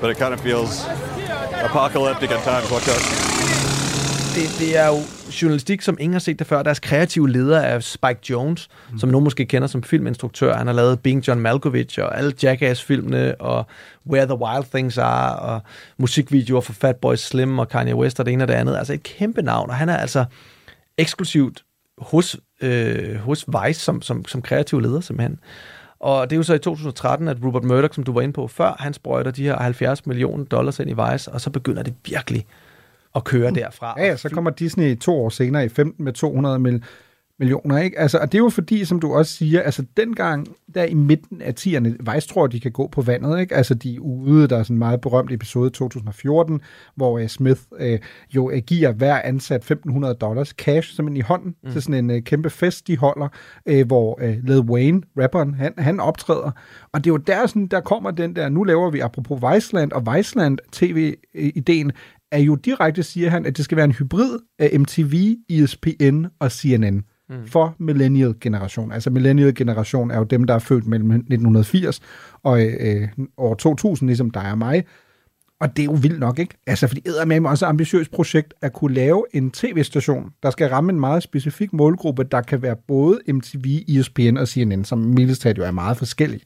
But 0.00 0.10
it 0.10 0.18
kind 0.18 0.34
of 0.34 0.40
feels 0.40 0.86
apocalyptic 1.64 2.30
at 2.30 2.42
times. 2.44 2.70
What 2.70 3.35
det, 4.36 4.58
det 4.58 4.78
er 4.78 4.86
jo 4.86 4.98
journalistik, 5.42 5.82
som 5.82 5.96
ingen 6.00 6.12
har 6.12 6.20
set 6.20 6.38
det 6.38 6.46
før. 6.46 6.62
Deres 6.62 6.80
kreative 6.80 7.30
leder 7.30 7.58
er 7.58 7.80
Spike 7.80 8.20
Jones, 8.30 8.68
mm. 8.92 8.98
som 8.98 9.08
nogen 9.08 9.24
måske 9.24 9.46
kender 9.46 9.68
som 9.68 9.82
filminstruktør. 9.82 10.56
Han 10.56 10.66
har 10.66 10.74
lavet 10.74 11.00
Being 11.00 11.28
John 11.28 11.40
Malkovich 11.40 12.00
og 12.00 12.18
alle 12.18 12.32
Jackass-filmene 12.42 13.40
og 13.40 13.66
Where 14.10 14.26
the 14.26 14.34
Wild 14.34 14.64
Things 14.74 14.98
Are 14.98 15.36
og 15.36 15.60
musikvideoer 15.98 16.60
for 16.60 16.72
Fatboy 16.72 17.14
Slim 17.14 17.58
og 17.58 17.68
Kanye 17.68 17.94
West 17.94 18.20
og 18.20 18.26
det 18.26 18.32
ene 18.32 18.44
og 18.44 18.48
det 18.48 18.54
andet. 18.54 18.76
Altså 18.76 18.92
et 18.92 19.02
kæmpe 19.02 19.42
navn, 19.42 19.70
og 19.70 19.76
han 19.76 19.88
er 19.88 19.96
altså 19.96 20.24
eksklusivt 20.98 21.64
hos, 21.98 22.36
øh, 22.62 23.16
hos 23.16 23.44
Vice 23.46 23.80
som, 23.80 24.02
som, 24.02 24.24
som 24.24 24.42
kreativ 24.42 24.80
leder 24.80 25.00
simpelthen. 25.00 25.38
Og 26.00 26.30
det 26.30 26.36
er 26.36 26.38
jo 26.38 26.42
så 26.42 26.54
i 26.54 26.58
2013, 26.58 27.28
at 27.28 27.36
Rupert 27.44 27.64
Murdoch, 27.64 27.94
som 27.94 28.04
du 28.04 28.12
var 28.12 28.20
inde 28.20 28.32
på 28.32 28.48
før, 28.48 28.76
han 28.78 28.94
sprøjter 28.94 29.30
de 29.30 29.42
her 29.42 29.56
70 29.56 30.06
millioner 30.06 30.44
dollars 30.44 30.78
ind 30.78 30.90
i 30.90 30.94
Vice, 30.94 31.32
og 31.32 31.40
så 31.40 31.50
begynder 31.50 31.82
det 31.82 31.94
virkelig 32.06 32.46
at 33.16 33.24
køre 33.24 33.50
derfra. 33.50 33.94
Ja, 33.98 34.06
ja, 34.06 34.16
så 34.16 34.28
kommer 34.28 34.50
Disney 34.50 34.96
to 34.96 35.14
år 35.14 35.28
senere 35.28 35.64
i 35.64 35.68
15 35.68 36.04
med 36.04 36.12
200 36.12 36.58
mil, 36.58 36.82
millioner, 37.38 37.78
ikke? 37.78 37.98
Altså, 37.98 38.18
og 38.18 38.32
det 38.32 38.38
er 38.38 38.42
jo 38.42 38.48
fordi, 38.48 38.84
som 38.84 39.00
du 39.00 39.14
også 39.14 39.32
siger, 39.32 39.62
altså 39.62 39.84
dengang, 39.96 40.46
der 40.74 40.84
i 40.84 40.94
midten 40.94 41.42
af 41.42 41.54
10'erne, 41.60 42.12
Vice 42.14 42.28
tror, 42.28 42.46
de 42.46 42.60
kan 42.60 42.72
gå 42.72 42.88
på 42.88 43.02
vandet, 43.02 43.40
ikke? 43.40 43.54
Altså, 43.54 43.74
de 43.74 43.94
er 43.94 44.00
ude, 44.00 44.48
der 44.48 44.58
er 44.58 44.62
sådan 44.62 44.74
en 44.74 44.78
meget 44.78 45.00
berømt 45.00 45.32
episode 45.32 45.66
i 45.66 45.70
2014, 45.70 46.60
hvor 46.94 47.20
uh, 47.20 47.26
Smith 47.26 47.60
uh, 47.80 47.98
jo 48.36 48.50
uh, 48.50 48.58
giver 48.58 48.92
hver 48.92 49.20
ansat 49.24 49.70
1.500 49.70 50.12
dollars 50.12 50.48
cash, 50.48 50.94
simpelthen 50.94 51.16
i 51.16 51.20
hånden, 51.20 51.54
mm. 51.62 51.72
til 51.72 51.82
sådan 51.82 52.04
en 52.04 52.16
uh, 52.16 52.22
kæmpe 52.22 52.50
fest, 52.50 52.86
de 52.86 52.96
holder, 52.96 53.28
uh, 53.70 53.86
hvor 53.86 54.20
uh, 54.22 54.44
Lil 54.44 54.60
Wayne, 54.60 55.02
rapperen, 55.18 55.54
han, 55.54 55.74
han 55.78 56.00
optræder. 56.00 56.50
Og 56.92 57.04
det 57.04 57.10
er 57.10 57.14
jo 57.14 57.16
der, 57.16 57.46
sådan, 57.46 57.66
der 57.66 57.80
kommer 57.80 58.10
den 58.10 58.36
der, 58.36 58.48
nu 58.48 58.64
laver 58.64 58.90
vi 58.90 59.00
apropos 59.00 59.42
Viceland, 59.52 59.92
og 59.92 60.14
Viceland 60.14 60.58
TV-ideen 60.72 61.92
er 62.32 62.38
jo 62.38 62.54
direkte, 62.54 63.02
siger 63.02 63.30
han, 63.30 63.46
at 63.46 63.56
det 63.56 63.64
skal 63.64 63.76
være 63.76 63.84
en 63.84 63.92
hybrid 63.92 64.38
af 64.58 64.80
MTV, 64.80 65.36
ESPN 65.48 66.24
og 66.40 66.52
CNN 66.52 67.04
mm. 67.28 67.46
for 67.46 67.74
millennial-generation. 67.78 68.92
Altså 68.92 69.10
millennial-generation 69.10 70.10
er 70.10 70.18
jo 70.18 70.24
dem, 70.24 70.44
der 70.44 70.54
er 70.54 70.58
født 70.58 70.86
mellem 70.86 71.10
1980 71.10 72.00
og 72.42 72.62
øh, 72.62 73.08
år 73.36 73.54
2000, 73.54 74.08
ligesom 74.08 74.30
dig 74.30 74.50
og 74.50 74.58
mig. 74.58 74.84
Og 75.60 75.76
det 75.76 75.82
er 75.82 75.84
jo 75.84 75.98
vildt 76.02 76.18
nok, 76.18 76.38
ikke? 76.38 76.54
Altså, 76.66 76.86
fordi 76.86 77.00
det 77.00 77.32
er 77.32 77.48
også 77.48 77.66
et 77.66 77.68
ambitiøst 77.68 78.10
projekt 78.10 78.54
at 78.62 78.72
kunne 78.72 78.94
lave 78.94 79.24
en 79.32 79.50
tv-station, 79.50 80.30
der 80.42 80.50
skal 80.50 80.68
ramme 80.68 80.92
en 80.92 81.00
meget 81.00 81.22
specifik 81.22 81.72
målgruppe, 81.72 82.24
der 82.24 82.40
kan 82.40 82.62
være 82.62 82.76
både 82.88 83.20
MTV, 83.28 83.64
ESPN 83.88 84.36
og 84.36 84.48
CNN, 84.48 84.84
som 84.84 84.98
mildest 84.98 85.46
jo 85.46 85.62
er 85.62 85.70
meget 85.70 85.96
forskellige. 85.96 86.42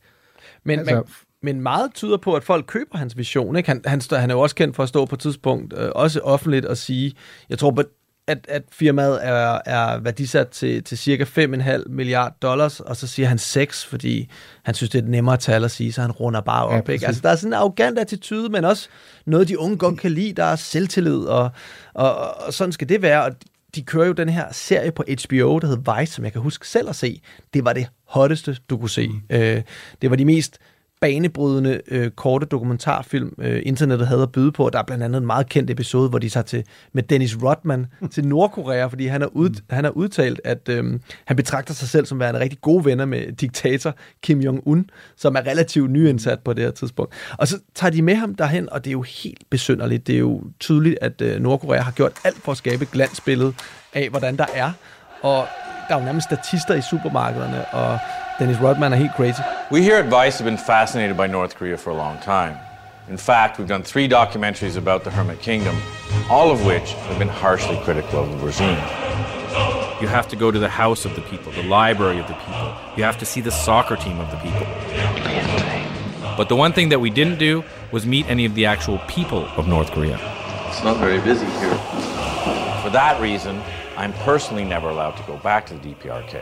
Men, 0.64 0.78
altså, 0.78 0.94
man, 0.94 1.04
men 1.42 1.60
meget 1.60 1.94
tyder 1.94 2.16
på, 2.16 2.34
at 2.34 2.44
folk 2.44 2.64
køber 2.66 2.98
hans 2.98 3.16
vision. 3.16 3.56
Ikke? 3.56 3.68
Han, 3.68 3.82
han, 3.86 4.00
han 4.12 4.30
er 4.30 4.34
jo 4.34 4.40
også 4.40 4.56
kendt 4.56 4.76
for 4.76 4.82
at 4.82 4.88
stå 4.88 5.04
på 5.04 5.14
et 5.14 5.20
tidspunkt, 5.20 5.74
øh, 5.76 5.90
også 5.94 6.20
offentligt, 6.20 6.66
og 6.66 6.76
sige, 6.76 7.12
jeg 7.50 7.58
tror, 7.58 7.84
at, 8.26 8.46
at 8.48 8.62
firmaet 8.72 9.26
er, 9.26 9.58
er 9.66 9.98
værdisat 9.98 10.48
til, 10.48 10.84
til 10.84 10.98
cirka 10.98 11.24
5,5 11.24 11.88
milliard 11.88 12.32
dollars, 12.42 12.80
og 12.80 12.96
så 12.96 13.06
siger 13.06 13.28
han 13.28 13.38
6, 13.38 13.86
fordi 13.86 14.30
han 14.62 14.74
synes, 14.74 14.90
det 14.90 14.98
er 14.98 15.02
et 15.02 15.08
nemmere 15.08 15.36
tal 15.36 15.64
at 15.64 15.70
sige, 15.70 15.92
så 15.92 16.00
han 16.00 16.10
runder 16.10 16.40
bare 16.40 16.66
op. 16.66 16.88
Ja, 16.88 16.92
ikke? 16.92 17.06
Altså, 17.06 17.22
der 17.22 17.28
er 17.30 17.36
sådan 17.36 17.50
en 17.50 17.54
arrogant 17.54 17.98
attitude, 17.98 18.48
men 18.48 18.64
også 18.64 18.88
noget, 19.26 19.48
de 19.48 19.58
unge 19.58 19.76
godt 19.76 20.00
kan 20.00 20.10
lide. 20.10 20.32
Der 20.32 20.44
er 20.44 20.56
selvtillid, 20.56 21.18
og, 21.18 21.50
og, 21.94 22.40
og 22.40 22.52
sådan 22.52 22.72
skal 22.72 22.88
det 22.88 23.02
være. 23.02 23.24
Og 23.24 23.32
de 23.74 23.82
kører 23.82 24.06
jo 24.06 24.12
den 24.12 24.28
her 24.28 24.52
serie 24.52 24.92
på 24.92 25.04
HBO, 25.26 25.58
der 25.58 25.66
hedder 25.66 25.98
Vice, 25.98 26.12
som 26.12 26.24
jeg 26.24 26.32
kan 26.32 26.42
huske 26.42 26.68
selv 26.68 26.88
at 26.88 26.96
se. 26.96 27.22
Det 27.54 27.64
var 27.64 27.72
det 27.72 27.86
hotteste, 28.08 28.56
du 28.70 28.78
kunne 28.78 28.90
se. 28.90 29.08
Mm. 29.08 29.20
Øh, 29.30 29.62
det 30.02 30.10
var 30.10 30.16
de 30.16 30.24
mest 30.24 30.58
banebrydende 31.00 31.80
øh, 31.88 32.10
korte 32.10 32.46
dokumentarfilm, 32.46 33.34
øh, 33.38 33.62
internettet 33.64 34.08
havde 34.08 34.22
at 34.22 34.32
byde 34.32 34.52
på. 34.52 34.70
Der 34.72 34.78
er 34.78 34.82
blandt 34.82 35.04
andet 35.04 35.20
en 35.20 35.26
meget 35.26 35.48
kendt 35.48 35.70
episode, 35.70 36.08
hvor 36.08 36.18
de 36.18 36.28
tager 36.28 36.44
til 36.44 36.64
med 36.92 37.02
Dennis 37.02 37.36
Rodman 37.42 37.86
til 38.12 38.26
Nordkorea, 38.26 38.86
fordi 38.86 39.06
han 39.06 39.20
har, 39.20 39.28
ud, 39.32 39.60
han 39.70 39.84
har 39.84 39.90
udtalt, 39.90 40.40
at 40.44 40.68
øh, 40.68 41.00
han 41.24 41.36
betragter 41.36 41.74
sig 41.74 41.88
selv 41.88 42.06
som 42.06 42.20
værende 42.20 42.40
rigtig 42.40 42.60
gode 42.60 42.84
venner 42.84 43.04
med 43.04 43.32
diktator 43.32 43.94
Kim 44.22 44.40
Jong-un, 44.40 44.84
som 45.16 45.34
er 45.34 45.40
relativt 45.40 45.90
nyindsat 45.90 46.40
på 46.40 46.52
det 46.52 46.64
her 46.64 46.70
tidspunkt. 46.70 47.14
Og 47.38 47.48
så 47.48 47.58
tager 47.74 47.90
de 47.90 48.02
med 48.02 48.14
ham 48.14 48.34
derhen, 48.34 48.72
og 48.72 48.84
det 48.84 48.90
er 48.90 48.92
jo 48.92 49.02
helt 49.02 49.50
besynderligt. 49.50 50.06
Det 50.06 50.14
er 50.14 50.18
jo 50.18 50.42
tydeligt, 50.60 50.98
at 51.00 51.20
øh, 51.20 51.40
Nordkorea 51.40 51.80
har 51.80 51.92
gjort 51.92 52.12
alt 52.24 52.36
for 52.36 52.52
at 52.52 52.58
skabe 52.58 52.82
et 52.82 52.90
glansbillede 52.90 53.52
af, 53.94 54.10
hvordan 54.10 54.36
der 54.36 54.46
er. 54.54 54.72
Og 55.22 55.46
der 55.90 55.96
er 55.96 56.00
jo 56.00 56.04
nærmest 56.04 56.24
statister 56.24 56.74
i 56.74 56.80
supermarkederne, 56.80 57.64
og 57.72 57.98
Dennis 58.38 58.58
Rodman 58.62 58.92
er 58.92 58.96
helt 58.96 59.14
crazy. 59.16 59.40
We 59.72 59.82
here 59.82 59.98
at 59.98 60.04
Vice 60.04 60.38
have 60.38 60.50
been 60.50 60.58
fascinated 60.58 61.16
by 61.16 61.26
North 61.32 61.54
Korea 61.58 61.76
for 61.76 61.90
a 61.90 61.96
long 62.04 62.16
time. 62.24 62.54
In 63.10 63.18
fact, 63.18 63.58
we've 63.58 63.72
done 63.74 63.82
three 63.82 64.08
documentaries 64.08 64.76
about 64.76 65.00
the 65.02 65.10
Hermit 65.10 65.40
Kingdom, 65.40 65.76
all 66.30 66.50
of 66.50 66.58
which 66.66 66.92
have 67.08 67.18
been 67.18 67.34
harshly 67.44 67.76
critical 67.84 68.18
of 68.24 68.28
the 68.34 68.46
regime. 68.46 68.80
You 70.00 70.08
have 70.08 70.28
to 70.28 70.36
go 70.36 70.52
to 70.56 70.60
the 70.66 70.72
house 70.82 71.02
of 71.08 71.12
the 71.18 71.24
people, 71.30 71.50
the 71.62 71.68
library 71.80 72.18
of 72.22 72.26
the 72.28 72.38
people. 72.44 72.68
You 72.96 73.02
have 73.10 73.18
to 73.18 73.26
see 73.32 73.40
the 73.48 73.54
soccer 73.66 73.96
team 73.96 74.16
of 74.24 74.28
the 74.34 74.40
people. 74.46 74.66
But 76.36 76.46
the 76.48 76.56
one 76.64 76.72
thing 76.72 76.88
that 76.90 77.00
we 77.00 77.10
didn't 77.10 77.38
do 77.48 77.64
was 77.90 78.02
meet 78.06 78.24
any 78.34 78.44
of 78.48 78.54
the 78.54 78.64
actual 78.74 78.98
people 79.16 79.42
of 79.58 79.66
North 79.66 79.90
Korea. 79.90 80.18
It's 80.68 80.84
not 80.84 80.96
very 81.06 81.20
busy 81.30 81.48
here. 81.60 81.78
For 82.82 82.90
that 82.90 83.20
reason, 83.20 83.54
I'm 84.00 84.14
personally 84.24 84.64
never 84.64 84.88
allowed 84.88 85.16
to 85.18 85.22
go 85.32 85.36
back 85.36 85.66
to 85.66 85.74
the 85.74 85.80
DPRK. 85.88 86.34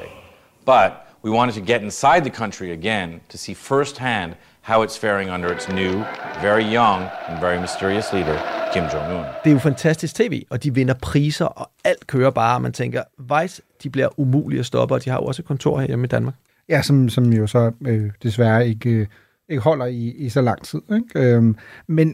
But 0.65 0.91
we 1.25 1.31
wanted 1.31 1.55
to 1.55 1.61
get 1.61 1.83
inside 1.83 2.21
the 2.23 2.31
country 2.31 2.71
again 2.71 3.21
to 3.29 3.37
see 3.39 3.55
firsthand 3.55 4.35
how 4.63 4.83
it's 4.85 4.97
faring 4.97 5.29
under 5.29 5.53
its 5.53 5.69
new, 5.69 6.05
very 6.41 6.63
young, 6.63 7.01
and 7.29 7.41
very 7.41 7.59
mysterious 7.59 8.13
leader, 8.13 8.39
Kim 8.73 8.85
Jong-un. 8.85 9.25
Det 9.45 9.51
er 9.51 9.53
jo 9.53 9.59
fantastisk 9.59 10.15
tv, 10.15 10.47
og 10.51 10.63
de 10.63 10.75
vinder 10.75 10.95
priser, 10.95 11.45
og 11.45 11.71
alt 11.85 12.07
kører 12.07 12.31
bare, 12.31 12.61
man 12.61 12.73
tænker, 12.73 13.03
Vice, 13.19 13.63
de 13.83 13.91
bliver 13.91 14.09
umulige 14.21 14.61
at 14.61 14.67
stoppe, 14.67 14.95
og 14.95 15.05
de 15.05 15.11
har 15.11 15.17
jo 15.17 15.25
også 15.25 15.43
et 15.43 15.47
kontor 15.47 15.81
her 15.81 15.87
hjemme 15.87 16.05
i 16.05 16.09
Danmark. 16.09 16.35
Ja, 16.69 16.83
som, 16.83 17.09
som 17.09 17.33
jo 17.33 17.47
så 17.47 17.73
øh, 17.87 18.11
desværre 18.23 18.69
ikke, 18.69 18.91
øh, 18.91 19.07
ikke 19.49 19.63
holder 19.63 19.87
i, 19.87 20.09
i 20.09 20.29
så 20.29 20.41
lang 20.41 20.65
tid. 20.65 20.83
Ikke? 20.95 21.35
Øhm, 21.35 21.57
men 21.87 22.09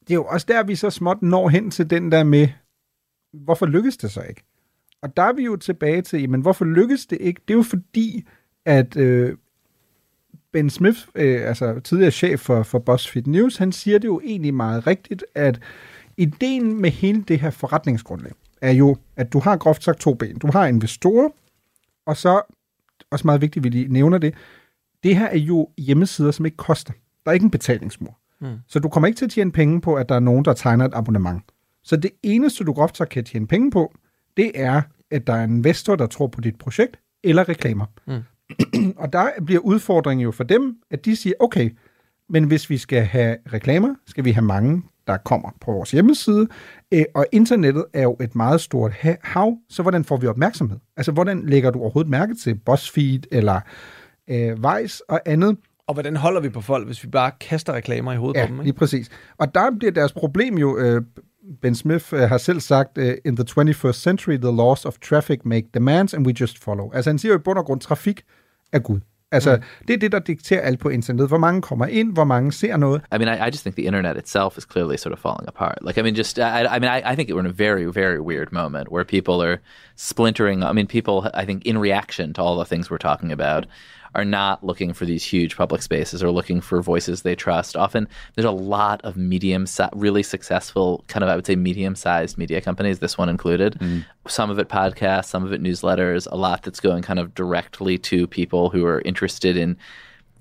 det 0.00 0.10
er 0.10 0.14
jo 0.14 0.24
også 0.24 0.46
der, 0.48 0.62
vi 0.62 0.76
så 0.76 0.90
småt 0.90 1.22
når 1.22 1.48
hen 1.48 1.70
til 1.70 1.90
den 1.90 2.12
der 2.12 2.24
med, 2.24 2.48
hvorfor 3.32 3.66
lykkes 3.66 3.96
det 3.96 4.10
så 4.10 4.20
ikke? 4.20 4.42
Og 5.06 5.16
der 5.16 5.22
er 5.22 5.32
vi 5.32 5.44
jo 5.44 5.56
tilbage 5.56 6.02
til, 6.02 6.30
men 6.30 6.40
hvorfor 6.40 6.64
lykkes 6.64 7.06
det 7.06 7.18
ikke? 7.20 7.40
Det 7.48 7.54
er 7.54 7.58
jo 7.58 7.62
fordi, 7.62 8.24
at 8.64 8.96
øh, 8.96 9.36
Ben 10.52 10.70
Smith, 10.70 10.98
øh, 11.14 11.48
altså 11.48 11.80
tidligere 11.80 12.10
chef 12.10 12.40
for, 12.40 12.62
for 12.62 12.78
BuzzFeed 12.78 13.26
News, 13.26 13.56
han 13.56 13.72
siger 13.72 13.98
det 13.98 14.08
jo 14.08 14.20
egentlig 14.24 14.54
meget 14.54 14.86
rigtigt, 14.86 15.24
at 15.34 15.60
ideen 16.16 16.80
med 16.80 16.90
hele 16.90 17.22
det 17.22 17.40
her 17.40 17.50
forretningsgrundlag 17.50 18.32
er 18.60 18.72
jo, 18.72 18.96
at 19.16 19.32
du 19.32 19.38
har 19.38 19.56
groft 19.56 19.84
sagt 19.84 20.00
to 20.00 20.14
ben. 20.14 20.38
Du 20.38 20.50
har 20.52 20.66
investorer, 20.66 21.28
og 22.06 22.16
så, 22.16 22.40
også 23.10 23.26
meget 23.26 23.40
vigtigt, 23.40 23.64
vi 23.64 23.68
lige 23.68 23.88
nævner 23.88 24.18
det, 24.18 24.34
det 25.02 25.16
her 25.16 25.26
er 25.26 25.38
jo 25.38 25.68
hjemmesider, 25.78 26.30
som 26.30 26.44
ikke 26.44 26.56
koster. 26.56 26.92
Der 27.24 27.30
er 27.30 27.32
ikke 27.32 27.44
en 27.44 27.50
betalingsmur. 27.50 28.18
Mm. 28.40 28.56
Så 28.68 28.78
du 28.78 28.88
kommer 28.88 29.06
ikke 29.06 29.18
til 29.18 29.24
at 29.24 29.30
tjene 29.30 29.52
penge 29.52 29.80
på, 29.80 29.94
at 29.94 30.08
der 30.08 30.14
er 30.14 30.20
nogen, 30.20 30.44
der 30.44 30.52
tegner 30.52 30.84
et 30.84 30.94
abonnement. 30.94 31.42
Så 31.82 31.96
det 31.96 32.10
eneste, 32.22 32.64
du 32.64 32.72
groft 32.72 32.96
sagt 32.96 33.10
kan 33.10 33.24
tjene 33.24 33.46
penge 33.46 33.70
på, 33.70 33.92
det 34.36 34.52
er, 34.54 34.82
at 35.10 35.26
der 35.26 35.32
er 35.32 35.44
en 35.44 35.56
investor, 35.56 35.96
der 35.96 36.06
tror 36.06 36.26
på 36.26 36.40
dit 36.40 36.58
projekt, 36.58 36.96
eller 37.24 37.48
reklamer. 37.48 37.86
Mm. 38.06 38.92
og 39.02 39.12
der 39.12 39.28
bliver 39.46 39.60
udfordringen 39.60 40.24
jo 40.24 40.30
for 40.30 40.44
dem, 40.44 40.74
at 40.90 41.04
de 41.04 41.16
siger, 41.16 41.34
okay, 41.40 41.70
men 42.28 42.44
hvis 42.44 42.70
vi 42.70 42.78
skal 42.78 43.02
have 43.02 43.36
reklamer, 43.52 43.94
skal 44.06 44.24
vi 44.24 44.30
have 44.32 44.44
mange, 44.44 44.82
der 45.06 45.16
kommer 45.16 45.50
på 45.60 45.72
vores 45.72 45.90
hjemmeside, 45.90 46.48
øh, 46.92 47.04
og 47.14 47.26
internettet 47.32 47.84
er 47.94 48.02
jo 48.02 48.16
et 48.20 48.34
meget 48.34 48.60
stort 48.60 48.92
ha- 48.92 49.16
hav, 49.22 49.56
så 49.68 49.82
hvordan 49.82 50.04
får 50.04 50.16
vi 50.16 50.26
opmærksomhed? 50.26 50.78
Altså, 50.96 51.12
hvordan 51.12 51.42
lægger 51.46 51.70
du 51.70 51.80
overhovedet 51.80 52.10
mærke 52.10 52.34
til 52.34 52.54
BuzzFeed 52.54 53.20
eller 53.32 53.60
øh, 54.30 54.56
Vice 54.64 55.10
og 55.10 55.20
andet? 55.26 55.56
Og 55.86 55.94
hvordan 55.94 56.16
holder 56.16 56.40
vi 56.40 56.48
på 56.48 56.60
folk, 56.60 56.86
hvis 56.86 57.04
vi 57.04 57.08
bare 57.08 57.30
kaster 57.40 57.72
reklamer 57.72 58.12
i 58.12 58.16
hovedet 58.16 58.40
Ja, 58.40 58.46
på 58.46 58.52
dem? 58.52 58.60
lige 58.60 58.72
præcis. 58.72 59.10
Og 59.38 59.54
der 59.54 59.70
bliver 59.78 59.92
deres 59.92 60.12
problem 60.12 60.58
jo, 60.58 60.78
øh, 60.78 61.02
Ben 61.62 61.74
Smith 61.74 62.14
øh, 62.14 62.20
har 62.20 62.38
selv 62.38 62.60
sagt, 62.60 62.98
øh, 62.98 63.14
in 63.24 63.36
the 63.36 63.44
21st 63.44 63.92
century, 63.92 64.36
the 64.36 64.56
laws 64.56 64.84
of 64.84 64.98
traffic 64.98 65.38
make 65.44 65.66
demands, 65.74 66.14
and 66.14 66.26
we 66.26 66.32
just 66.40 66.64
follow. 66.64 66.92
Altså 66.92 67.10
han 67.10 67.18
siger 67.18 67.32
jo 67.32 67.38
i 67.38 67.42
bund 67.42 67.58
og 67.58 67.64
grund, 67.64 67.80
trafik 67.80 68.22
er 68.72 68.78
Gud. 68.78 69.00
Altså, 69.32 69.56
mm. 69.56 69.62
det 69.88 69.94
er 69.94 69.98
det, 69.98 70.12
der 70.12 70.18
dikterer 70.18 70.60
alt 70.60 70.80
på 70.80 70.88
internettet. 70.88 71.28
Hvor 71.28 71.38
mange 71.38 71.62
kommer 71.62 71.86
ind, 71.86 72.12
hvor 72.12 72.24
mange 72.24 72.52
ser 72.52 72.76
noget. 72.76 73.02
I 73.14 73.18
mean, 73.18 73.38
I, 73.38 73.40
I 73.42 73.46
just 73.46 73.62
think 73.62 73.76
the 73.76 73.84
internet 73.84 74.16
itself 74.16 74.58
is 74.58 74.64
clearly 74.72 74.96
sort 74.96 75.12
of 75.12 75.18
falling 75.18 75.48
apart. 75.48 75.78
Like, 75.82 76.00
I 76.00 76.02
mean, 76.02 76.16
just, 76.16 76.38
I, 76.38 76.64
I 76.76 76.78
mean, 76.78 76.90
I, 76.90 77.12
I 77.12 77.16
think 77.16 77.30
we're 77.30 77.40
in 77.40 77.46
a 77.46 77.64
very, 77.66 77.92
very 77.92 78.20
weird 78.20 78.52
moment 78.52 78.88
where 78.92 79.04
people 79.04 79.42
are 79.42 79.58
splintering. 79.96 80.62
I 80.62 80.72
mean, 80.72 80.86
people, 80.86 81.30
I 81.34 81.44
think, 81.44 81.66
in 81.66 81.78
reaction 81.78 82.32
to 82.34 82.42
all 82.42 82.56
the 82.58 82.68
things 82.74 82.90
we're 82.90 83.08
talking 83.10 83.32
about, 83.32 83.66
are 84.16 84.24
not 84.24 84.64
looking 84.64 84.92
for 84.92 85.04
these 85.04 85.24
huge 85.32 85.56
public 85.56 85.82
spaces 85.82 86.22
or 86.22 86.30
looking 86.30 86.60
for 86.60 86.80
voices 86.82 87.22
they 87.22 87.36
trust. 87.36 87.76
Often 87.76 88.08
there's 88.34 88.46
a 88.46 88.50
lot 88.76 89.00
of 89.04 89.16
medium, 89.16 89.66
really 89.94 90.22
successful, 90.22 91.04
kind 91.06 91.22
of, 91.22 91.28
I 91.28 91.36
would 91.36 91.46
say, 91.46 91.56
medium 91.56 91.94
sized 91.94 92.38
media 92.38 92.60
companies, 92.60 92.98
this 92.98 93.18
one 93.18 93.28
included. 93.28 93.78
Some 94.26 94.50
of 94.50 94.58
it 94.58 94.68
podcasts, 94.68 95.26
some 95.26 95.44
of 95.44 95.52
it 95.52 95.62
newsletters, 95.62 96.26
a 96.32 96.36
lot 96.36 96.62
that's 96.62 96.80
going 96.80 97.02
kind 97.02 97.18
of 97.18 97.34
directly 97.34 97.98
to 97.98 98.26
people 98.26 98.70
who 98.70 98.84
are 98.86 99.00
interested 99.02 99.56
in 99.56 99.76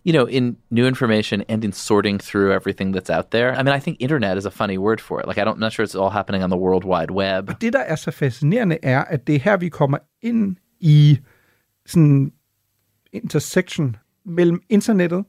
you 0.05 0.13
know, 0.13 0.25
in 0.27 0.55
new 0.69 0.85
information 0.85 1.43
and 1.49 1.65
in 1.65 1.71
sorting 1.71 2.19
through 2.19 2.53
everything 2.53 2.91
that's 2.91 3.09
out 3.09 3.31
there. 3.31 3.55
I 3.55 3.63
mean, 3.63 3.73
I 3.73 3.79
think 3.79 3.97
internet 3.99 4.37
is 4.37 4.45
a 4.45 4.51
funny 4.51 4.77
word 4.77 5.01
for 5.01 5.19
it. 5.19 5.27
Like, 5.27 5.39
I 5.39 5.43
don't, 5.43 5.55
I'm 5.55 5.59
not 5.59 5.73
sure 5.73 5.83
it's 5.83 5.95
all 5.95 6.11
happening 6.11 6.43
on 6.43 6.51
the 6.51 6.57
World 6.57 6.83
Wide 6.83 7.11
Web. 7.11 7.59
Det, 7.61 7.73
der 7.73 7.79
er 7.79 7.95
så 7.95 8.11
fascinerende, 8.11 8.77
er, 8.83 9.03
at 9.03 9.27
det 9.27 9.35
er 9.35 9.39
her, 9.39 9.57
vi 9.57 9.69
kommer 9.69 9.97
ind 10.21 10.55
i 10.79 11.19
sådan 11.85 12.31
intersection 13.15 13.95
mellem 14.25 14.61
internettet 14.69 15.25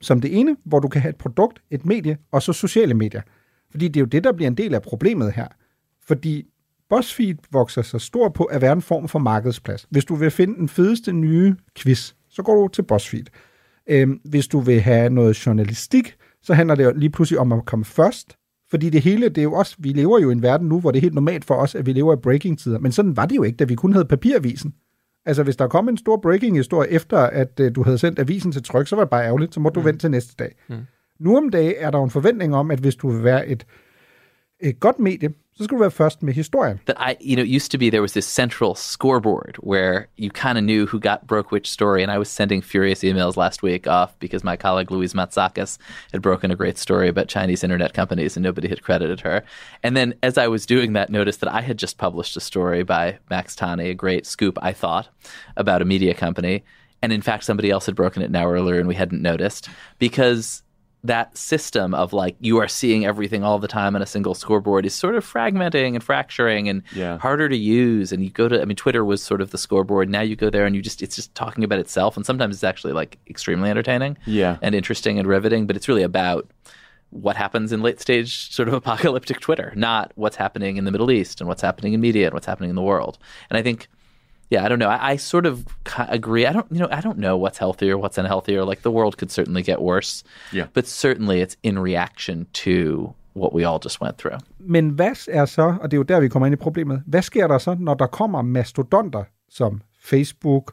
som 0.00 0.20
det 0.20 0.38
ene, 0.40 0.56
hvor 0.64 0.78
du 0.80 0.88
kan 0.88 1.00
have 1.00 1.10
et 1.10 1.16
produkt, 1.16 1.62
et 1.70 1.86
medie, 1.86 2.18
og 2.32 2.42
så 2.42 2.52
sociale 2.52 2.94
medier. 2.94 3.22
Fordi 3.70 3.88
det 3.88 3.96
er 3.96 4.00
jo 4.00 4.06
det, 4.06 4.24
der 4.24 4.32
bliver 4.32 4.48
en 4.48 4.56
del 4.56 4.74
af 4.74 4.82
problemet 4.82 5.32
her. 5.32 5.46
Fordi 6.06 6.44
BuzzFeed 6.88 7.34
vokser 7.52 7.82
så 7.82 7.98
stor 7.98 8.28
på 8.28 8.44
at 8.44 8.60
være 8.60 8.72
en 8.72 8.82
form 8.82 9.08
for 9.08 9.18
markedsplads. 9.18 9.86
Hvis 9.90 10.04
du 10.04 10.14
vil 10.14 10.30
finde 10.30 10.54
den 10.54 10.68
fedeste 10.68 11.12
nye 11.12 11.54
quiz, 11.78 12.12
så 12.28 12.42
går 12.42 12.62
du 12.62 12.68
til 12.68 12.82
BuzzFeed. 12.82 13.24
Øhm, 13.86 14.20
hvis 14.24 14.48
du 14.48 14.60
vil 14.60 14.80
have 14.80 15.10
noget 15.10 15.46
journalistik, 15.46 16.16
så 16.42 16.54
handler 16.54 16.74
det 16.74 16.84
jo 16.84 16.92
lige 16.96 17.10
pludselig 17.10 17.38
om 17.40 17.52
at 17.52 17.66
komme 17.66 17.84
først. 17.84 18.36
Fordi 18.70 18.90
det 18.90 19.02
hele, 19.02 19.28
det 19.28 19.38
er 19.38 19.42
jo 19.42 19.52
også, 19.52 19.76
vi 19.78 19.88
lever 19.88 20.18
jo 20.18 20.28
i 20.28 20.32
en 20.32 20.42
verden 20.42 20.68
nu, 20.68 20.80
hvor 20.80 20.90
det 20.90 20.98
er 20.98 21.02
helt 21.02 21.14
normalt 21.14 21.44
for 21.44 21.54
os, 21.54 21.74
at 21.74 21.86
vi 21.86 21.92
lever 21.92 22.14
i 22.14 22.20
breaking-tider. 22.22 22.78
Men 22.78 22.92
sådan 22.92 23.16
var 23.16 23.26
det 23.26 23.36
jo 23.36 23.42
ikke, 23.42 23.56
da 23.56 23.64
vi 23.64 23.74
kun 23.74 23.92
havde 23.92 24.04
papiravisen. 24.04 24.74
Altså, 25.28 25.42
hvis 25.42 25.56
der 25.56 25.68
kom 25.68 25.88
en 25.88 25.96
stor 25.96 26.16
breaking-historie 26.16 26.90
efter, 26.90 27.18
at 27.18 27.60
uh, 27.60 27.66
du 27.74 27.82
havde 27.82 27.98
sendt 27.98 28.18
avisen 28.18 28.52
til 28.52 28.62
tryk, 28.62 28.86
så 28.86 28.96
var 28.96 29.02
det 29.02 29.10
bare 29.10 29.24
ærgerligt, 29.24 29.54
så 29.54 29.60
må 29.60 29.68
du 29.68 29.80
mm. 29.80 29.86
vente 29.86 30.00
til 30.00 30.10
næste 30.10 30.34
dag. 30.38 30.54
Mm. 30.68 30.76
Nu 31.20 31.36
om 31.36 31.48
dagen 31.48 31.74
er 31.78 31.90
der 31.90 32.02
en 32.02 32.10
forventning 32.10 32.54
om, 32.54 32.70
at 32.70 32.78
hvis 32.78 32.96
du 32.96 33.08
vil 33.08 33.24
være 33.24 33.48
et, 33.48 33.66
et 34.60 34.80
godt 34.80 34.98
medie, 34.98 35.30
så 35.56 35.64
skal 35.64 35.76
du 35.76 35.80
være 35.80 35.90
først 35.90 36.22
med 36.22 36.34
historien. 36.34 36.80
That 36.86 36.96
I, 37.00 37.16
you 37.20 37.36
know, 37.36 37.42
it 37.42 37.56
used 37.56 37.70
to 37.70 37.78
be 37.78 37.90
there 37.90 38.00
was 38.00 38.12
this 38.12 38.26
central 38.26 38.74
scoreboard 38.74 39.56
where 39.60 40.06
you 40.16 40.30
kind 40.30 40.56
of 40.58 40.64
knew 40.64 40.86
who 40.86 41.00
got 41.00 41.26
broke 41.26 41.50
which 41.50 41.68
story. 41.68 42.02
And 42.02 42.12
I 42.12 42.18
was 42.18 42.28
sending 42.28 42.62
furious 42.62 43.02
emails 43.02 43.36
last 43.36 43.62
week 43.62 43.88
off 43.88 44.16
because 44.20 44.44
my 44.44 44.56
colleague 44.56 44.92
Louise 44.92 45.14
Matsakis 45.14 45.78
had 46.12 46.22
broken 46.22 46.52
a 46.52 46.56
great 46.56 46.78
story 46.78 47.08
about 47.08 47.26
Chinese 47.26 47.64
internet 47.64 47.92
companies 47.92 48.36
and 48.36 48.44
nobody 48.44 48.68
had 48.68 48.82
credited 48.82 49.20
her. 49.20 49.42
And 49.82 49.96
then 49.96 50.14
as 50.22 50.38
I 50.38 50.46
was 50.46 50.64
doing 50.64 50.92
that, 50.92 51.10
noticed 51.10 51.40
that 51.40 51.52
I 51.52 51.60
had 51.60 51.76
just 51.76 51.98
published 51.98 52.36
a 52.36 52.40
story 52.40 52.84
by 52.84 53.18
Max 53.28 53.56
Tani, 53.56 53.90
a 53.90 53.94
great 53.94 54.26
scoop, 54.26 54.58
I 54.62 54.72
thought, 54.72 55.08
about 55.56 55.82
a 55.82 55.84
media 55.84 56.14
company. 56.14 56.62
And 57.02 57.12
in 57.12 57.22
fact, 57.22 57.44
somebody 57.44 57.70
else 57.70 57.86
had 57.86 57.96
broken 57.96 58.22
it 58.22 58.28
an 58.28 58.36
hour 58.36 58.52
earlier 58.52 58.78
and 58.78 58.88
we 58.88 58.94
hadn't 58.94 59.22
noticed 59.22 59.68
because 59.98 60.62
that 61.04 61.36
system 61.38 61.94
of 61.94 62.12
like 62.12 62.34
you 62.40 62.58
are 62.58 62.66
seeing 62.66 63.06
everything 63.06 63.44
all 63.44 63.58
the 63.60 63.68
time 63.68 63.94
on 63.94 64.02
a 64.02 64.06
single 64.06 64.34
scoreboard 64.34 64.84
is 64.84 64.92
sort 64.94 65.14
of 65.14 65.24
fragmenting 65.24 65.94
and 65.94 66.02
fracturing 66.02 66.68
and 66.68 66.82
Yeah. 66.92 67.18
harder 67.18 67.48
to 67.48 67.56
use 67.56 68.10
and 68.10 68.22
you 68.24 68.30
go 68.30 68.48
to 68.48 68.60
i 68.60 68.64
mean 68.64 68.76
twitter 68.76 69.04
was 69.04 69.22
sort 69.22 69.40
of 69.40 69.52
the 69.52 69.58
scoreboard 69.58 70.08
now 70.10 70.22
you 70.22 70.34
go 70.34 70.50
there 70.50 70.66
and 70.66 70.74
you 70.74 70.82
just 70.82 71.00
it's 71.00 71.14
just 71.14 71.32
talking 71.36 71.62
about 71.62 71.78
itself 71.78 72.16
and 72.16 72.26
sometimes 72.26 72.56
it's 72.56 72.64
actually 72.64 72.92
like 72.92 73.16
extremely 73.28 73.70
entertaining 73.70 74.18
Yeah. 74.26 74.56
and 74.60 74.74
interesting 74.74 75.20
and 75.20 75.28
riveting 75.28 75.68
but 75.68 75.76
it's 75.76 75.86
really 75.88 76.02
about 76.02 76.50
what 77.10 77.36
happens 77.36 77.72
in 77.72 77.80
late 77.80 78.00
stage 78.00 78.52
sort 78.52 78.68
of 78.68 78.74
apocalyptic 78.74 79.40
Twitter, 79.40 79.72
not 79.76 80.12
what's 80.16 80.36
happening 80.36 80.76
in 80.76 80.84
the 80.84 80.90
Middle 80.90 81.10
East 81.10 81.40
and 81.40 81.48
what's 81.48 81.62
happening 81.62 81.94
in 81.94 82.00
media 82.02 82.26
and 82.26 82.34
what's 82.34 82.44
happening 82.44 82.68
in 82.68 82.76
the 82.76 82.82
world. 82.82 83.16
And 83.48 83.56
I 83.56 83.62
think, 83.62 83.88
yeah, 84.50 84.64
I 84.64 84.68
don't 84.68 84.78
know. 84.78 84.88
I, 84.88 85.12
I 85.12 85.16
sort 85.16 85.46
of 85.46 85.66
agree. 86.08 86.46
I 86.46 86.52
don't, 86.52 86.66
you 86.70 86.78
know, 86.78 86.88
I 86.90 87.00
don't 87.00 87.18
know 87.18 87.36
what's 87.36 87.58
healthier, 87.58 87.96
what's 87.98 88.18
unhealthier. 88.18 88.64
Like 88.64 88.82
the 88.82 88.90
world 88.90 89.16
could 89.18 89.30
certainly 89.30 89.62
get 89.62 89.80
worse. 89.80 90.24
Yeah. 90.52 90.66
But 90.74 90.86
certainly 90.86 91.40
it's 91.40 91.56
in 91.62 91.78
reaction 91.78 92.46
to 92.64 93.14
what 93.34 93.52
we 93.52 93.64
all 93.64 93.78
just 93.78 94.00
went 94.00 94.18
through. 94.18 94.38
Men 94.58 94.90
hvad 94.90 95.28
er 95.28 95.44
så, 95.44 95.74
og 95.80 95.90
det 95.90 95.96
er 95.96 95.98
jo 95.98 96.02
der, 96.02 96.20
vi 96.20 96.28
kommer 96.28 96.46
ind 96.46 96.52
i 96.52 96.56
problemet, 96.56 97.02
hvad 97.06 97.22
sker 97.22 97.46
der 97.46 97.58
så, 97.58 97.76
når 97.80 97.94
der 97.94 98.06
kommer 98.06 98.42
mastodonter 98.42 99.24
som 99.48 99.82
Facebook, 100.00 100.72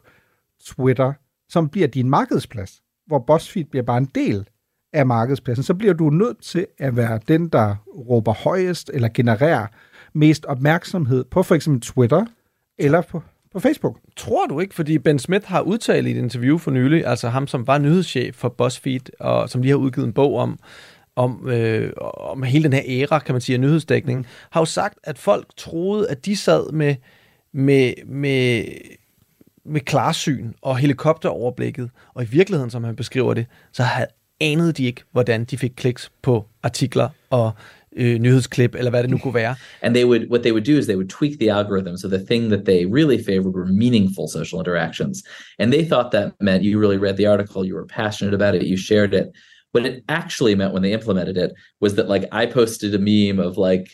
Twitter, 0.64 1.12
som 1.48 1.68
bliver 1.68 1.88
din 1.88 2.10
markedsplads, 2.10 2.82
hvor 3.06 3.18
BuzzFeed 3.18 3.64
bliver 3.64 3.82
bare 3.82 3.98
en 3.98 4.10
del 4.14 4.48
af 4.92 5.06
markedspladsen, 5.06 5.64
så 5.64 5.74
bliver 5.74 5.94
du 5.94 6.10
nødt 6.10 6.42
til 6.42 6.66
at 6.78 6.96
være 6.96 7.20
den, 7.28 7.48
der 7.48 7.76
råber 8.10 8.32
højest 8.32 8.90
eller 8.94 9.08
genererer 9.14 9.66
mest 10.12 10.44
opmærksomhed 10.44 11.24
på 11.24 11.42
for 11.42 11.54
eksempel 11.54 11.80
Twitter 11.80 12.24
eller 12.78 13.00
på, 13.00 13.22
på 13.52 13.60
Facebook. 13.60 13.98
Tror 14.16 14.46
du 14.46 14.60
ikke, 14.60 14.74
fordi 14.74 14.98
Ben 14.98 15.18
Smith 15.18 15.46
har 15.46 15.60
udtalt 15.60 16.06
i 16.06 16.10
et 16.10 16.16
interview 16.16 16.58
for 16.58 16.70
nylig, 16.70 17.06
altså 17.06 17.28
ham, 17.28 17.46
som 17.46 17.66
var 17.66 17.78
nyhedschef 17.78 18.34
for 18.34 18.48
BuzzFeed, 18.48 19.20
og 19.20 19.50
som 19.50 19.62
lige 19.62 19.70
har 19.70 19.78
udgivet 19.78 20.06
en 20.06 20.12
bog 20.12 20.36
om, 20.36 20.58
om, 21.16 21.48
øh, 21.48 21.92
om 22.16 22.42
hele 22.42 22.64
den 22.64 22.72
her 22.72 22.82
æra, 22.86 23.18
kan 23.18 23.34
man 23.34 23.40
sige, 23.40 23.54
af 23.54 23.60
nyhedsdækning, 23.60 24.26
har 24.50 24.60
jo 24.60 24.64
sagt, 24.64 24.98
at 25.04 25.18
folk 25.18 25.46
troede, 25.56 26.10
at 26.10 26.26
de 26.26 26.36
sad 26.36 26.72
med, 26.72 26.94
med, 27.52 27.92
med, 28.06 28.64
med 29.64 29.80
klarsyn 29.80 30.52
og 30.62 30.78
helikopteroverblikket, 30.78 31.90
og 32.14 32.22
i 32.22 32.26
virkeligheden, 32.26 32.70
som 32.70 32.84
han 32.84 32.96
beskriver 32.96 33.34
det, 33.34 33.46
så 33.72 33.82
havde, 33.82 34.08
anede 34.40 34.72
de 34.72 34.84
ikke, 34.84 35.02
hvordan 35.12 35.44
de 35.44 35.58
fik 35.58 35.72
kliks 35.76 36.12
på 36.22 36.46
artikler 36.62 37.08
og 37.30 37.52
øh, 37.96 38.18
nyhedsklip, 38.18 38.74
eller 38.74 38.90
hvad 38.90 39.02
det 39.02 39.10
nu 39.10 39.18
kunne 39.18 39.34
være. 39.34 39.54
And 39.82 39.94
they 39.94 40.04
would 40.04 40.28
what 40.30 40.42
they 40.42 40.52
would 40.52 40.64
do 40.64 40.78
is 40.78 40.86
they 40.86 40.96
would 40.96 41.10
tweak 41.10 41.38
the 41.38 41.50
algorithm 41.50 41.96
so 41.96 42.08
the 42.08 42.24
thing 42.30 42.50
that 42.50 42.64
they 42.64 42.84
really 42.84 43.18
favored 43.30 43.54
were 43.54 43.66
meaningful 43.66 44.28
social 44.28 44.58
interactions. 44.60 45.22
And 45.58 45.72
they 45.72 45.84
thought 45.84 46.10
that 46.12 46.32
meant 46.40 46.62
you 46.62 46.78
really 46.78 46.98
read 47.06 47.16
the 47.16 47.26
article, 47.26 47.64
you 47.64 47.74
were 47.74 47.86
passionate 47.86 48.34
about 48.34 48.54
it, 48.54 48.62
you 48.70 48.76
shared 48.76 49.14
it. 49.14 49.26
What 49.72 49.86
it 49.86 50.04
actually 50.08 50.54
meant 50.54 50.72
when 50.72 50.82
they 50.82 50.92
implemented 50.92 51.36
it 51.36 51.52
was 51.80 51.94
that 51.94 52.08
like 52.08 52.24
I 52.32 52.46
posted 52.46 52.94
a 52.94 52.98
meme 53.10 53.38
of 53.48 53.58
like 53.58 53.86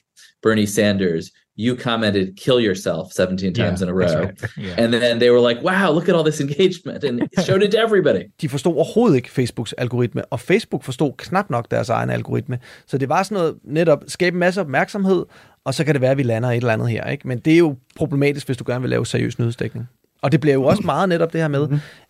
Bernie 0.43 0.67
Sanders, 0.67 1.33
you 1.59 1.77
commented 1.77 2.37
kill 2.37 2.59
yourself 2.67 3.13
17 3.13 3.55
times 3.55 3.81
Yeah, 3.81 3.89
in 3.89 3.89
a 3.89 3.93
row. 3.93 4.21
right. 4.25 4.45
Yeah. 4.59 4.85
And 4.85 4.93
then 4.93 5.19
they 5.19 5.31
were 5.31 5.49
like, 5.49 5.63
wow, 5.65 5.93
look 5.95 6.09
at 6.09 6.15
all 6.15 6.25
this 6.25 6.41
engagement 6.41 7.05
and 7.05 7.21
showed 7.47 7.63
it 7.63 7.71
to 7.73 7.79
everybody. 7.79 8.23
De 8.41 8.49
forstod 8.49 8.75
overhovedet 8.75 9.17
ikke 9.17 9.31
Facebooks 9.31 9.73
algoritme, 9.73 10.25
og 10.25 10.41
Facebook 10.41 10.83
forstod 10.85 11.13
knap 11.19 11.51
nok 11.51 11.71
deres 11.71 11.89
egen 11.89 12.11
algoritme. 12.11 12.59
Så 12.87 12.99
det 12.99 13.09
var 13.09 13.23
sådan 13.23 13.37
noget 13.39 13.55
netop 13.65 14.05
skabe 14.09 14.35
en 14.35 14.39
masse 14.41 14.61
opmærksomhed, 14.61 15.25
og 15.65 15.75
så 15.75 15.85
kan 15.85 15.95
det 15.95 16.01
være, 16.01 16.11
at 16.11 16.19
vi 16.19 16.23
lander 16.23 16.51
et 16.51 16.57
eller 16.57 16.73
andet 16.73 16.89
her. 16.89 17.05
Ikke? 17.11 17.29
Men 17.29 17.39
det 17.39 17.53
er 17.55 17.59
jo 17.59 17.77
problematisk, 17.97 18.47
hvis 18.47 18.57
du 18.57 18.65
gerne 18.67 18.81
vil 18.81 18.91
lave 18.91 19.07
seriøs 19.07 19.39
nyhedsdækning. 19.39 19.89
Og 20.23 20.33
det 20.33 20.41
bliver 20.41 20.55
jo 20.55 20.65
også 20.65 20.83
meget 20.85 21.09
netop 21.09 21.33
det 21.33 21.41
her 21.41 21.49
med, 21.49 21.69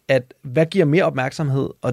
at 0.08 0.34
hvad 0.42 0.66
giver 0.66 0.84
mere 0.84 1.04
opmærksomhed? 1.04 1.68
Og 1.82 1.92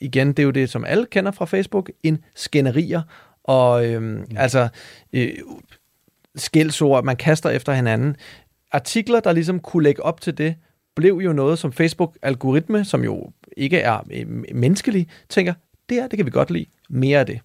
igen, 0.00 0.28
det 0.28 0.38
er 0.38 0.42
jo 0.42 0.50
det, 0.50 0.70
som 0.70 0.84
alle 0.84 1.06
kender 1.06 1.30
fra 1.32 1.44
Facebook, 1.44 1.90
en 2.02 2.18
skænderier, 2.34 3.02
og 3.44 3.86
øhm, 3.86 4.24
altså 4.36 4.68
øh, 5.12 5.28
skældsord, 6.36 7.04
man 7.04 7.16
kaster 7.16 7.50
efter 7.50 7.72
hinanden. 7.72 8.16
Artikler, 8.72 9.20
der 9.20 9.32
ligesom 9.32 9.60
kunne 9.60 9.82
lægge 9.82 10.02
op 10.02 10.20
til 10.20 10.38
det, 10.38 10.54
blev 10.96 11.20
jo 11.24 11.32
noget, 11.32 11.58
som 11.58 11.72
Facebook-algoritme, 11.72 12.84
som 12.84 13.04
jo 13.04 13.32
ikke 13.56 13.78
er 13.78 14.00
øh, 14.12 14.44
menneskelig, 14.54 15.08
tænker, 15.28 15.54
det 15.88 15.96
her, 15.96 16.08
det 16.08 16.16
kan 16.16 16.26
vi 16.26 16.30
godt 16.30 16.50
lide. 16.50 16.66
Mere 16.90 17.18
af 17.18 17.26
det. 17.26 17.40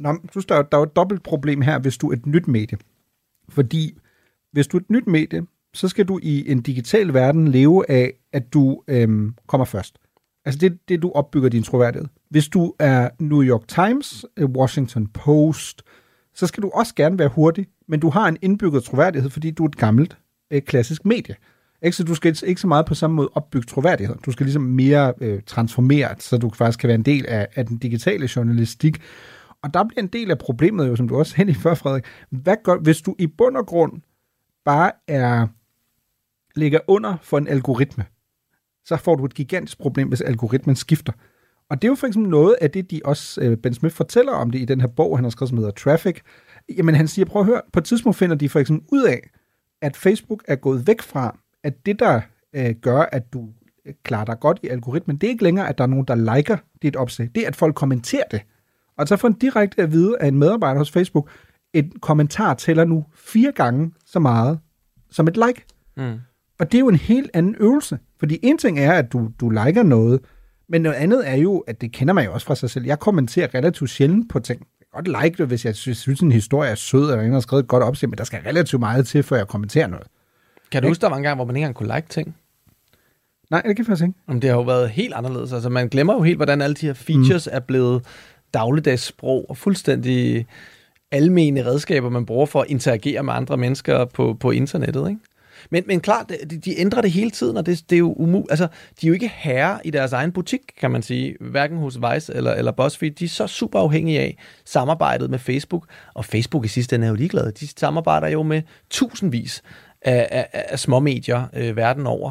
Nå, 0.00 0.12
du, 0.34 0.40
der, 0.48 0.54
er 0.54 0.58
jo- 0.58 0.66
der 0.72 0.76
er 0.78 0.80
jo 0.80 0.84
et 0.84 0.96
dobbelt 0.96 1.22
problem 1.22 1.60
her, 1.60 1.78
hvis 1.78 1.98
du 1.98 2.08
er 2.08 2.12
et 2.12 2.26
nyt 2.26 2.48
medie. 2.48 2.78
Fordi 3.48 3.96
hvis 4.52 4.66
du 4.66 4.76
er 4.76 4.80
et 4.80 4.90
nyt 4.90 5.06
medie, 5.06 5.42
så 5.74 5.88
skal 5.88 6.04
du 6.04 6.20
i 6.22 6.50
en 6.50 6.62
digital 6.62 7.14
verden 7.14 7.48
leve 7.48 7.90
af, 7.90 8.12
at 8.32 8.52
du 8.54 8.82
øhm, 8.88 9.34
kommer 9.46 9.64
først. 9.64 9.98
Altså 10.44 10.58
det 10.58 10.78
det, 10.88 11.02
du 11.02 11.12
opbygger 11.12 11.48
din 11.48 11.62
troværdighed. 11.62 12.08
Hvis 12.30 12.48
du 12.48 12.74
er 12.78 13.08
New 13.18 13.42
York 13.42 13.68
Times, 13.68 14.24
øh, 14.36 14.50
Washington 14.50 15.06
Post, 15.06 15.82
så 16.34 16.46
skal 16.46 16.62
du 16.62 16.70
også 16.74 16.94
gerne 16.94 17.18
være 17.18 17.28
hurtig, 17.28 17.66
men 17.88 18.00
du 18.00 18.10
har 18.10 18.28
en 18.28 18.36
indbygget 18.42 18.84
troværdighed, 18.84 19.30
fordi 19.30 19.50
du 19.50 19.64
er 19.64 19.68
et 19.68 19.76
gammelt, 19.76 20.18
øh, 20.50 20.62
klassisk 20.62 21.04
medie. 21.04 21.34
Ikke? 21.82 21.96
Så 21.96 22.04
du 22.04 22.14
skal 22.14 22.36
ikke 22.46 22.60
så 22.60 22.66
meget 22.66 22.86
på 22.86 22.94
samme 22.94 23.16
måde 23.16 23.30
opbygge 23.34 23.66
troværdighed. 23.66 24.16
Du 24.26 24.32
skal 24.32 24.46
ligesom 24.46 24.62
mere 24.62 25.14
øh, 25.20 25.42
transformeret, 25.46 26.22
så 26.22 26.38
du 26.38 26.50
faktisk 26.50 26.78
kan 26.78 26.88
være 26.88 26.94
en 26.94 27.04
del 27.04 27.26
af, 27.26 27.48
af 27.54 27.66
den 27.66 27.78
digitale 27.78 28.28
journalistik. 28.36 29.02
Og 29.62 29.74
der 29.74 29.84
bliver 29.84 30.02
en 30.02 30.08
del 30.08 30.30
af 30.30 30.38
problemet 30.38 30.88
jo, 30.88 30.96
som 30.96 31.08
du 31.08 31.16
også 31.16 31.36
hen 31.36 31.48
i 31.48 31.54
før, 31.54 31.74
Frederik. 31.74 32.04
Hvad 32.30 32.56
gør, 32.64 32.76
hvis 32.76 33.02
du 33.02 33.14
i 33.18 33.26
bund 33.26 33.56
og 33.56 33.66
grund 33.66 33.92
bare 34.64 34.92
er 35.08 35.46
ligger 36.56 36.78
under 36.88 37.16
for 37.22 37.38
en 37.38 37.48
algoritme, 37.48 38.04
så 38.84 38.96
får 38.96 39.14
du 39.14 39.24
et 39.24 39.34
gigantisk 39.34 39.78
problem, 39.78 40.08
hvis 40.08 40.20
algoritmen 40.20 40.76
skifter. 40.76 41.12
Og 41.70 41.82
det 41.82 41.88
er 41.88 41.90
jo 41.90 41.94
for 41.94 42.06
eksempel 42.06 42.30
noget 42.30 42.56
af 42.60 42.70
det, 42.70 42.90
de 42.90 43.00
også, 43.04 43.40
øh, 43.40 43.56
Ben 43.56 43.74
Smith 43.74 43.94
fortæller 43.94 44.32
om 44.32 44.50
det 44.50 44.58
i 44.58 44.64
den 44.64 44.80
her 44.80 44.88
bog, 44.88 45.18
han 45.18 45.24
har 45.24 45.30
skrevet, 45.30 45.48
som 45.48 45.58
hedder 45.58 45.70
Traffic. 45.72 46.20
Jamen 46.76 46.94
han 46.94 47.08
siger, 47.08 47.26
prøv 47.26 47.40
at 47.40 47.46
høre, 47.46 47.60
på 47.72 47.78
et 47.78 47.84
tidspunkt 47.84 48.18
finder 48.18 48.36
de 48.36 48.48
for 48.48 48.60
eksempel 48.60 48.88
ud 48.92 49.02
af, 49.02 49.30
at 49.82 49.96
Facebook 49.96 50.44
er 50.48 50.56
gået 50.56 50.86
væk 50.86 51.02
fra, 51.02 51.38
at 51.64 51.86
det, 51.86 51.98
der 51.98 52.20
øh, 52.54 52.74
gør, 52.82 53.00
at 53.00 53.32
du 53.32 53.48
øh, 53.86 53.94
klarer 54.02 54.24
dig 54.24 54.40
godt 54.40 54.60
i 54.62 54.68
algoritmen, 54.68 55.16
det 55.16 55.26
er 55.26 55.30
ikke 55.30 55.44
længere, 55.44 55.68
at 55.68 55.78
der 55.78 55.84
er 55.84 55.88
nogen, 55.88 56.04
der 56.08 56.36
liker 56.36 56.56
dit 56.82 56.96
opslag. 56.96 57.30
Det 57.34 57.42
er, 57.42 57.48
at 57.48 57.56
folk 57.56 57.74
kommenterer 57.74 58.24
det. 58.30 58.42
Og 58.96 59.08
så 59.08 59.16
får 59.16 59.28
en 59.28 59.34
direkte 59.34 59.82
at 59.82 59.92
vide 59.92 60.16
af 60.20 60.28
en 60.28 60.38
medarbejder 60.38 60.78
hos 60.78 60.90
Facebook, 60.90 61.30
et 61.72 61.92
kommentar 62.00 62.54
tæller 62.54 62.84
nu 62.84 63.04
fire 63.14 63.52
gange 63.52 63.92
så 64.06 64.18
meget 64.18 64.58
som 65.10 65.28
et 65.28 65.36
like. 65.36 65.64
Mm. 65.96 66.18
Og 66.58 66.72
det 66.72 66.74
er 66.74 66.80
jo 66.80 66.88
en 66.88 66.96
helt 66.96 67.30
anden 67.34 67.56
øvelse. 67.58 67.98
Fordi 68.18 68.38
en 68.42 68.58
ting 68.58 68.78
er, 68.78 68.92
at 68.92 69.12
du, 69.12 69.30
du 69.40 69.50
liker 69.50 69.82
noget, 69.82 70.20
men 70.74 70.82
noget 70.82 70.96
andet 70.96 71.28
er 71.28 71.34
jo, 71.34 71.58
at 71.58 71.80
det 71.80 71.92
kender 71.92 72.14
man 72.14 72.24
jo 72.24 72.32
også 72.32 72.46
fra 72.46 72.54
sig 72.54 72.70
selv. 72.70 72.84
Jeg 72.84 72.98
kommenterer 72.98 73.54
relativt 73.54 73.90
sjældent 73.90 74.28
på 74.28 74.40
ting. 74.40 74.66
Jeg 74.80 74.86
kan 74.86 75.12
godt 75.12 75.24
like 75.24 75.36
det, 75.36 75.46
hvis 75.46 75.64
jeg 75.64 75.74
synes, 75.74 76.20
en 76.20 76.32
historie 76.32 76.70
er 76.70 76.74
sød, 76.74 77.10
eller 77.10 77.24
en 77.24 77.32
har 77.32 77.40
skrevet 77.40 77.62
et 77.62 77.68
godt 77.68 77.82
opslag, 77.82 78.10
men 78.10 78.18
der 78.18 78.24
skal 78.24 78.40
relativt 78.46 78.80
meget 78.80 79.06
til, 79.06 79.22
før 79.22 79.36
jeg 79.36 79.48
kommenterer 79.48 79.86
noget. 79.86 80.06
Kan 80.72 80.82
du 80.82 80.88
huske, 80.88 81.00
der 81.00 81.08
var 81.08 81.16
en 81.16 81.22
gang, 81.22 81.34
hvor 81.36 81.44
man 81.44 81.56
ikke 81.56 81.64
engang 81.64 81.74
kunne 81.74 81.94
like 81.94 82.08
ting? 82.08 82.36
Nej, 83.50 83.60
det 83.60 83.76
kan 83.76 83.78
jeg 83.78 83.86
faktisk 83.86 84.06
ikke. 84.06 84.18
Jamen, 84.28 84.42
det 84.42 84.50
har 84.50 84.56
jo 84.56 84.62
været 84.62 84.90
helt 84.90 85.14
anderledes. 85.14 85.52
Altså, 85.52 85.68
man 85.68 85.88
glemmer 85.88 86.14
jo 86.14 86.22
helt, 86.22 86.38
hvordan 86.38 86.62
alle 86.62 86.74
de 86.74 86.86
her 86.86 86.94
features 86.94 87.48
mm. 87.52 87.56
er 87.56 87.60
blevet 87.60 88.04
dagligdagssprog 88.54 89.46
og 89.48 89.56
fuldstændig 89.56 90.46
almene 91.10 91.66
redskaber, 91.66 92.08
man 92.08 92.26
bruger 92.26 92.46
for 92.46 92.60
at 92.60 92.66
interagere 92.70 93.22
med 93.22 93.32
andre 93.32 93.56
mennesker 93.56 94.04
på, 94.04 94.36
på 94.40 94.50
internettet, 94.50 95.08
ikke? 95.08 95.20
Men, 95.70 95.84
men 95.86 96.00
klart, 96.00 96.32
de, 96.50 96.58
de 96.58 96.80
ændrer 96.80 97.00
det 97.00 97.10
hele 97.10 97.30
tiden, 97.30 97.56
og 97.56 97.66
det, 97.66 97.90
det 97.90 97.96
er 97.96 98.00
jo 98.00 98.12
umuligt. 98.12 98.50
Altså, 98.50 98.68
de 99.00 99.06
er 99.06 99.08
jo 99.08 99.14
ikke 99.14 99.32
herre 99.34 99.80
i 99.84 99.90
deres 99.90 100.12
egen 100.12 100.32
butik, 100.32 100.60
kan 100.80 100.90
man 100.90 101.02
sige, 101.02 101.36
hverken 101.40 101.78
hos 101.78 101.98
Vice 101.98 102.34
eller, 102.34 102.52
eller 102.52 102.72
BuzzFeed. 102.72 103.10
De 103.10 103.24
er 103.24 103.28
så 103.28 103.46
super 103.46 103.78
afhængige 103.78 104.20
af 104.20 104.38
samarbejdet 104.64 105.30
med 105.30 105.38
Facebook, 105.38 105.86
og 106.14 106.24
Facebook 106.24 106.64
i 106.64 106.68
sidste 106.68 106.96
ende 106.96 107.06
er 107.06 107.10
jo 107.10 107.16
ligeglade. 107.16 107.52
De 107.60 107.66
samarbejder 107.66 108.28
jo 108.28 108.42
med 108.42 108.62
tusindvis 108.90 109.62
af, 110.02 110.28
af, 110.30 110.48
af 110.52 110.78
små 110.78 111.00
medier 111.00 111.46
øh, 111.54 111.76
verden 111.76 112.06
over. 112.06 112.30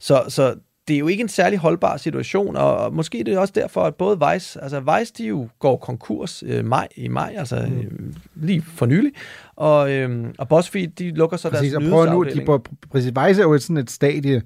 Så, 0.00 0.24
så 0.28 0.54
det 0.88 0.94
er 0.94 0.98
jo 0.98 1.08
ikke 1.08 1.20
en 1.20 1.28
særlig 1.28 1.58
holdbar 1.58 1.96
situation, 1.96 2.56
og, 2.56 2.94
måske 2.94 3.20
er 3.20 3.24
det 3.24 3.38
også 3.38 3.52
derfor, 3.56 3.82
at 3.82 3.94
både 3.94 4.20
Vice, 4.32 4.62
altså 4.62 4.80
Vice, 4.80 5.12
de 5.18 5.26
jo 5.26 5.48
går 5.58 5.76
konkurs 5.76 6.42
øh, 6.46 6.64
maj, 6.64 6.88
i 6.96 7.08
maj, 7.08 7.34
altså 7.38 7.66
mm. 7.68 7.78
øh, 7.78 8.14
lige 8.34 8.62
for 8.62 8.86
nylig, 8.86 9.12
og, 9.56 9.92
øh, 9.92 10.24
og 10.38 10.48
BuzzFeed, 10.48 10.88
de 10.88 11.10
lukker 11.10 11.36
så 11.36 11.50
Præcis, 11.50 11.72
deres 11.72 11.84
og 11.84 11.90
prøver 11.90 12.06
nu, 12.06 12.22
de 12.22 12.28
nyhedsafdeling. 12.28 12.78
præcis, 12.90 13.08
Vice 13.08 13.40
er 13.40 13.44
jo 13.44 13.54
et 13.54 13.62
sådan 13.62 13.76
et 13.76 13.90
stadie, 13.90 14.42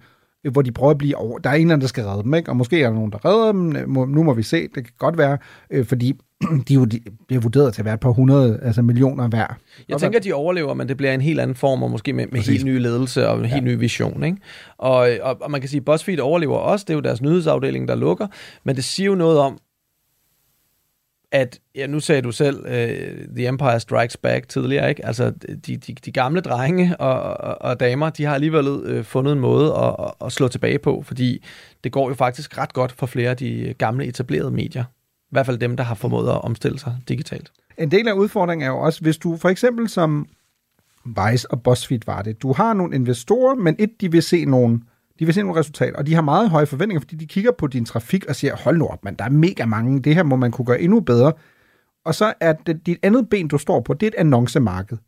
hvor 0.52 0.62
de 0.62 0.72
prøver 0.72 0.90
at 0.90 0.98
blive 0.98 1.16
over. 1.16 1.38
Der 1.38 1.50
er 1.50 1.54
en 1.54 1.60
eller 1.60 1.72
anden, 1.72 1.80
der 1.80 1.88
skal 1.88 2.04
redde 2.04 2.22
dem, 2.22 2.34
ikke? 2.34 2.50
Og 2.50 2.56
måske 2.56 2.82
er 2.82 2.86
der 2.86 2.94
nogen, 2.94 3.12
der 3.12 3.24
redder 3.24 3.52
dem. 3.52 3.76
Øh, 3.76 4.08
Nu 4.08 4.22
må 4.22 4.34
vi 4.34 4.42
se, 4.42 4.62
det 4.62 4.74
kan 4.74 4.92
godt 4.98 5.18
være, 5.18 5.38
øh, 5.70 5.86
fordi 5.86 6.12
de, 6.68 6.74
er 6.74 6.78
jo, 6.78 6.86
bliver 7.28 7.40
vurderet 7.40 7.74
til 7.74 7.80
at 7.80 7.84
være 7.84 7.94
et 7.94 8.00
par 8.00 8.10
hundrede 8.10 8.60
altså 8.62 8.82
millioner 8.82 9.28
hver. 9.28 9.46
Jeg 9.88 9.98
tænker, 9.98 10.20
de 10.20 10.32
overlever, 10.32 10.74
men 10.74 10.88
det 10.88 10.96
bliver 10.96 11.12
en 11.14 11.20
helt 11.20 11.40
anden 11.40 11.54
form, 11.54 11.82
og 11.82 11.90
måske 11.90 12.12
med, 12.12 12.26
med 12.26 12.32
Præcis. 12.32 12.48
helt 12.48 12.64
ny 12.64 12.78
ledelse 12.78 13.28
og 13.28 13.38
en 13.38 13.44
helt 13.44 13.64
ny 13.64 13.78
vision. 13.78 14.22
Ikke? 14.24 14.38
Og, 14.78 15.08
og, 15.22 15.36
og 15.40 15.50
man 15.50 15.60
kan 15.60 15.70
sige, 15.70 15.78
at 15.78 15.84
BuzzFeed 15.84 16.18
overlever 16.18 16.56
også, 16.56 16.84
det 16.88 16.90
er 16.90 16.94
jo 16.94 17.00
deres 17.00 17.22
nyhedsafdeling, 17.22 17.88
der 17.88 17.94
lukker, 17.94 18.26
men 18.64 18.76
det 18.76 18.84
siger 18.84 19.06
jo 19.06 19.14
noget 19.14 19.38
om, 19.38 19.58
at, 21.32 21.60
ja, 21.74 21.86
nu 21.86 22.00
sagde 22.00 22.22
du 22.22 22.32
selv, 22.32 22.58
uh, 22.58 23.34
The 23.36 23.48
Empire 23.48 23.80
Strikes 23.80 24.16
Back 24.16 24.48
tidligere, 24.48 24.88
ikke? 24.88 25.06
Altså, 25.06 25.30
de, 25.66 25.76
de, 25.76 25.94
de 26.04 26.12
gamle 26.12 26.40
drenge 26.40 26.96
og, 26.96 27.20
og, 27.20 27.62
og 27.62 27.80
damer, 27.80 28.10
de 28.10 28.24
har 28.24 28.34
alligevel 28.34 28.68
uh, 28.68 29.04
fundet 29.04 29.32
en 29.32 29.40
måde 29.40 29.74
at, 29.74 29.96
at, 29.98 30.26
at 30.26 30.32
slå 30.32 30.48
tilbage 30.48 30.78
på, 30.78 31.02
fordi 31.06 31.44
det 31.84 31.92
går 31.92 32.08
jo 32.08 32.14
faktisk 32.14 32.58
ret 32.58 32.72
godt 32.72 32.92
for 32.92 33.06
flere 33.06 33.30
af 33.30 33.36
de 33.36 33.74
gamle 33.78 34.06
etablerede 34.06 34.50
medier. 34.50 34.84
I 34.84 35.30
hvert 35.30 35.46
fald 35.46 35.58
dem, 35.58 35.76
der 35.76 35.84
har 35.84 35.94
formået 35.94 36.28
at 36.28 36.44
omstille 36.44 36.78
sig 36.78 36.96
digitalt. 37.08 37.52
En 37.78 37.90
del 37.90 38.08
af 38.08 38.12
udfordringen 38.12 38.66
er 38.66 38.70
jo 38.70 38.78
også, 38.78 39.00
hvis 39.00 39.18
du 39.18 39.36
for 39.36 39.48
eksempel 39.48 39.88
som 39.88 40.28
Vice 41.04 41.50
og 41.50 41.62
BuzzFeed 41.62 42.00
var 42.06 42.22
det, 42.22 42.42
du 42.42 42.52
har 42.52 42.72
nogle 42.72 42.94
investorer, 42.94 43.54
men 43.54 43.76
et, 43.78 44.00
de 44.00 44.12
vil 44.12 44.22
se 44.22 44.44
nogle, 44.44 44.80
de 45.18 45.24
vil 45.24 45.34
se 45.34 45.42
nogle 45.42 45.60
resultater, 45.60 45.96
og 45.98 46.06
de 46.06 46.14
har 46.14 46.22
meget 46.22 46.50
høje 46.50 46.66
forventninger, 46.66 47.00
fordi 47.00 47.16
de 47.16 47.26
kigger 47.26 47.50
på 47.58 47.66
din 47.66 47.84
trafik 47.84 48.26
og 48.26 48.36
siger, 48.36 48.56
hold 48.56 48.78
nu 48.78 48.86
op, 48.86 49.04
man, 49.04 49.14
der 49.14 49.24
er 49.24 49.30
mega 49.30 49.66
mange, 49.66 50.02
det 50.02 50.14
her 50.14 50.22
må 50.22 50.36
man 50.36 50.50
kunne 50.50 50.66
gøre 50.66 50.80
endnu 50.80 51.00
bedre. 51.00 51.32
Og 52.04 52.14
så 52.14 52.32
er 52.40 52.52
det, 52.52 52.86
dit 52.86 52.98
andet 53.02 53.28
ben, 53.28 53.48
du 53.48 53.58
står 53.58 53.80
på, 53.80 53.94
det 53.94 54.06
er 54.06 54.10
et 54.10 54.14
annoncemarked. 54.18 54.98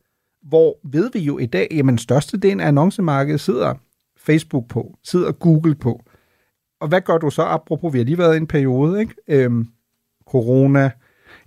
Hvor 0.42 0.78
ved 0.84 1.10
vi 1.12 1.18
jo 1.18 1.38
i 1.38 1.46
dag, 1.46 1.68
jamen 1.70 1.98
størstedelen 1.98 2.60
af 2.60 2.68
annoncemarkedet 2.68 3.40
sidder 3.40 3.74
Facebook 4.16 4.68
på, 4.68 4.98
sidder 5.04 5.32
Google 5.32 5.74
på. 5.74 6.02
Og 6.80 6.88
hvad 6.88 7.00
gør 7.00 7.18
du 7.18 7.30
så, 7.30 7.42
apropos, 7.42 7.92
vi 7.92 7.98
har 7.98 8.04
lige 8.04 8.18
været 8.18 8.34
i 8.34 8.36
en 8.36 8.46
periode, 8.46 9.00
ikke? 9.00 9.14
Øhm, 9.28 9.68
corona, 10.26 10.90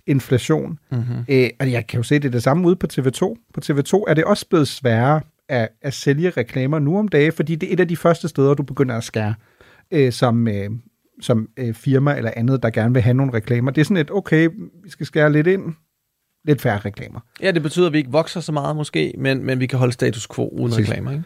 inflation. 0.06 0.78
Mm-hmm. 0.90 1.24
Øh, 1.28 1.50
og 1.60 1.72
jeg 1.72 1.86
kan 1.86 1.98
jo 1.98 2.02
se, 2.02 2.14
det 2.14 2.24
er 2.24 2.30
det 2.30 2.42
samme 2.42 2.68
ude 2.68 2.76
på 2.76 2.86
TV2. 2.92 3.20
På 3.54 3.60
TV2 3.64 4.04
er 4.08 4.14
det 4.14 4.24
også 4.24 4.48
blevet 4.48 4.68
sværere 4.68 5.20
at, 5.48 5.68
at 5.82 5.94
sælge 5.94 6.30
reklamer 6.30 6.78
nu 6.78 6.98
om 6.98 7.08
dagen, 7.08 7.32
fordi 7.32 7.54
det 7.54 7.68
er 7.68 7.72
et 7.72 7.80
af 7.80 7.88
de 7.88 7.96
første 7.96 8.28
steder, 8.28 8.54
du 8.54 8.62
begynder 8.62 8.96
at 8.96 9.04
skære 9.04 9.34
øh, 9.90 10.12
som, 10.12 10.48
øh, 10.48 10.70
som 11.20 11.48
øh, 11.56 11.74
firma 11.74 12.16
eller 12.16 12.30
andet, 12.36 12.62
der 12.62 12.70
gerne 12.70 12.94
vil 12.94 13.02
have 13.02 13.14
nogle 13.14 13.32
reklamer. 13.32 13.70
Det 13.70 13.80
er 13.80 13.84
sådan 13.84 13.96
et, 13.96 14.10
okay, 14.10 14.48
vi 14.84 14.90
skal 14.90 15.06
skære 15.06 15.32
lidt 15.32 15.46
ind, 15.46 15.74
lidt 16.44 16.60
færre 16.60 16.78
reklamer. 16.78 17.20
Ja, 17.42 17.50
det 17.50 17.62
betyder, 17.62 17.86
at 17.86 17.92
vi 17.92 17.98
ikke 17.98 18.12
vokser 18.12 18.40
så 18.40 18.52
meget 18.52 18.76
måske, 18.76 19.14
men, 19.18 19.44
men 19.44 19.60
vi 19.60 19.66
kan 19.66 19.78
holde 19.78 19.92
status 19.92 20.28
quo 20.34 20.48
uden 20.48 20.68
Præcis. 20.68 20.88
reklamer, 20.88 21.10
ikke? 21.10 21.24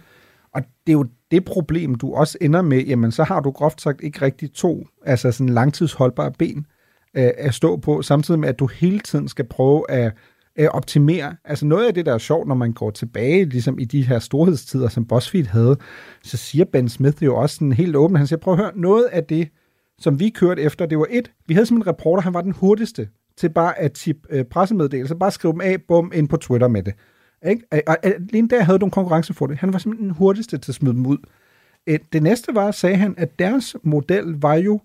Og 0.55 0.63
det 0.63 0.93
er 0.93 0.97
jo 0.99 1.07
det 1.31 1.45
problem, 1.45 1.95
du 1.95 2.15
også 2.15 2.39
ender 2.41 2.63
med, 2.63 2.85
jamen 2.85 3.13
så 3.13 3.25
har 3.25 3.41
du 3.41 3.51
groft 3.51 3.81
sagt 3.81 4.01
ikke 4.03 4.23
rigtig 4.23 4.53
to, 4.53 4.87
altså 5.07 5.33
sådan 5.33 5.55
langtidsholdbare 5.55 6.33
ben 6.33 6.67
øh, 7.17 7.31
at 7.39 7.55
stå 7.55 7.77
på, 7.77 8.03
samtidig 8.03 8.41
med, 8.41 8.49
at 8.49 8.59
du 8.59 8.67
hele 8.67 9.01
tiden 9.01 9.29
skal 9.29 9.45
prøve 9.45 9.91
at 9.91 10.13
øh, 10.59 10.67
optimere. 10.67 11.37
Altså 11.45 11.67
noget 11.67 11.87
af 11.87 11.95
det, 11.95 12.07
der 12.07 12.15
er 12.15 12.19
sjovt, 12.19 12.49
når 12.49 12.55
man 12.55 12.73
går 12.73 12.91
tilbage, 12.91 13.45
ligesom 13.45 13.79
i 13.79 13.85
de 13.85 14.03
her 14.03 14.19
storhedstider, 14.19 14.89
som 14.89 15.05
BuzzFeed 15.05 15.45
havde, 15.45 15.77
så 16.23 16.37
siger 16.37 16.65
Ben 16.65 16.89
Smith 16.89 17.23
jo 17.23 17.37
også 17.37 17.55
sådan 17.55 17.73
helt 17.73 17.97
åbent, 17.97 18.19
han 18.19 18.27
siger, 18.27 18.39
prøv 18.39 18.55
at 18.55 18.61
høre, 18.61 18.73
noget 18.75 19.05
af 19.05 19.25
det, 19.25 19.49
som 19.99 20.21
vi 20.21 20.29
kørte 20.29 20.63
efter, 20.63 20.87
det 20.87 20.99
var 20.99 21.07
et, 21.11 21.33
vi 21.47 21.55
havde 21.55 21.67
simpelthen 21.67 21.89
en 21.93 21.99
reporter, 21.99 22.23
han 22.23 22.35
var 22.35 22.43
den 22.43 22.53
hurtigste 22.53 23.09
til 23.37 23.51
bare 23.51 23.79
at 23.79 23.93
tippe 23.93 24.29
øh, 24.31 24.45
pressemeddelelser, 24.45 25.15
bare 25.15 25.31
skrive 25.31 25.53
dem 25.53 25.61
af, 25.61 25.83
bum, 25.89 26.13
ind 26.15 26.29
på 26.29 26.37
Twitter 26.37 26.69
med 26.69 26.83
det. 26.83 26.95
Ikke? 27.47 27.63
Og, 27.73 27.77
øh, 27.77 27.83
og, 27.87 27.97
alene 28.03 28.49
der 28.49 28.63
havde 28.63 28.79
du 28.79 28.85
en 28.85 28.91
konkurrence 28.91 29.35
for 29.35 29.47
det. 29.47 29.59
Han 29.59 29.73
var 29.73 29.79
simpelthen 29.79 30.09
den 30.09 30.17
hurtigste 30.17 30.59
til 30.59 30.71
at 30.71 30.75
smide 30.75 30.95
dem 30.95 31.07
ud. 31.07 31.19
Øh, 31.87 31.99
det 32.13 32.23
næste 32.23 32.55
var, 32.55 32.71
sagde 32.71 32.97
han, 32.97 33.15
at 33.19 33.39
deres 33.39 33.77
model 33.83 34.25
var 34.25 34.55
jo, 34.55 34.81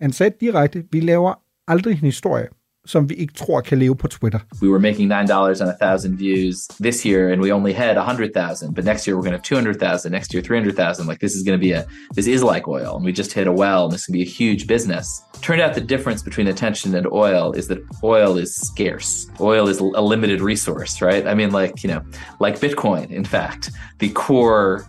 han 0.00 0.12
sagde 0.12 0.36
direkte, 0.40 0.84
vi 0.92 1.00
laver 1.00 1.34
aldrig 1.68 1.92
en 1.92 1.98
historie, 1.98 2.48
som 2.84 3.06
vi 3.06 3.14
ikke 3.14 3.34
tror 3.34 3.60
kan 3.60 3.78
leve 3.78 3.94
på 3.96 4.08
Twitter. 4.08 4.40
We 4.60 4.68
were 4.68 4.80
making 4.80 5.08
$9 5.08 5.62
on 5.62 5.68
a 5.68 5.76
thousand 5.78 6.16
views 6.18 6.66
this 6.80 7.04
year 7.04 7.30
and 7.32 7.40
we 7.40 7.52
only 7.52 7.72
had 7.72 7.96
100,000, 7.96 8.74
but 8.74 8.84
next 8.84 9.06
year 9.06 9.16
we're 9.16 9.22
going 9.22 9.32
to 9.32 9.38
have 9.38 9.42
200,000, 9.42 10.10
next 10.10 10.34
year 10.34 10.42
300,000. 10.42 11.06
Like 11.06 11.20
this 11.20 11.34
is 11.34 11.42
going 11.44 11.58
to 11.58 11.60
be 11.60 11.72
a, 11.72 11.86
this 12.14 12.26
is 12.26 12.42
like 12.42 12.66
oil 12.66 12.96
and 12.96 13.04
we 13.04 13.12
just 13.12 13.32
hit 13.32 13.46
a 13.46 13.52
well 13.52 13.84
and 13.84 13.92
this 13.92 14.06
can 14.06 14.12
be 14.12 14.22
a 14.22 14.32
huge 14.40 14.66
business. 14.66 15.22
Turned 15.42 15.60
out 15.60 15.74
the 15.74 15.80
difference 15.80 16.22
between 16.22 16.48
attention 16.48 16.94
and 16.94 17.06
oil 17.12 17.52
is 17.52 17.68
that 17.68 17.78
oil 18.02 18.36
is 18.36 18.54
scarce. 18.54 19.28
Oil 19.40 19.68
is 19.68 19.78
a 19.78 19.84
limited 19.84 20.40
resource, 20.40 21.00
right? 21.00 21.26
I 21.26 21.34
mean, 21.34 21.52
like, 21.52 21.84
you 21.84 21.88
know, 21.88 22.02
like 22.40 22.58
Bitcoin, 22.58 23.10
in 23.10 23.24
fact, 23.24 23.70
the 23.98 24.08
core, 24.10 24.88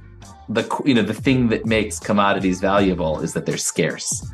the, 0.49 0.67
you 0.83 0.95
know, 0.95 1.03
the 1.03 1.13
thing 1.13 1.49
that 1.49 1.65
makes 1.67 1.99
commodities 1.99 2.59
valuable 2.59 3.19
is 3.19 3.33
that 3.33 3.45
they're 3.45 3.57
scarce. 3.57 4.25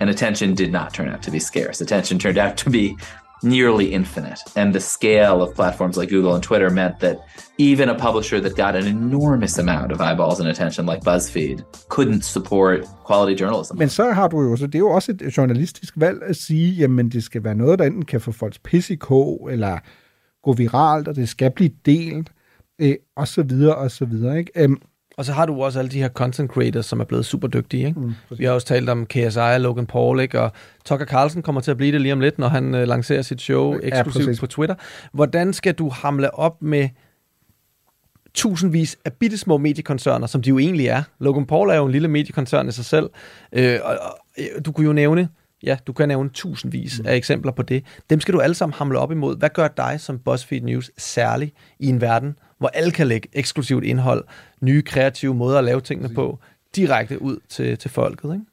And 0.00 0.10
attention 0.10 0.54
did 0.54 0.72
not 0.72 0.94
turn 0.94 1.08
out 1.08 1.22
to 1.22 1.30
be 1.30 1.40
scarce. 1.40 1.80
Attention 1.80 2.18
turned 2.18 2.38
out 2.38 2.56
to 2.64 2.70
be 2.70 2.96
nearly 3.42 3.92
infinite. 3.92 4.40
And 4.56 4.74
the 4.74 4.80
scale 4.80 5.42
of 5.42 5.54
platforms 5.54 5.96
like 5.96 6.08
Google 6.08 6.34
and 6.34 6.42
Twitter 6.42 6.70
meant 6.70 7.00
that 7.00 7.16
even 7.58 7.88
a 7.88 7.98
publisher 7.98 8.40
that 8.40 8.56
got 8.56 8.76
an 8.76 8.86
enormous 8.86 9.58
amount 9.58 9.92
of 9.92 10.00
eyeballs 10.00 10.40
and 10.40 10.48
attention 10.48 10.86
like 10.86 11.00
BuzzFeed 11.04 11.64
couldn't 11.88 12.22
support 12.22 12.86
quality 13.06 13.42
journalism. 13.42 13.78
Men 13.78 13.88
så 13.88 14.12
har 14.12 14.28
du 14.28 14.42
jo, 14.42 14.56
så 14.56 14.66
det 14.66 14.74
er 14.74 14.78
jo 14.78 14.90
også 14.90 15.12
et 15.12 15.36
journalistisk 15.36 15.94
valg 15.96 16.22
at 16.22 16.36
sige, 16.36 16.72
jamen 16.72 17.08
det 17.08 17.22
skal 17.22 17.44
være 17.44 17.54
noget, 17.54 17.78
der 17.78 17.84
enten 17.84 18.04
kan 18.04 18.20
få 18.20 18.32
folks 18.32 18.58
pis 18.58 18.90
i 18.90 18.94
kog, 18.94 19.48
eller 19.52 19.78
gå 20.42 20.52
viralt, 20.52 21.08
og 21.08 21.16
det 21.16 21.28
skal 21.28 21.50
blive 21.50 21.70
delt, 21.86 22.32
øh, 22.78 22.94
og 23.16 23.28
så 23.28 23.42
videre, 23.42 23.74
og 23.74 23.90
så 23.90 24.04
videre. 24.04 24.38
Ikke? 24.38 24.76
Og 25.18 25.24
så 25.24 25.32
har 25.32 25.46
du 25.46 25.62
også 25.62 25.78
alle 25.78 25.90
de 25.90 25.98
her 25.98 26.08
content 26.08 26.50
creators, 26.50 26.86
som 26.86 27.00
er 27.00 27.04
blevet 27.04 27.26
super 27.26 27.48
dygtige. 27.48 27.86
Ikke? 27.86 28.00
Mm, 28.00 28.14
Vi 28.38 28.44
har 28.44 28.52
også 28.52 28.66
talt 28.66 28.88
om 28.88 29.06
KSI 29.06 29.38
og 29.38 29.60
Logan 29.60 29.86
Paul, 29.86 30.20
ikke? 30.20 30.40
og 30.40 30.52
Tucker 30.84 31.06
Carlson 31.06 31.42
kommer 31.42 31.60
til 31.60 31.70
at 31.70 31.76
blive 31.76 31.92
det 31.92 32.00
lige 32.00 32.12
om 32.12 32.20
lidt, 32.20 32.38
når 32.38 32.48
han 32.48 32.74
øh, 32.74 32.88
lancerer 32.88 33.22
sit 33.22 33.40
show 33.40 33.72
Ja, 33.72 33.78
eksklusivt 33.82 34.26
præcis. 34.26 34.40
på 34.40 34.46
Twitter. 34.46 34.74
Hvordan 35.12 35.52
skal 35.52 35.74
du 35.74 35.88
hamle 35.88 36.34
op 36.34 36.62
med 36.62 36.88
tusindvis 38.34 38.96
af 39.04 39.12
bittesmå 39.12 39.58
mediekoncerner, 39.58 40.26
som 40.26 40.42
de 40.42 40.48
jo 40.48 40.58
egentlig 40.58 40.86
er. 40.86 41.02
Logan 41.18 41.46
Paul 41.46 41.70
er 41.70 41.74
jo 41.74 41.86
en 41.86 41.92
lille 41.92 42.08
mediekoncern 42.08 42.68
i 42.68 42.72
sig 42.72 42.84
selv. 42.84 43.10
Øh, 43.52 43.78
og, 43.82 43.98
og, 44.00 44.18
øh, 44.38 44.46
du 44.64 44.72
kunne 44.72 44.86
jo 44.86 44.92
nævne, 44.92 45.28
ja, 45.62 45.76
du 45.86 45.92
kan 45.92 46.08
nævne 46.08 46.30
tusindvis 46.30 47.00
mm. 47.00 47.06
af 47.06 47.16
eksempler 47.16 47.52
på 47.52 47.62
det. 47.62 47.84
Dem 48.10 48.20
skal 48.20 48.34
du 48.34 48.40
alle 48.40 48.54
sammen 48.54 48.74
hamle 48.74 48.98
op 48.98 49.12
imod. 49.12 49.38
Hvad 49.38 49.48
gør 49.48 49.68
dig 49.68 50.00
som 50.00 50.18
BuzzFeed 50.18 50.60
News 50.60 50.90
særlig 50.98 51.52
i 51.80 51.86
en 51.86 52.00
verden, 52.00 52.38
hvor 52.58 52.68
alle 52.68 52.90
kan 52.90 53.06
lægge 53.06 53.28
eksklusivt 53.32 53.84
indhold, 53.84 54.24
nye 54.66 54.82
kreative 54.82 55.34
måder 55.34 55.58
at 55.58 55.64
lave 55.64 55.80
tingene 55.80 56.14
på, 56.14 56.38
direkte 56.76 57.22
ud 57.22 57.36
til, 57.48 57.78
til 57.78 57.90
folket, 57.90 58.32
ikke? 58.32 58.44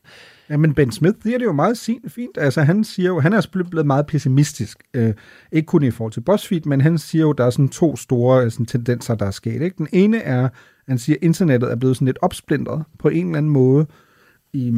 Ja, 0.49 0.57
men 0.57 0.73
Ben 0.73 0.91
Smith 0.91 1.17
siger 1.23 1.37
det 1.37 1.45
jo 1.45 1.51
meget 1.51 1.89
fint. 2.07 2.37
Altså, 2.37 2.61
han 2.61 2.83
siger 2.83 3.09
jo, 3.09 3.19
han 3.19 3.33
er 3.33 3.65
blevet 3.69 3.87
meget 3.87 4.05
pessimistisk. 4.05 4.77
Øh, 4.93 5.13
ikke 5.51 5.65
kun 5.65 5.83
i 5.83 5.91
forhold 5.91 6.13
til 6.13 6.21
BuzzFeed, 6.21 6.61
men 6.65 6.81
han 6.81 6.97
siger 6.97 7.21
jo, 7.21 7.31
der 7.31 7.45
er 7.45 7.49
sådan 7.49 7.69
to 7.69 7.95
store 7.95 8.45
øh, 8.45 8.51
sådan, 8.51 8.65
tendenser, 8.65 9.15
der 9.15 9.25
er 9.25 9.31
sket. 9.31 9.61
Ikke? 9.61 9.75
Den 9.77 9.87
ene 9.91 10.17
er, 10.17 10.49
han 10.87 10.97
siger, 10.97 11.15
at 11.15 11.23
internettet 11.23 11.71
er 11.71 11.75
blevet 11.75 11.95
sådan 11.95 12.05
lidt 12.05 12.17
opsplintret 12.21 12.83
på 12.99 13.07
en 13.07 13.25
eller 13.25 13.37
anden 13.37 13.51
måde. 13.51 13.87
I, 14.53 14.71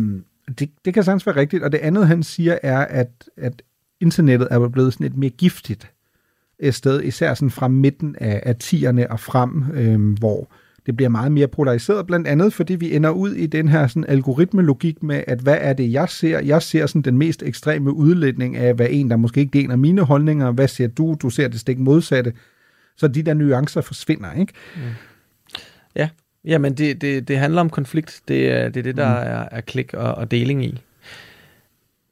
det, 0.60 0.70
det 0.86 0.94
kan 0.94 1.04
sagtens 1.04 1.26
være 1.26 1.36
rigtigt. 1.36 1.64
Og 1.64 1.72
det 1.72 1.78
andet, 1.78 2.08
han 2.08 2.24
siger, 2.24 2.58
er, 2.64 2.80
at, 2.80 3.30
at 3.38 3.62
internettet 4.00 4.48
er 4.52 4.68
blevet 4.68 4.94
sådan 4.94 5.08
et 5.08 5.18
mere 5.18 5.30
giftigt 5.30 5.92
øh, 6.60 6.74
sted, 6.74 7.02
især 7.04 7.34
sådan 7.34 7.50
fra 7.50 7.68
midten 7.68 8.16
af, 8.20 8.42
af 8.46 8.56
10'erne 8.64 9.08
og 9.10 9.20
frem, 9.20 9.64
øh, 9.74 10.18
hvor 10.20 10.48
det 10.86 10.96
bliver 10.96 11.10
meget 11.10 11.32
mere 11.32 11.48
polariseret, 11.48 12.08
blandt 12.08 12.28
andet 12.28 12.54
fordi 12.54 12.76
vi 12.76 12.96
ender 12.96 13.10
ud 13.10 13.32
i 13.32 13.46
den 13.46 13.68
her 13.68 13.88
sådan 13.88 14.06
algoritmelogik 14.08 15.04
med, 15.04 15.24
at 15.28 15.40
hvad 15.40 15.58
er 15.62 15.74
det, 15.74 15.92
jeg 15.92 16.10
ser? 16.10 16.40
Jeg 16.40 16.62
ser 16.62 16.86
sådan 16.86 17.02
den 17.02 17.18
mest 17.18 17.44
ekstreme 17.44 17.94
udlægning 17.94 18.58
af, 18.58 18.74
hvad 18.74 18.88
en, 18.90 19.10
der 19.10 19.16
måske 19.16 19.40
ikke 19.40 19.60
deler 19.62 19.76
mine 19.76 20.02
holdninger. 20.02 20.52
Hvad 20.52 20.68
ser 20.68 20.88
du? 20.88 21.18
Du 21.22 21.30
ser 21.30 21.48
det 21.48 21.60
stik 21.60 21.80
modsatte. 21.80 22.34
Så 22.98 23.08
de 23.08 23.22
der 23.24 23.34
nuancer 23.34 23.82
forsvinder, 23.82 24.34
ikke? 24.34 24.54
Ja, 25.96 26.10
Jamen 26.46 26.74
det, 26.74 27.02
det, 27.02 27.28
det 27.28 27.38
handler 27.38 27.62
om 27.62 27.70
konflikt. 27.70 28.22
Det 28.28 28.52
er 28.52 28.70
det, 28.70 28.80
er 28.80 28.84
det 28.84 28.98
der 28.98 29.10
Mm. 29.10 29.28
er, 29.28 29.46
er 29.52 29.62
klik 29.62 29.94
og, 29.94 30.16
og 30.16 30.32
deling 30.32 30.66
i. 30.66 30.82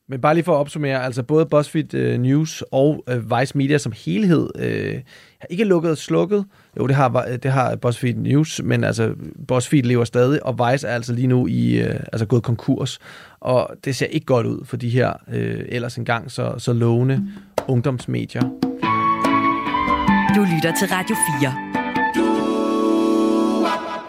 Men 0.09 0.21
bare 0.21 0.33
lige 0.33 0.43
for 0.43 0.53
at 0.53 0.57
opsummere, 0.59 1.03
altså 1.03 1.23
både 1.23 1.45
BuzzFeed 1.45 1.93
uh, 1.93 2.21
News 2.21 2.63
og 2.71 3.03
uh, 3.11 3.39
Vice 3.39 3.57
Media 3.57 3.77
som 3.77 3.93
helhed 4.05 4.49
uh, 4.55 5.01
har 5.39 5.47
ikke 5.49 5.63
lukket 5.63 5.91
og 5.91 5.97
slukket. 5.97 6.45
Jo, 6.77 6.87
det 6.87 6.95
har, 6.95 7.37
det 7.43 7.51
har 7.51 7.75
BuzzFeed 7.75 8.13
News, 8.13 8.61
men 8.63 8.83
altså 8.83 9.13
BuzzFeed 9.47 9.83
lever 9.83 10.03
stadig, 10.03 10.45
og 10.45 10.53
Vice 10.53 10.87
er 10.87 10.95
altså 10.95 11.13
lige 11.13 11.27
nu 11.27 11.47
i, 11.47 11.81
uh, 11.81 11.95
altså 12.13 12.25
gået 12.25 12.43
konkurs. 12.43 12.99
Og 13.39 13.69
det 13.85 13.95
ser 13.95 14.05
ikke 14.05 14.25
godt 14.25 14.45
ud 14.45 14.65
for 14.65 14.77
de 14.77 14.89
her 14.89 15.13
uh, 15.27 15.33
ellers 15.67 15.97
engang 15.97 16.31
så, 16.31 16.53
så 16.57 16.73
lovende 16.73 17.27
ungdomsmedier. 17.67 18.41
Du 20.35 20.41
lytter 20.55 20.73
til 20.79 20.87
Radio 20.91 21.15
4. 21.41 21.73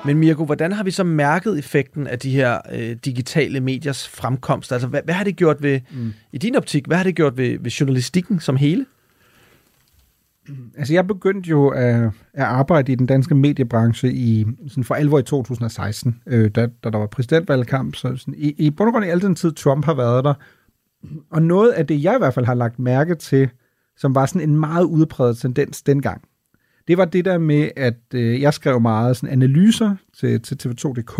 Men 0.06 0.18
Mirko, 0.18 0.44
hvordan 0.44 0.72
har 0.72 0.84
vi 0.84 0.90
så 0.90 1.04
mærket 1.04 1.58
effekten 1.58 2.06
af 2.06 2.18
de 2.18 2.30
her 2.30 2.58
øh, 2.72 2.96
digitale 3.04 3.60
mediers 3.60 4.08
fremkomst? 4.08 4.72
Altså, 4.72 4.88
hvad, 4.88 5.00
hvad 5.04 5.14
har 5.14 5.24
det 5.24 5.36
gjort 5.36 5.62
ved, 5.62 5.80
mm. 5.90 6.12
i 6.32 6.38
din 6.38 6.56
optik, 6.56 6.86
hvad 6.86 6.96
har 6.96 7.04
det 7.04 7.16
gjort 7.16 7.36
ved, 7.36 7.58
ved 7.60 7.70
journalistikken 7.70 8.40
som 8.40 8.56
hele? 8.56 8.86
Altså, 10.78 10.94
jeg 10.94 11.06
begyndte 11.06 11.50
jo 11.50 11.68
at, 11.68 11.94
at 12.32 12.44
arbejde 12.44 12.92
i 12.92 12.94
den 12.94 13.06
danske 13.06 13.34
mediebranche 13.34 14.12
i, 14.12 14.46
sådan 14.68 14.84
for 14.84 14.94
alvor 14.94 15.18
i 15.18 15.22
2016, 15.22 16.20
øh, 16.26 16.50
da, 16.50 16.66
da 16.84 16.90
der 16.90 16.98
var 16.98 17.06
præsidentvalgkamp. 17.06 17.94
Så 17.94 18.16
sådan, 18.16 18.34
i, 18.36 18.54
i 18.58 18.70
bund 18.70 18.88
og 18.88 18.92
grund 18.92 19.04
i 19.04 19.08
al 19.08 19.22
den 19.22 19.34
tid, 19.34 19.52
Trump 19.52 19.84
har 19.84 19.94
været 19.94 20.24
der. 20.24 20.34
Og 21.30 21.42
noget 21.42 21.72
af 21.72 21.86
det, 21.86 22.04
jeg 22.04 22.14
i 22.14 22.18
hvert 22.18 22.34
fald 22.34 22.46
har 22.46 22.54
lagt 22.54 22.78
mærke 22.78 23.14
til, 23.14 23.50
som 23.96 24.14
var 24.14 24.26
sådan 24.26 24.48
en 24.48 24.56
meget 24.56 24.84
udbredt 24.84 25.38
tendens 25.38 25.82
dengang, 25.82 26.22
det 26.88 26.98
var 26.98 27.04
det 27.04 27.24
der 27.24 27.38
med, 27.38 27.70
at 27.76 27.98
øh, 28.14 28.40
jeg 28.40 28.54
skrev 28.54 28.80
meget 28.80 29.16
sådan 29.16 29.32
analyser 29.32 29.96
til, 30.18 30.42
til 30.42 30.54
TV2.dk, 30.54 31.18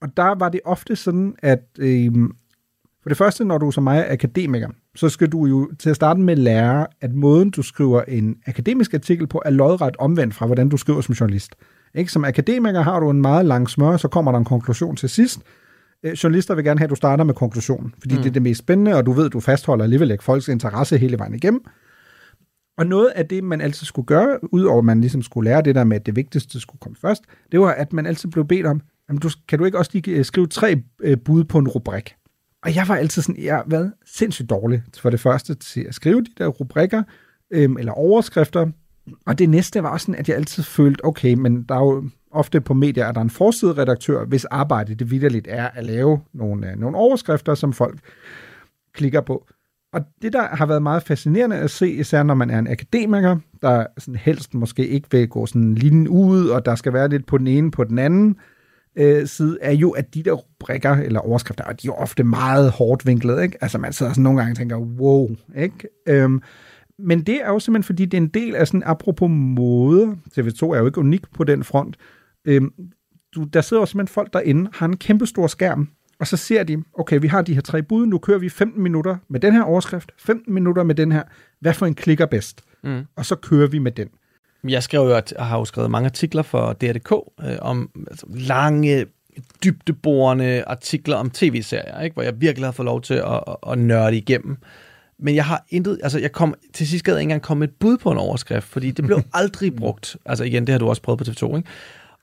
og 0.00 0.16
der 0.16 0.34
var 0.34 0.48
det 0.48 0.60
ofte 0.64 0.96
sådan, 0.96 1.34
at 1.38 1.64
øh, 1.78 2.12
for 3.02 3.08
det 3.08 3.18
første, 3.18 3.44
når 3.44 3.58
du 3.58 3.70
som 3.70 3.84
mig 3.84 3.98
er 3.98 4.12
akademiker, 4.12 4.68
så 4.94 5.08
skal 5.08 5.28
du 5.28 5.46
jo 5.46 5.70
til 5.78 5.90
at 5.90 5.96
starte 5.96 6.20
med 6.20 6.36
lære, 6.36 6.86
at 7.00 7.14
måden, 7.14 7.50
du 7.50 7.62
skriver 7.62 8.02
en 8.02 8.36
akademisk 8.46 8.94
artikel 8.94 9.26
på, 9.26 9.42
er 9.44 9.50
lodret 9.50 9.96
omvendt 9.98 10.34
fra, 10.34 10.46
hvordan 10.46 10.68
du 10.68 10.76
skriver 10.76 11.00
som 11.00 11.12
journalist. 11.12 11.54
Ikke? 11.94 12.12
Som 12.12 12.24
akademiker 12.24 12.80
har 12.80 13.00
du 13.00 13.10
en 13.10 13.22
meget 13.22 13.46
lang 13.46 13.70
smør, 13.70 13.96
så 13.96 14.08
kommer 14.08 14.32
der 14.32 14.38
en 14.38 14.44
konklusion 14.44 14.96
til 14.96 15.08
sidst. 15.08 15.40
Øh, 16.04 16.12
journalister 16.12 16.54
vil 16.54 16.64
gerne 16.64 16.80
have, 16.80 16.84
at 16.84 16.90
du 16.90 16.94
starter 16.94 17.24
med 17.24 17.34
konklusionen, 17.34 17.94
fordi 18.00 18.14
mm. 18.14 18.22
det 18.22 18.28
er 18.28 18.32
det 18.32 18.42
mest 18.42 18.58
spændende, 18.58 18.94
og 18.94 19.06
du 19.06 19.12
ved, 19.12 19.26
at 19.26 19.32
du 19.32 19.40
fastholder 19.40 19.84
alligevel 19.84 20.10
ikke 20.10 20.24
folks 20.24 20.48
interesse 20.48 20.98
hele 20.98 21.18
vejen 21.18 21.34
igennem. 21.34 21.64
Og 22.78 22.86
noget 22.86 23.08
af 23.08 23.26
det, 23.26 23.44
man 23.44 23.60
altid 23.60 23.86
skulle 23.86 24.06
gøre, 24.06 24.54
udover 24.54 24.78
at 24.78 24.84
man 24.84 25.00
ligesom 25.00 25.22
skulle 25.22 25.50
lære 25.50 25.62
det 25.62 25.74
der 25.74 25.84
med, 25.84 25.96
at 25.96 26.06
det 26.06 26.16
vigtigste 26.16 26.60
skulle 26.60 26.80
komme 26.80 26.96
først, 27.00 27.22
det 27.52 27.60
var, 27.60 27.70
at 27.70 27.92
man 27.92 28.06
altid 28.06 28.28
blev 28.28 28.44
bedt 28.44 28.66
om, 28.66 28.80
jamen, 29.08 29.20
du, 29.20 29.30
kan 29.48 29.58
du 29.58 29.64
ikke 29.64 29.78
også 29.78 29.90
lige 29.94 30.16
øh, 30.16 30.24
skrive 30.24 30.46
tre 30.46 30.82
øh, 31.00 31.18
bud 31.24 31.44
på 31.44 31.58
en 31.58 31.68
rubrik? 31.68 32.14
Og 32.62 32.74
jeg 32.74 32.88
var 32.88 32.96
altid 32.96 33.22
sådan, 33.22 33.44
jeg 33.44 33.54
har 33.54 33.64
været 33.66 33.92
sindssygt 34.04 34.50
dårlig 34.50 34.82
for 34.98 35.10
det 35.10 35.20
første 35.20 35.54
til 35.54 35.80
at 35.80 35.94
skrive 35.94 36.20
de 36.20 36.30
der 36.38 36.46
rubrikker, 36.46 37.02
øhm, 37.50 37.76
eller 37.76 37.92
overskrifter. 37.92 38.66
Og 39.26 39.38
det 39.38 39.48
næste 39.48 39.82
var 39.82 39.96
sådan, 39.96 40.14
at 40.14 40.28
jeg 40.28 40.36
altid 40.36 40.62
følte, 40.62 41.04
okay, 41.04 41.34
men 41.34 41.62
der 41.62 41.74
er 41.74 41.80
jo 41.80 42.10
ofte 42.30 42.60
på 42.60 42.74
medier, 42.74 43.06
at 43.06 43.14
der 43.14 43.20
er 43.20 43.24
en 43.24 43.30
forsideredaktør, 43.30 44.24
hvis 44.24 44.44
arbejde 44.44 44.94
det 44.94 45.10
vidderligt 45.10 45.46
er 45.50 45.68
at 45.68 45.84
lave 45.84 46.20
nogle, 46.32 46.70
øh, 46.70 46.78
nogle 46.78 46.96
overskrifter, 46.96 47.54
som 47.54 47.72
folk 47.72 47.98
klikker 48.94 49.20
på. 49.20 49.46
Og 49.92 50.00
det, 50.22 50.32
der 50.32 50.42
har 50.42 50.66
været 50.66 50.82
meget 50.82 51.02
fascinerende 51.02 51.56
at 51.56 51.70
se, 51.70 51.90
især 51.90 52.22
når 52.22 52.34
man 52.34 52.50
er 52.50 52.58
en 52.58 52.68
akademiker, 52.68 53.38
der 53.62 53.86
sådan 53.98 54.16
helst 54.16 54.54
måske 54.54 54.86
ikke 54.86 55.08
vil 55.10 55.28
gå 55.28 55.46
sådan 55.46 55.74
linjen 55.74 56.08
ud, 56.08 56.48
og 56.48 56.64
der 56.64 56.74
skal 56.74 56.92
være 56.92 57.08
lidt 57.08 57.26
på 57.26 57.38
den 57.38 57.46
ene 57.46 57.70
på 57.70 57.84
den 57.84 57.98
anden 57.98 58.36
øh, 58.96 59.26
side, 59.26 59.58
er 59.60 59.72
jo, 59.72 59.90
at 59.90 60.14
de 60.14 60.22
der 60.22 60.32
rubrikker 60.32 60.90
eller 60.90 61.20
overskrifter, 61.20 61.64
de 61.64 61.70
er 61.70 61.76
jo 61.86 61.94
ofte 61.94 62.24
meget 62.24 62.70
hårdt 62.70 63.06
vinklet, 63.06 63.42
ikke? 63.42 63.58
Altså 63.60 63.78
man 63.78 63.92
sidder 63.92 64.12
sådan 64.12 64.22
nogle 64.22 64.38
gange 64.38 64.52
og 64.52 64.56
tænker, 64.56 64.76
wow, 64.76 65.30
ikke? 65.56 65.88
Øhm, 66.08 66.42
men 66.98 67.22
det 67.22 67.42
er 67.42 67.48
jo 67.48 67.58
simpelthen, 67.58 67.86
fordi 67.86 68.04
det 68.04 68.14
er 68.14 68.22
en 68.22 68.28
del 68.28 68.56
af 68.56 68.66
sådan, 68.66 68.82
apropos 68.86 69.30
mode, 69.30 70.16
TV2 70.38 70.62
er 70.62 70.78
jo 70.78 70.86
ikke 70.86 70.98
unik 70.98 71.22
på 71.34 71.44
den 71.44 71.64
front, 71.64 71.96
øhm, 72.44 72.72
du, 73.34 73.44
der 73.44 73.60
sidder 73.60 73.82
jo 73.82 73.86
simpelthen 73.86 74.12
folk 74.14 74.32
derinde, 74.32 74.70
har 74.74 74.86
en 74.86 74.96
kæmpe 74.96 75.26
stor 75.26 75.46
skærm, 75.46 75.88
og 76.18 76.26
så 76.26 76.36
ser 76.36 76.62
de, 76.62 76.82
okay, 76.94 77.20
vi 77.20 77.26
har 77.26 77.42
de 77.42 77.54
her 77.54 77.60
tre 77.60 77.82
bud, 77.82 78.06
nu 78.06 78.18
kører 78.18 78.38
vi 78.38 78.48
15 78.48 78.82
minutter 78.82 79.16
med 79.28 79.40
den 79.40 79.52
her 79.52 79.62
overskrift, 79.62 80.12
15 80.18 80.54
minutter 80.54 80.82
med 80.82 80.94
den 80.94 81.12
her, 81.12 81.22
hvad 81.60 81.74
for 81.74 81.86
en 81.86 81.94
klikker 81.94 82.26
bedst? 82.26 82.62
Mm. 82.84 83.02
Og 83.16 83.26
så 83.26 83.36
kører 83.36 83.66
vi 83.68 83.78
med 83.78 83.92
den. 83.92 84.08
Jeg 84.68 84.82
skrev 84.82 85.00
jo, 85.00 85.14
at 85.14 85.34
har 85.38 85.58
jo 85.58 85.64
skrevet 85.64 85.90
mange 85.90 86.06
artikler 86.06 86.42
for 86.42 86.72
DR.dk 86.72 87.12
øh, 87.44 87.56
om 87.60 87.90
altså, 88.10 88.26
lange, 88.30 89.06
dybdeborende 89.64 90.64
artikler 90.66 91.16
om 91.16 91.30
tv-serier, 91.30 92.00
ikke? 92.00 92.14
hvor 92.14 92.22
jeg 92.22 92.40
virkelig 92.40 92.66
har 92.66 92.72
fået 92.72 92.86
lov 92.86 93.02
til 93.02 93.14
at, 93.14 93.44
at, 93.48 93.56
at 93.72 93.78
nørde 93.78 94.16
igennem. 94.16 94.58
Men 95.18 95.34
jeg 95.34 95.44
har 95.44 95.64
intet, 95.68 96.00
altså 96.02 96.18
jeg 96.18 96.32
kom, 96.32 96.54
til 96.72 96.88
sidst 96.88 97.04
gad 97.04 97.14
jeg 97.14 97.20
ikke 97.20 97.24
engang 97.24 97.42
komme 97.42 97.64
et 97.64 97.70
bud 97.80 97.98
på 97.98 98.10
en 98.10 98.18
overskrift, 98.18 98.66
fordi 98.66 98.90
det 98.90 99.04
blev 99.04 99.20
aldrig 99.34 99.76
brugt. 99.76 100.16
Altså 100.26 100.44
igen, 100.44 100.66
det 100.66 100.72
har 100.72 100.78
du 100.78 100.88
også 100.88 101.02
prøvet 101.02 101.18
på 101.18 101.24
TV2, 101.24 101.56
ikke? 101.56 101.68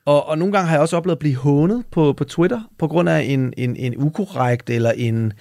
Og, 0.04 0.28
og 0.28 0.38
nogle 0.38 0.52
gange 0.52 0.68
har 0.68 0.74
jeg 0.74 0.80
også 0.80 0.96
oplevet 0.96 1.16
at 1.16 1.18
blive 1.18 1.36
hånet 1.36 1.84
på, 1.90 2.12
på 2.12 2.24
Twitter, 2.24 2.60
på 2.78 2.88
grund 2.88 3.08
af 3.08 3.22
en, 3.22 3.54
en, 3.56 3.76
en 3.76 3.94
ukorrekt 3.96 4.70
eller 4.70 4.92
en, 4.92 5.32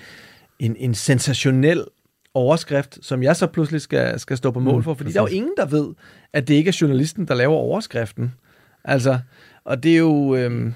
en, 0.59 0.75
en 0.79 0.95
sensationel 0.95 1.83
overskrift, 2.34 2.99
som 3.01 3.23
jeg 3.23 3.36
så 3.36 3.47
pludselig 3.47 3.82
skal, 3.82 4.19
skal 4.19 4.38
stå 4.38 4.51
på 4.51 4.59
mål 4.59 4.84
for, 4.84 4.93
fordi 4.93 5.07
mm, 5.07 5.13
der 5.13 5.19
er 5.19 5.23
jo 5.23 5.36
ingen, 5.36 5.53
der 5.57 5.65
ved, 5.65 5.93
at 6.34 6.47
det 6.47 6.53
ikke 6.53 6.67
er 6.67 6.77
journalisten, 6.82 7.27
der 7.27 7.34
laver 7.34 7.53
overskriften. 7.53 8.34
Altså, 8.84 9.19
og 9.63 9.84
det 9.84 9.93
er 9.93 9.97
jo... 9.97 10.36
Øhm, 10.36 10.73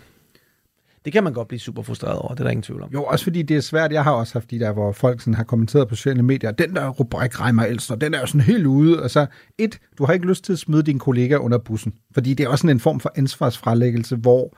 det 1.05 1.13
kan 1.13 1.23
man 1.23 1.33
godt 1.33 1.47
blive 1.47 1.59
super 1.59 1.81
frustreret 1.81 2.17
over, 2.17 2.29
det 2.29 2.39
er 2.39 2.43
der 2.43 2.51
ingen 2.51 2.63
tvivl 2.63 2.83
om. 2.83 2.89
Jo, 2.93 3.03
også 3.03 3.23
fordi 3.25 3.41
det 3.41 3.57
er 3.57 3.61
svært. 3.61 3.91
Jeg 3.91 4.03
har 4.03 4.11
også 4.11 4.33
haft 4.33 4.51
de 4.51 4.59
der, 4.59 4.71
hvor 4.71 4.91
folk 4.91 5.21
sådan 5.21 5.33
har 5.33 5.43
kommenteret 5.43 5.87
på 5.87 5.95
sociale 5.95 6.23
medier, 6.23 6.51
den 6.51 6.75
der 6.75 6.89
rubrik 6.89 7.39
regner 7.39 7.65
ældst, 7.65 7.91
og 7.91 8.01
den 8.01 8.13
er 8.13 8.19
jo 8.19 8.25
sådan 8.25 8.41
helt 8.41 8.65
ude. 8.65 9.01
Altså, 9.01 9.25
et, 9.57 9.79
du 9.97 10.05
har 10.05 10.13
ikke 10.13 10.27
lyst 10.27 10.43
til 10.43 10.53
at 10.53 10.59
smide 10.59 10.83
din 10.83 10.99
kollega 10.99 11.35
under 11.35 11.57
bussen, 11.57 11.93
fordi 12.13 12.33
det 12.33 12.43
er 12.43 12.49
også 12.49 12.61
sådan 12.61 12.75
en 12.75 12.79
form 12.79 12.99
for 12.99 13.11
ansvarsfralæggelse, 13.15 14.15
hvor 14.15 14.57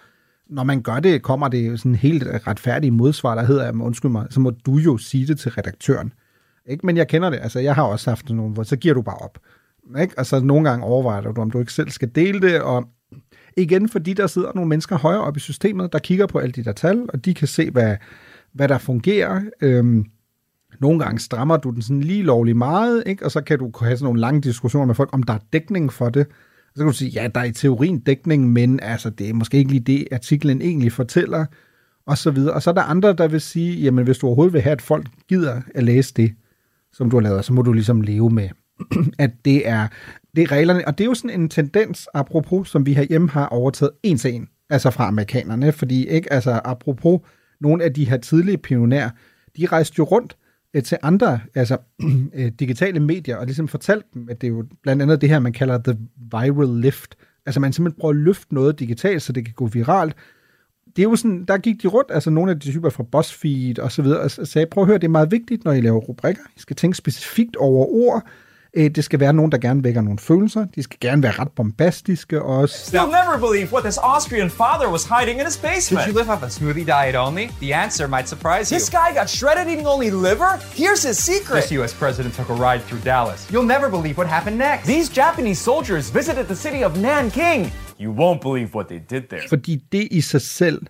når 0.49 0.63
man 0.63 0.81
gør 0.81 0.99
det, 0.99 1.21
kommer 1.21 1.47
det 1.47 1.79
sådan 1.79 1.95
helt 1.95 2.23
retfærdige 2.47 2.91
modsvar, 2.91 3.35
der 3.35 3.43
hedder, 3.43 3.71
undskyld 3.81 4.11
mig, 4.11 4.27
så 4.29 4.39
må 4.39 4.49
du 4.49 4.75
jo 4.75 4.97
sige 4.97 5.27
det 5.27 5.39
til 5.39 5.51
redaktøren. 5.51 6.13
Ikke? 6.69 6.85
Men 6.85 6.97
jeg 6.97 7.07
kender 7.07 7.29
det. 7.29 7.39
Altså, 7.41 7.59
jeg 7.59 7.75
har 7.75 7.83
også 7.83 8.11
haft 8.11 8.29
nogle, 8.29 8.53
hvor 8.53 8.63
så 8.63 8.75
giver 8.75 8.93
du 8.93 9.01
bare 9.01 9.17
op. 9.17 9.39
Ikke? 10.01 10.13
Altså, 10.17 10.39
nogle 10.39 10.69
gange 10.69 10.85
overvejer 10.85 11.21
du, 11.21 11.41
om 11.41 11.51
du 11.51 11.59
ikke 11.59 11.73
selv 11.73 11.89
skal 11.89 12.11
dele 12.15 12.41
det, 12.41 12.61
og 12.61 12.89
igen, 13.57 13.89
fordi 13.89 14.13
der 14.13 14.27
sidder 14.27 14.51
nogle 14.55 14.69
mennesker 14.69 14.97
højere 14.97 15.21
op 15.21 15.37
i 15.37 15.39
systemet, 15.39 15.93
der 15.93 15.99
kigger 15.99 16.27
på 16.27 16.39
alle 16.39 16.51
de 16.51 16.63
der 16.63 16.71
tal, 16.71 17.05
og 17.09 17.25
de 17.25 17.33
kan 17.33 17.47
se, 17.47 17.71
hvad, 17.71 17.95
hvad 18.53 18.67
der 18.67 18.77
fungerer. 18.77 19.41
Øhm, 19.61 20.05
nogle 20.79 20.99
gange 20.99 21.19
strammer 21.19 21.57
du 21.57 21.69
den 21.69 21.81
sådan 21.81 22.01
lige 22.01 22.23
lovlig 22.23 22.57
meget, 22.57 23.03
ikke? 23.05 23.25
og 23.25 23.31
så 23.31 23.41
kan 23.41 23.59
du 23.59 23.71
have 23.81 23.97
sådan 23.97 24.05
nogle 24.05 24.19
lange 24.19 24.41
diskussioner 24.41 24.85
med 24.85 24.95
folk, 24.95 25.09
om 25.13 25.23
der 25.23 25.33
er 25.33 25.39
dækning 25.53 25.93
for 25.93 26.09
det. 26.09 26.27
Så 26.75 26.79
kan 26.79 26.85
du 26.85 26.93
sige, 26.93 27.11
ja, 27.11 27.27
der 27.35 27.41
er 27.41 27.45
i 27.45 27.51
teorien 27.51 27.99
dækning, 27.99 28.53
men 28.53 28.79
altså, 28.79 29.09
det 29.09 29.29
er 29.29 29.33
måske 29.33 29.57
ikke 29.57 29.71
lige 29.71 29.79
det, 29.79 30.07
artiklen 30.11 30.61
egentlig 30.61 30.91
fortæller, 30.91 31.45
og 32.05 32.17
så 32.17 32.31
videre. 32.31 32.53
Og 32.53 32.61
så 32.61 32.69
er 32.69 32.73
der 32.73 32.81
andre, 32.81 33.13
der 33.13 33.27
vil 33.27 33.41
sige, 33.41 33.81
jamen 33.81 34.03
hvis 34.03 34.17
du 34.17 34.27
overhovedet 34.27 34.53
vil 34.53 34.61
have, 34.61 34.71
at 34.71 34.81
folk 34.81 35.07
gider 35.27 35.61
at 35.75 35.83
læse 35.83 36.13
det, 36.13 36.33
som 36.97 37.09
du 37.09 37.15
har 37.15 37.21
lavet, 37.21 37.45
så 37.45 37.53
må 37.53 37.61
du 37.61 37.73
ligesom 37.73 38.01
leve 38.01 38.29
med, 38.29 38.49
at 39.19 39.31
det 39.45 39.67
er, 39.69 39.87
det 40.35 40.41
er 40.41 40.51
reglerne. 40.51 40.87
Og 40.87 40.97
det 40.97 41.03
er 41.03 41.05
jo 41.07 41.13
sådan 41.13 41.41
en 41.41 41.49
tendens, 41.49 42.07
apropos, 42.13 42.69
som 42.69 42.85
vi 42.85 42.93
herhjemme 42.93 43.29
har 43.29 43.47
overtaget 43.47 43.91
en 44.03 44.17
til 44.17 44.33
en, 44.33 44.47
altså 44.69 44.89
fra 44.89 45.07
amerikanerne, 45.07 45.71
fordi 45.71 46.07
ikke, 46.07 46.33
altså 46.33 46.61
apropos 46.65 47.19
nogle 47.61 47.83
af 47.83 47.93
de 47.93 48.09
her 48.09 48.17
tidlige 48.17 48.57
pionerer, 48.57 49.09
de 49.57 49.65
rejste 49.65 49.95
jo 49.97 50.03
rundt 50.03 50.37
øh, 50.73 50.83
til 50.83 50.97
andre 51.01 51.39
altså, 51.55 51.77
øh, 52.35 52.51
digitale 52.59 52.99
medier, 52.99 53.37
og 53.37 53.45
ligesom 53.45 53.67
fortalte 53.67 54.07
dem, 54.13 54.27
at 54.29 54.41
det 54.41 54.47
er 54.47 54.51
jo 54.51 54.65
blandt 54.83 55.01
andet 55.01 55.21
det 55.21 55.29
her, 55.29 55.39
man 55.39 55.53
kalder 55.53 55.77
the 55.77 55.97
viral 56.31 56.79
lift. 56.81 57.15
Altså 57.45 57.59
man 57.59 57.73
simpelthen 57.73 57.99
prøver 57.99 58.13
at 58.13 58.19
løfte 58.19 58.53
noget 58.53 58.79
digitalt, 58.79 59.21
så 59.21 59.33
det 59.33 59.45
kan 59.45 59.53
gå 59.53 59.67
viralt, 59.67 60.15
det 60.95 61.01
er 61.01 61.03
jo 61.09 61.15
sådan, 61.15 61.45
der 61.45 61.57
gik 61.57 61.81
de 61.81 61.87
rundt, 61.87 62.11
altså 62.11 62.29
nogle 62.29 62.51
af 62.51 62.59
de 62.59 62.71
typer 62.71 62.89
fra 62.89 63.03
BuzzFeed 63.03 63.79
og 63.79 63.91
så 63.91 64.01
videre, 64.01 64.19
og 64.19 64.31
sagde, 64.31 64.65
prøv 64.65 64.83
at 64.83 64.87
høre, 64.87 64.97
det 64.97 65.03
er 65.03 65.09
meget 65.09 65.31
vigtigt, 65.31 65.65
når 65.65 65.71
I 65.71 65.81
laver 65.81 65.99
rubrikker. 65.99 66.41
I 66.57 66.59
skal 66.59 66.75
tænke 66.75 66.97
specifikt 66.97 67.55
over 67.55 67.85
ord. 67.85 68.23
Øh, 68.77 68.89
det 68.95 69.03
skal 69.03 69.19
være 69.19 69.33
nogen, 69.33 69.51
der 69.51 69.57
gerne 69.57 69.83
vækker 69.83 70.01
nogle 70.01 70.19
følelser. 70.19 70.65
De 70.75 70.83
skal 70.83 70.97
gerne 71.01 71.23
være 71.23 71.31
ret 71.31 71.51
bombastiske 71.55 72.41
også. 72.41 72.97
You'll 72.97 73.15
never 73.21 73.37
believe 73.47 73.73
what 73.73 73.83
this 73.83 73.97
Austrian 73.97 74.49
father 74.49 74.87
was 74.91 75.03
hiding 75.13 75.39
in 75.39 75.45
his 75.45 75.57
basement. 75.57 76.05
Did 76.05 76.13
you 76.13 76.19
live 76.19 76.29
off 76.33 76.43
a 76.43 76.49
smoothie 76.49 76.85
diet 76.95 77.15
only? 77.15 77.45
The 77.61 77.75
answer 77.75 78.07
might 78.07 78.27
surprise 78.29 78.65
you. 78.71 78.77
This 78.77 78.89
guy 78.89 79.09
got 79.19 79.29
shredded 79.29 79.65
eating 79.71 79.87
only 79.87 80.09
liver? 80.27 80.51
Here's 80.83 81.03
his 81.09 81.17
secret. 81.31 81.55
This 81.61 81.71
U.S. 81.79 81.93
president 81.93 82.31
took 82.39 82.49
a 82.49 82.57
ride 82.67 82.81
through 82.87 83.03
Dallas. 83.11 83.39
You'll 83.51 83.71
never 83.75 83.87
believe 83.97 84.15
what 84.21 84.29
happened 84.37 84.57
next. 84.69 84.83
These 84.95 85.07
Japanese 85.21 85.59
soldiers 85.69 86.05
visited 86.19 86.45
the 86.53 86.59
city 86.65 86.81
of 86.87 86.91
Nanking. 87.07 87.61
You 88.03 88.11
won't 88.21 88.41
believe 88.41 88.69
what 88.77 88.85
they 88.91 89.01
did 89.13 89.23
there. 89.29 89.47
Fordi 89.49 89.75
det 89.91 90.07
i 90.11 90.21
sig 90.21 90.41
selv 90.41 90.81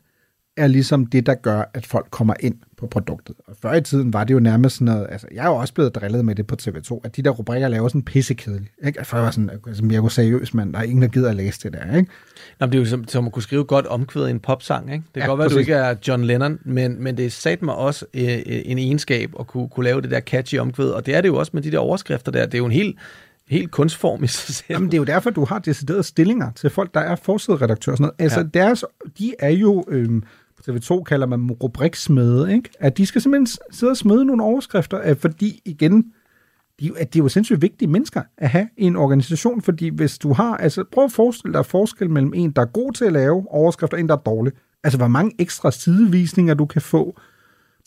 er 0.57 0.67
ligesom 0.67 1.05
det, 1.05 1.25
der 1.25 1.35
gør, 1.35 1.63
at 1.73 1.85
folk 1.85 2.07
kommer 2.11 2.33
ind 2.39 2.55
på 2.77 2.87
produktet. 2.87 3.35
Og 3.47 3.55
før 3.61 3.73
i 3.73 3.81
tiden 3.81 4.13
var 4.13 4.23
det 4.23 4.33
jo 4.33 4.39
nærmest 4.39 4.75
sådan 4.75 4.85
noget, 4.93 5.07
altså 5.09 5.27
jeg 5.33 5.45
er 5.45 5.49
jo 5.49 5.55
også 5.55 5.73
blevet 5.73 5.95
drillet 5.95 6.25
med 6.25 6.35
det 6.35 6.47
på 6.47 6.55
TV2, 6.61 6.99
at 7.03 7.15
de 7.15 7.21
der 7.21 7.29
rubrikker 7.29 7.67
laver 7.67 7.87
sådan 7.87 8.03
pissekedeligt. 8.03 8.71
Ikke? 8.85 9.05
Før 9.05 9.21
var 9.21 9.31
sådan, 9.31 9.49
altså, 9.67 9.83
jeg 9.91 10.03
var 10.03 10.09
seriøs, 10.09 10.53
mand, 10.53 10.73
der 10.73 10.79
er 10.79 10.83
ingen, 10.83 11.01
der 11.01 11.07
gider 11.07 11.29
at 11.29 11.35
læse 11.35 11.59
det 11.63 11.73
der, 11.73 11.97
ikke? 11.97 12.11
Nå, 12.59 12.65
men 12.65 12.71
det 12.71 12.77
er 12.77 12.81
jo 12.81 12.89
som, 12.89 13.07
som 13.07 13.25
at 13.25 13.31
kunne 13.31 13.43
skrive 13.43 13.63
godt 13.63 13.85
omkvædet 13.85 14.27
i 14.27 14.31
en 14.31 14.39
popsang, 14.39 14.93
ikke? 14.93 15.03
Det 15.05 15.13
kan 15.13 15.21
ja, 15.21 15.27
godt 15.27 15.37
være, 15.37 15.45
at 15.45 15.51
du 15.51 15.57
ikke 15.57 15.73
er 15.73 15.95
John 16.07 16.23
Lennon, 16.23 16.59
men, 16.65 17.03
men 17.03 17.17
det 17.17 17.25
er 17.25 17.29
sat 17.29 17.61
mig 17.61 17.75
også 17.75 18.05
øh, 18.13 18.39
en 18.45 18.77
egenskab 18.77 19.31
at 19.39 19.47
kunne, 19.47 19.69
kunne 19.69 19.83
lave 19.83 20.01
det 20.01 20.11
der 20.11 20.19
catchy 20.19 20.59
omkvæd, 20.59 20.89
og 20.89 21.05
det 21.05 21.15
er 21.15 21.21
det 21.21 21.27
jo 21.27 21.35
også 21.35 21.51
med 21.53 21.61
de 21.61 21.71
der 21.71 21.79
overskrifter 21.79 22.31
der. 22.31 22.45
Det 22.45 22.53
er 22.53 22.57
jo 22.57 22.65
en 22.65 22.71
helt 22.71 22.97
helt 23.47 23.71
kunstform 23.71 24.23
i 24.23 24.27
sig 24.27 24.55
selv. 24.55 24.65
Jamen, 24.69 24.87
det 24.87 24.93
er 24.93 24.97
jo 24.97 25.03
derfor, 25.03 25.29
du 25.29 25.45
har 25.45 25.59
deciderede 25.59 26.03
stillinger 26.03 26.51
til 26.51 26.69
folk, 26.69 26.93
der 26.93 26.99
er 26.99 27.15
forsideredaktør 27.15 27.91
og 27.91 27.97
sådan 27.97 28.03
noget. 28.19 28.23
Altså, 28.23 28.39
ja. 28.39 28.59
deres, 28.59 28.85
de 29.19 29.33
er 29.39 29.49
jo, 29.49 29.85
øhm, 29.87 30.23
TV2 30.69 31.03
kalder 31.03 31.27
man 31.27 31.51
rubriksmede, 31.51 32.53
ikke? 32.53 32.69
At 32.79 32.97
de 32.97 33.05
skal 33.05 33.21
simpelthen 33.21 33.57
sidde 33.71 33.91
og 33.91 33.97
smede 33.97 34.25
nogle 34.25 34.43
overskrifter, 34.43 35.13
fordi 35.13 35.61
igen, 35.65 36.05
de, 36.79 36.91
at 36.97 37.13
det 37.13 37.19
er 37.19 37.23
jo 37.23 37.29
sindssygt 37.29 37.61
vigtige 37.61 37.89
mennesker 37.89 38.21
at 38.37 38.49
have 38.49 38.67
i 38.77 38.83
en 38.83 38.95
organisation, 38.95 39.61
fordi 39.61 39.89
hvis 39.89 40.17
du 40.17 40.33
har, 40.33 40.57
altså 40.57 40.83
prøv 40.91 41.03
at 41.03 41.11
forestille 41.11 41.53
dig 41.53 41.65
forskel 41.65 42.09
mellem 42.09 42.33
en, 42.35 42.51
der 42.51 42.61
er 42.61 42.65
god 42.65 42.93
til 42.93 43.05
at 43.05 43.13
lave 43.13 43.51
overskrifter, 43.51 43.97
og 43.97 44.01
en, 44.01 44.09
der 44.09 44.15
er 44.15 44.19
dårlig. 44.19 44.53
Altså, 44.83 44.97
hvor 44.97 45.07
mange 45.07 45.31
ekstra 45.39 45.71
sidevisninger 45.71 46.53
du 46.53 46.65
kan 46.65 46.81
få, 46.81 47.19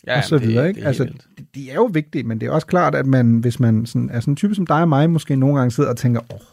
ja, 0.07 0.19
og 0.19 0.25
så 0.25 0.39
videre, 0.39 0.63
det, 0.63 0.69
ikke? 0.69 0.81
Det 0.81 0.87
altså, 0.87 1.05
de, 1.39 1.47
de 1.55 1.71
er 1.71 1.75
jo 1.75 1.91
vigtige, 1.93 2.25
men 2.25 2.41
det 2.41 2.47
er 2.47 2.51
også 2.51 2.67
klart, 2.67 2.95
at 2.95 3.07
man, 3.07 3.39
hvis 3.39 3.61
man 3.61 3.87
sådan, 3.87 4.11
er 4.11 4.21
sådan 4.21 4.33
en 4.33 4.37
type 4.37 4.55
som 4.55 4.67
dig 4.67 4.81
og 4.81 4.89
mig, 4.89 5.11
måske 5.11 5.37
nogle 5.37 5.57
gange 5.59 5.71
sidder 5.71 5.91
og 5.91 5.97
tænker, 5.97 6.21
åh, 6.21 6.37
oh, 6.37 6.47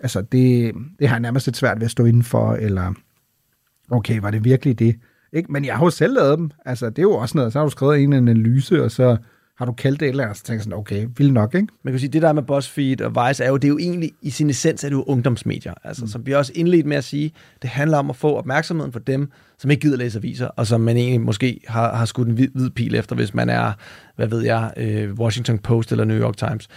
altså, 0.00 0.20
det, 0.20 0.74
det 0.98 1.08
har 1.08 1.16
jeg 1.16 1.20
nærmest 1.20 1.46
lidt 1.46 1.56
svært 1.56 1.80
ved 1.80 1.84
at 1.84 1.90
stå 1.90 2.04
indenfor, 2.04 2.52
eller 2.52 2.94
okay, 3.90 4.20
var 4.20 4.30
det 4.30 4.44
virkelig 4.44 4.78
det? 4.78 4.96
Ikke? 5.32 5.52
Men 5.52 5.64
jeg 5.64 5.76
har 5.76 5.84
jo 5.84 5.90
selv 5.90 6.14
lavet 6.14 6.38
dem. 6.38 6.50
Altså, 6.64 6.90
det 6.90 6.98
er 6.98 7.02
jo 7.02 7.12
også 7.12 7.38
noget. 7.38 7.52
Så 7.52 7.58
har 7.58 7.66
du 7.66 7.70
skrevet 7.70 8.02
en 8.02 8.12
analyse, 8.12 8.84
og 8.84 8.90
så 8.90 9.16
har 9.58 9.66
du 9.66 9.72
kaldt 9.72 10.00
det 10.00 10.08
eller 10.08 10.24
andet, 10.24 10.36
så 10.36 10.44
tænker 10.44 10.62
sådan, 10.62 10.78
okay, 10.78 11.06
vil 11.16 11.32
nok, 11.32 11.54
ikke? 11.54 11.68
Man 11.82 11.92
kan 11.92 12.00
sige, 12.00 12.12
det 12.12 12.22
der 12.22 12.32
med 12.32 12.42
BuzzFeed 12.42 13.00
og 13.00 13.10
Vice 13.10 13.44
er 13.44 13.48
jo, 13.48 13.56
det 13.56 13.64
er 13.64 13.68
jo 13.68 13.78
egentlig, 13.78 14.12
i 14.22 14.30
sin 14.30 14.50
essens 14.50 14.84
er 14.84 14.88
det 14.88 14.96
jo 14.96 15.02
ungdomsmedier. 15.02 15.74
Altså, 15.84 16.04
mm. 16.04 16.08
som 16.08 16.26
vi 16.26 16.32
også 16.32 16.52
indledt 16.54 16.86
med 16.86 16.96
at 16.96 17.04
sige, 17.04 17.32
det 17.62 17.70
handler 17.70 17.98
om 17.98 18.10
at 18.10 18.16
få 18.16 18.36
opmærksomheden 18.36 18.92
for 18.92 19.00
dem, 19.00 19.30
som 19.58 19.70
ikke 19.70 19.80
gider 19.80 19.96
læse 19.96 20.18
aviser, 20.18 20.46
og 20.46 20.66
som 20.66 20.80
man 20.80 20.96
egentlig 20.96 21.20
måske 21.20 21.60
har, 21.66 21.96
har 21.96 22.04
skudt 22.04 22.28
en 22.28 22.34
hvid, 22.34 22.48
hvid 22.54 22.70
pil 22.70 22.94
efter, 22.94 23.16
hvis 23.16 23.34
man 23.34 23.48
er, 23.48 23.72
hvad 24.16 24.26
ved 24.26 24.44
jeg, 24.44 24.72
øh, 24.76 25.12
Washington 25.14 25.58
Post 25.58 25.92
eller 25.92 26.04
New 26.04 26.20
York 26.20 26.36
Times. 26.36 26.68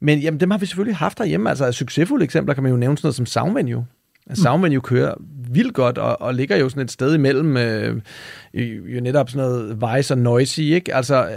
Men 0.00 0.18
jamen, 0.18 0.40
dem 0.40 0.50
har 0.50 0.58
vi 0.58 0.66
selvfølgelig 0.66 0.96
haft 0.96 1.18
derhjemme. 1.18 1.48
Altså, 1.48 1.72
succesfulde 1.72 2.24
eksempler 2.24 2.54
kan 2.54 2.62
man 2.62 2.72
jo 2.72 2.78
nævne 2.78 2.98
sådan 2.98 3.06
noget 3.06 3.14
som 3.14 3.26
Soundvenue. 3.26 3.84
Mm. 4.28 4.34
Soundvenue 4.34 4.80
kører 4.80 5.14
vildt 5.50 5.74
godt, 5.74 5.98
og, 5.98 6.20
og 6.20 6.34
ligger 6.34 6.56
jo 6.56 6.68
sådan 6.68 6.82
et 6.82 6.90
sted 6.90 7.14
imellem 7.14 7.56
øh, 7.56 7.96
jo 8.94 9.00
netop 9.00 9.30
sådan 9.30 9.48
noget 9.48 9.82
Vice 9.96 10.14
og 10.14 10.18
Noisy, 10.18 10.60
ikke? 10.60 10.94
Altså, 10.94 11.28
øh, 11.28 11.36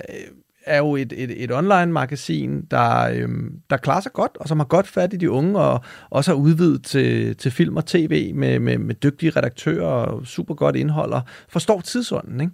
er 0.65 0.77
jo 0.77 0.95
et, 0.95 1.13
et, 1.17 1.43
et 1.43 1.51
online-magasin, 1.51 2.61
der, 2.71 3.09
øh, 3.13 3.29
der 3.69 3.77
klarer 3.77 4.01
sig 4.01 4.13
godt, 4.13 4.31
og 4.39 4.47
som 4.47 4.59
har 4.59 4.65
godt 4.65 4.87
fat 4.87 5.13
i 5.13 5.17
de 5.17 5.31
unge, 5.31 5.59
og 5.59 5.81
også 6.09 6.31
har 6.31 6.35
udvidet 6.35 6.83
til, 6.83 7.37
til 7.37 7.51
film 7.51 7.77
og 7.77 7.85
tv 7.85 8.35
med, 8.35 8.59
med, 8.59 8.77
med 8.77 8.95
dygtige 8.95 9.29
redaktører 9.29 9.85
og 9.85 10.27
super 10.27 10.53
godt 10.53 10.75
indhold, 10.75 11.13
og 11.13 11.21
forstår 11.49 11.81
tidsånden. 11.81 12.41
Ikke? 12.41 12.53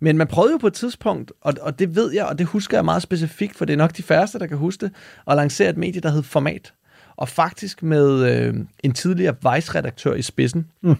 Men 0.00 0.18
man 0.18 0.26
prøvede 0.26 0.52
jo 0.52 0.58
på 0.58 0.66
et 0.66 0.72
tidspunkt, 0.72 1.32
og, 1.40 1.54
og 1.60 1.78
det 1.78 1.96
ved 1.96 2.12
jeg, 2.12 2.24
og 2.24 2.38
det 2.38 2.46
husker 2.46 2.76
jeg 2.76 2.84
meget 2.84 3.02
specifikt, 3.02 3.56
for 3.56 3.64
det 3.64 3.72
er 3.72 3.76
nok 3.76 3.96
de 3.96 4.02
færreste, 4.02 4.38
der 4.38 4.46
kan 4.46 4.56
huske 4.56 4.86
det, 4.86 4.94
at 5.26 5.36
lancere 5.36 5.70
et 5.70 5.76
medie, 5.76 6.00
der 6.00 6.10
hed 6.10 6.22
Format 6.22 6.72
og 7.18 7.28
faktisk 7.28 7.82
med 7.82 8.36
øh, 8.36 8.54
en 8.82 8.92
tidligere 8.92 9.34
Vice-redaktør 9.42 10.14
i 10.14 10.22
spidsen, 10.22 10.66
Mm. 10.80 10.96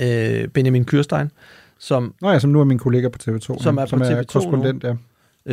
øh, 0.00 0.48
Benjamin 0.48 0.84
Kyrstein, 0.84 1.30
som, 1.78 2.14
Nå 2.20 2.30
ja, 2.30 2.38
som 2.38 2.50
nu 2.50 2.60
er 2.60 2.64
min 2.64 2.78
kollega 2.78 3.08
på 3.08 3.18
TV2. 3.22 3.62
Som 3.62 3.78
er 3.78 3.86
som 3.86 3.98
på 3.98 4.04
er 4.04 4.20
TV2 4.22 4.24
korrespondent, 4.24 4.82
nu. 4.82 4.88
ja. 4.88 4.94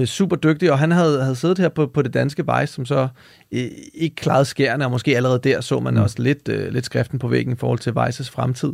øh, 0.02 0.06
super 0.06 0.36
dygtig, 0.36 0.72
og 0.72 0.80
han 0.80 0.92
havde, 0.92 1.22
havde 1.22 1.36
siddet 1.36 1.58
her 1.60 1.70
på, 1.70 1.88
på 1.88 2.02
det 2.02 2.14
danske 2.14 2.44
Vice, 2.60 2.74
som 2.74 2.86
så 2.86 3.08
øh, 3.52 3.64
ikke 3.94 4.16
klarede 4.16 4.46
skærene, 4.46 4.86
og 4.86 4.92
måske 4.92 5.16
allerede 5.16 5.40
der 5.40 5.62
så 5.62 5.80
man 5.80 5.94
mm. 5.94 6.00
også 6.02 6.22
lidt, 6.22 6.50
øh, 6.50 6.72
lidt 6.74 6.86
skriften 6.86 7.20
på 7.20 7.28
væggen 7.28 7.54
i 7.54 7.56
forhold 7.56 7.80
til 7.80 7.94
Vices 8.06 8.30
fremtid. 8.30 8.74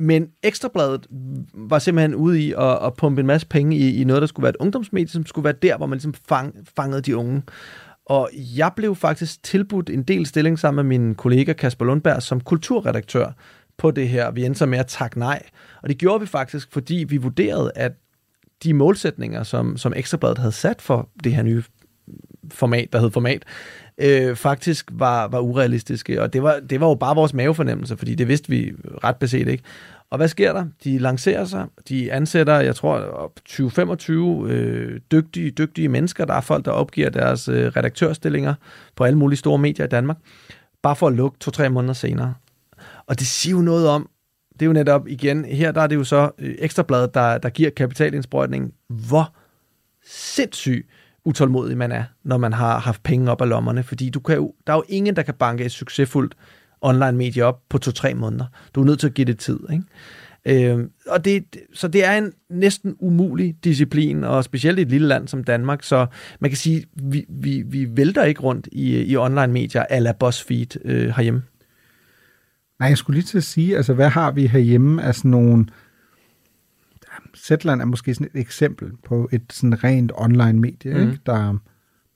Men 0.00 0.28
Ekstrabladet 0.42 1.06
var 1.54 1.78
simpelthen 1.78 2.14
ude 2.14 2.40
i 2.42 2.52
at, 2.52 2.78
at 2.86 2.94
pumpe 2.94 3.20
en 3.20 3.26
masse 3.26 3.46
penge 3.46 3.76
i, 3.76 4.00
i 4.00 4.04
noget, 4.04 4.20
der 4.20 4.26
skulle 4.26 4.44
være 4.44 4.50
et 4.50 4.56
ungdomsmedie, 4.60 5.08
som 5.08 5.26
skulle 5.26 5.44
være 5.44 5.54
der, 5.62 5.76
hvor 5.76 5.86
man 5.86 5.96
ligesom 5.96 6.14
fang, 6.28 6.54
fangede 6.76 7.02
de 7.02 7.16
unge. 7.16 7.42
Og 8.06 8.30
jeg 8.34 8.70
blev 8.76 8.94
faktisk 8.94 9.42
tilbudt 9.42 9.90
en 9.90 10.02
del 10.02 10.26
stilling 10.26 10.58
sammen 10.58 10.86
med 10.86 10.98
min 10.98 11.14
kollega 11.14 11.52
Kasper 11.52 11.84
Lundberg 11.84 12.22
som 12.22 12.40
kulturredaktør 12.40 13.32
på 13.76 13.90
det 13.90 14.08
her. 14.08 14.30
Vi 14.30 14.44
endte 14.44 14.58
så 14.58 14.66
med 14.66 14.78
at 14.78 14.86
takke 14.86 15.18
nej. 15.18 15.42
Og 15.82 15.88
det 15.88 15.98
gjorde 15.98 16.20
vi 16.20 16.26
faktisk, 16.26 16.72
fordi 16.72 17.04
vi 17.08 17.16
vurderede, 17.16 17.72
at 17.74 17.92
de 18.62 18.74
målsætninger, 18.74 19.42
som, 19.42 19.76
som 19.76 19.92
Ekstrabladet 19.96 20.38
havde 20.38 20.52
sat 20.52 20.82
for 20.82 21.08
det 21.24 21.34
her 21.34 21.42
nye 21.42 21.62
format, 22.52 22.92
der 22.92 23.00
hed 23.00 23.10
format, 23.10 23.42
øh, 23.98 24.36
faktisk 24.36 24.90
var, 24.92 25.28
var 25.28 25.40
urealistiske. 25.40 26.22
Og 26.22 26.32
det 26.32 26.42
var, 26.42 26.60
det 26.70 26.80
var 26.80 26.88
jo 26.88 26.94
bare 26.94 27.14
vores 27.14 27.34
mavefornemmelse, 27.34 27.96
fordi 27.96 28.14
det 28.14 28.28
vidste 28.28 28.48
vi 28.48 28.72
ret 29.04 29.16
beset 29.16 29.48
ikke. 29.48 29.64
Og 30.14 30.18
hvad 30.18 30.28
sker 30.28 30.52
der? 30.52 30.66
De 30.84 30.98
lancerer 30.98 31.44
sig, 31.44 31.66
de 31.88 32.12
ansætter, 32.12 32.60
jeg 32.60 32.76
tror, 32.76 32.98
op 32.98 33.32
20-25 33.48 34.12
øh, 34.12 35.00
dygtige, 35.12 35.50
dygtige 35.50 35.88
mennesker. 35.88 36.24
Der 36.24 36.34
er 36.34 36.40
folk, 36.40 36.64
der 36.64 36.70
opgiver 36.70 37.10
deres 37.10 37.48
øh, 37.48 37.66
redaktørstillinger 37.66 38.54
på 38.96 39.04
alle 39.04 39.18
mulige 39.18 39.38
store 39.38 39.58
medier 39.58 39.86
i 39.86 39.88
Danmark, 39.88 40.16
bare 40.82 40.96
for 40.96 41.06
at 41.06 41.12
lukke 41.12 41.38
to-tre 41.38 41.70
måneder 41.70 41.94
senere. 41.94 42.34
Og 43.06 43.18
det 43.18 43.26
siger 43.26 43.56
jo 43.56 43.62
noget 43.62 43.88
om, 43.88 44.08
det 44.52 44.62
er 44.62 44.66
jo 44.66 44.72
netop 44.72 45.08
igen, 45.08 45.44
her 45.44 45.72
der 45.72 45.80
er 45.80 45.86
det 45.86 45.96
jo 45.96 46.04
så 46.04 46.30
øh, 46.38 46.54
Ekstrabladet, 46.58 47.14
der, 47.14 47.38
der 47.38 47.48
giver 47.48 47.70
kapitalindsprøjtning, 47.70 48.74
hvor 48.88 49.34
sindssyg 50.06 50.88
utålmodig 51.24 51.76
man 51.76 51.92
er, 51.92 52.04
når 52.24 52.38
man 52.38 52.52
har 52.52 52.78
haft 52.78 53.02
penge 53.02 53.30
op 53.30 53.40
af 53.40 53.48
lommerne, 53.48 53.82
fordi 53.82 54.10
du 54.10 54.20
kan 54.20 54.36
jo, 54.36 54.54
der 54.66 54.72
er 54.72 54.76
jo 54.76 54.84
ingen, 54.88 55.16
der 55.16 55.22
kan 55.22 55.34
banke 55.34 55.64
et 55.64 55.72
succesfuldt 55.72 56.34
online-medie 56.84 57.44
op 57.44 57.60
på 57.68 57.78
to-tre 57.78 58.14
måneder. 58.14 58.44
Du 58.74 58.80
er 58.80 58.84
nødt 58.84 59.00
til 59.00 59.06
at 59.06 59.14
give 59.14 59.24
det 59.24 59.38
tid, 59.38 59.60
ikke? 59.72 59.84
Øh, 60.46 60.88
og 61.08 61.24
det, 61.24 61.44
så 61.74 61.88
det 61.88 62.04
er 62.04 62.18
en 62.18 62.32
næsten 62.50 62.96
umulig 63.00 63.56
disciplin, 63.64 64.24
og 64.24 64.44
specielt 64.44 64.78
i 64.78 64.82
et 64.82 64.88
lille 64.88 65.08
land 65.08 65.28
som 65.28 65.44
Danmark, 65.44 65.82
så 65.82 66.06
man 66.40 66.50
kan 66.50 66.56
sige, 66.56 66.84
vi, 67.02 67.24
vi, 67.28 67.62
vi 67.66 67.88
vælter 67.96 68.24
ikke 68.24 68.40
rundt 68.40 68.68
i, 68.72 69.02
i 69.02 69.16
online-medier 69.16 69.82
ala 69.82 70.12
BuzzFeed 70.12 70.76
øh, 70.84 71.08
herhjemme. 71.08 71.42
Nej, 72.78 72.88
jeg 72.88 72.98
skulle 72.98 73.14
lige 73.14 73.26
til 73.26 73.38
at 73.38 73.44
sige, 73.44 73.76
altså 73.76 73.94
hvad 73.94 74.08
har 74.08 74.30
vi 74.30 74.46
herhjemme 74.46 75.02
af 75.02 75.14
sådan 75.14 75.30
nogle... 75.30 75.66
Zetland 77.36 77.80
er 77.80 77.84
måske 77.84 78.14
sådan 78.14 78.30
et 78.34 78.40
eksempel 78.40 78.92
på 79.04 79.28
et 79.32 79.42
sådan 79.50 79.84
rent 79.84 80.12
online-medie, 80.14 80.90
Mhm. 80.94 81.02
mm. 81.02 81.10
ikke? 81.10 81.22
Der, 81.26 81.58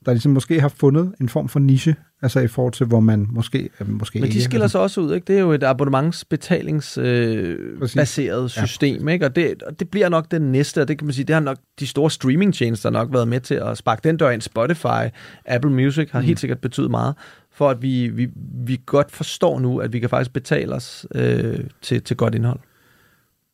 der 0.06 0.12
ligesom 0.12 0.32
måske 0.32 0.60
har 0.60 0.68
fundet 0.68 1.14
en 1.20 1.28
form 1.28 1.48
for 1.48 1.58
niche, 1.58 1.96
altså 2.22 2.40
i 2.40 2.48
forhold 2.48 2.72
til, 2.72 2.86
hvor 2.86 3.00
man 3.00 3.26
måske... 3.30 3.70
øh, 3.80 3.90
måske 3.90 4.20
Men 4.20 4.30
de 4.30 4.42
skiller 4.42 4.66
sig 4.66 4.80
også 4.80 5.00
ud, 5.00 5.14
ikke? 5.14 5.24
Det 5.24 5.36
er 5.36 5.40
jo 5.40 5.52
et 5.52 5.62
abonnementsbetalingsbaseret 5.62 8.42
øh, 8.42 8.48
system, 8.48 9.08
ikke? 9.08 9.26
Og 9.26 9.36
det, 9.36 9.62
og 9.62 9.80
det 9.80 9.88
bliver 9.88 10.08
nok 10.08 10.30
den 10.30 10.42
næste, 10.42 10.82
og 10.82 10.88
det 10.88 10.98
kan 10.98 11.06
man 11.06 11.14
sige, 11.14 11.24
det 11.24 11.34
har 11.34 11.40
nok 11.40 11.58
de 11.80 11.86
store 11.86 12.10
streamingtjenester 12.10 12.90
nok 12.90 13.12
været 13.12 13.28
med 13.28 13.40
til 13.40 13.54
at 13.54 13.78
sparke 13.78 14.00
den 14.04 14.16
dør 14.16 14.30
ind. 14.30 14.40
Spotify, 14.40 15.08
Apple 15.46 15.72
Music 15.72 16.10
har 16.10 16.20
mm. 16.20 16.26
helt 16.26 16.40
sikkert 16.40 16.58
betydet 16.58 16.90
meget 16.90 17.14
for, 17.52 17.70
at 17.70 17.82
vi, 17.82 18.08
vi, 18.08 18.28
vi 18.66 18.80
godt 18.86 19.10
forstår 19.10 19.58
nu, 19.58 19.78
at 19.78 19.92
vi 19.92 19.98
kan 19.98 20.08
faktisk 20.08 20.32
betale 20.32 20.74
os 20.74 21.06
øh, 21.14 21.58
til, 21.82 22.02
til 22.02 22.16
godt 22.16 22.34
indhold. 22.34 22.58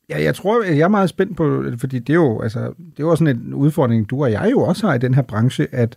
Ja, 0.09 0.23
jeg 0.23 0.35
tror, 0.35 0.63
jeg 0.63 0.79
er 0.79 0.89
meget 0.89 1.09
spændt 1.09 1.37
på, 1.37 1.65
fordi 1.79 1.99
det 1.99 2.11
er 2.11 2.15
jo, 2.15 2.41
altså, 2.41 2.61
det 2.61 2.99
er 2.99 3.03
jo 3.03 3.17
sådan 3.17 3.37
en 3.37 3.55
udfordring, 3.55 4.11
du 4.11 4.23
og 4.23 4.33
jeg 4.33 4.49
jo 4.51 4.61
også 4.61 4.87
har 4.87 4.95
i 4.95 4.99
den 4.99 5.15
her 5.15 5.23
branche, 5.23 5.67
at 5.73 5.97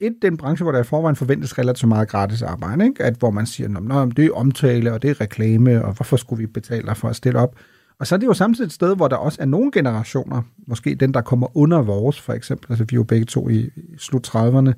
et, 0.00 0.14
den 0.22 0.36
branche, 0.36 0.62
hvor 0.62 0.72
der 0.72 0.80
i 0.80 0.84
forvejen 0.84 1.16
forventes 1.16 1.58
relativt 1.58 1.88
meget 1.88 2.08
gratis 2.08 2.42
arbejde, 2.42 2.84
ikke? 2.84 3.04
At, 3.04 3.14
hvor 3.18 3.30
man 3.30 3.46
siger, 3.46 3.68
Nå, 3.68 3.80
Nå, 3.80 4.06
det 4.06 4.24
er 4.24 4.32
omtale, 4.32 4.92
og 4.92 5.02
det 5.02 5.10
er 5.10 5.20
reklame, 5.20 5.84
og 5.84 5.92
hvorfor 5.92 6.16
skulle 6.16 6.40
vi 6.40 6.46
betale 6.46 6.86
dig 6.86 6.96
for 6.96 7.08
at 7.08 7.16
stille 7.16 7.38
op? 7.38 7.56
Og 8.00 8.06
så 8.06 8.14
er 8.14 8.18
det 8.18 8.26
jo 8.26 8.34
samtidig 8.34 8.66
et 8.66 8.72
sted, 8.72 8.96
hvor 8.96 9.08
der 9.08 9.16
også 9.16 9.38
er 9.40 9.46
nogle 9.46 9.70
generationer, 9.72 10.42
måske 10.66 10.94
den, 10.94 11.14
der 11.14 11.20
kommer 11.20 11.56
under 11.56 11.82
vores, 11.82 12.20
for 12.20 12.32
eksempel, 12.32 12.72
altså 12.72 12.84
vi 12.84 12.94
er 12.94 12.98
jo 12.98 13.04
begge 13.04 13.26
to 13.26 13.48
i, 13.48 13.70
i 13.76 13.96
slut 13.98 14.28
30'erne, 14.28 14.72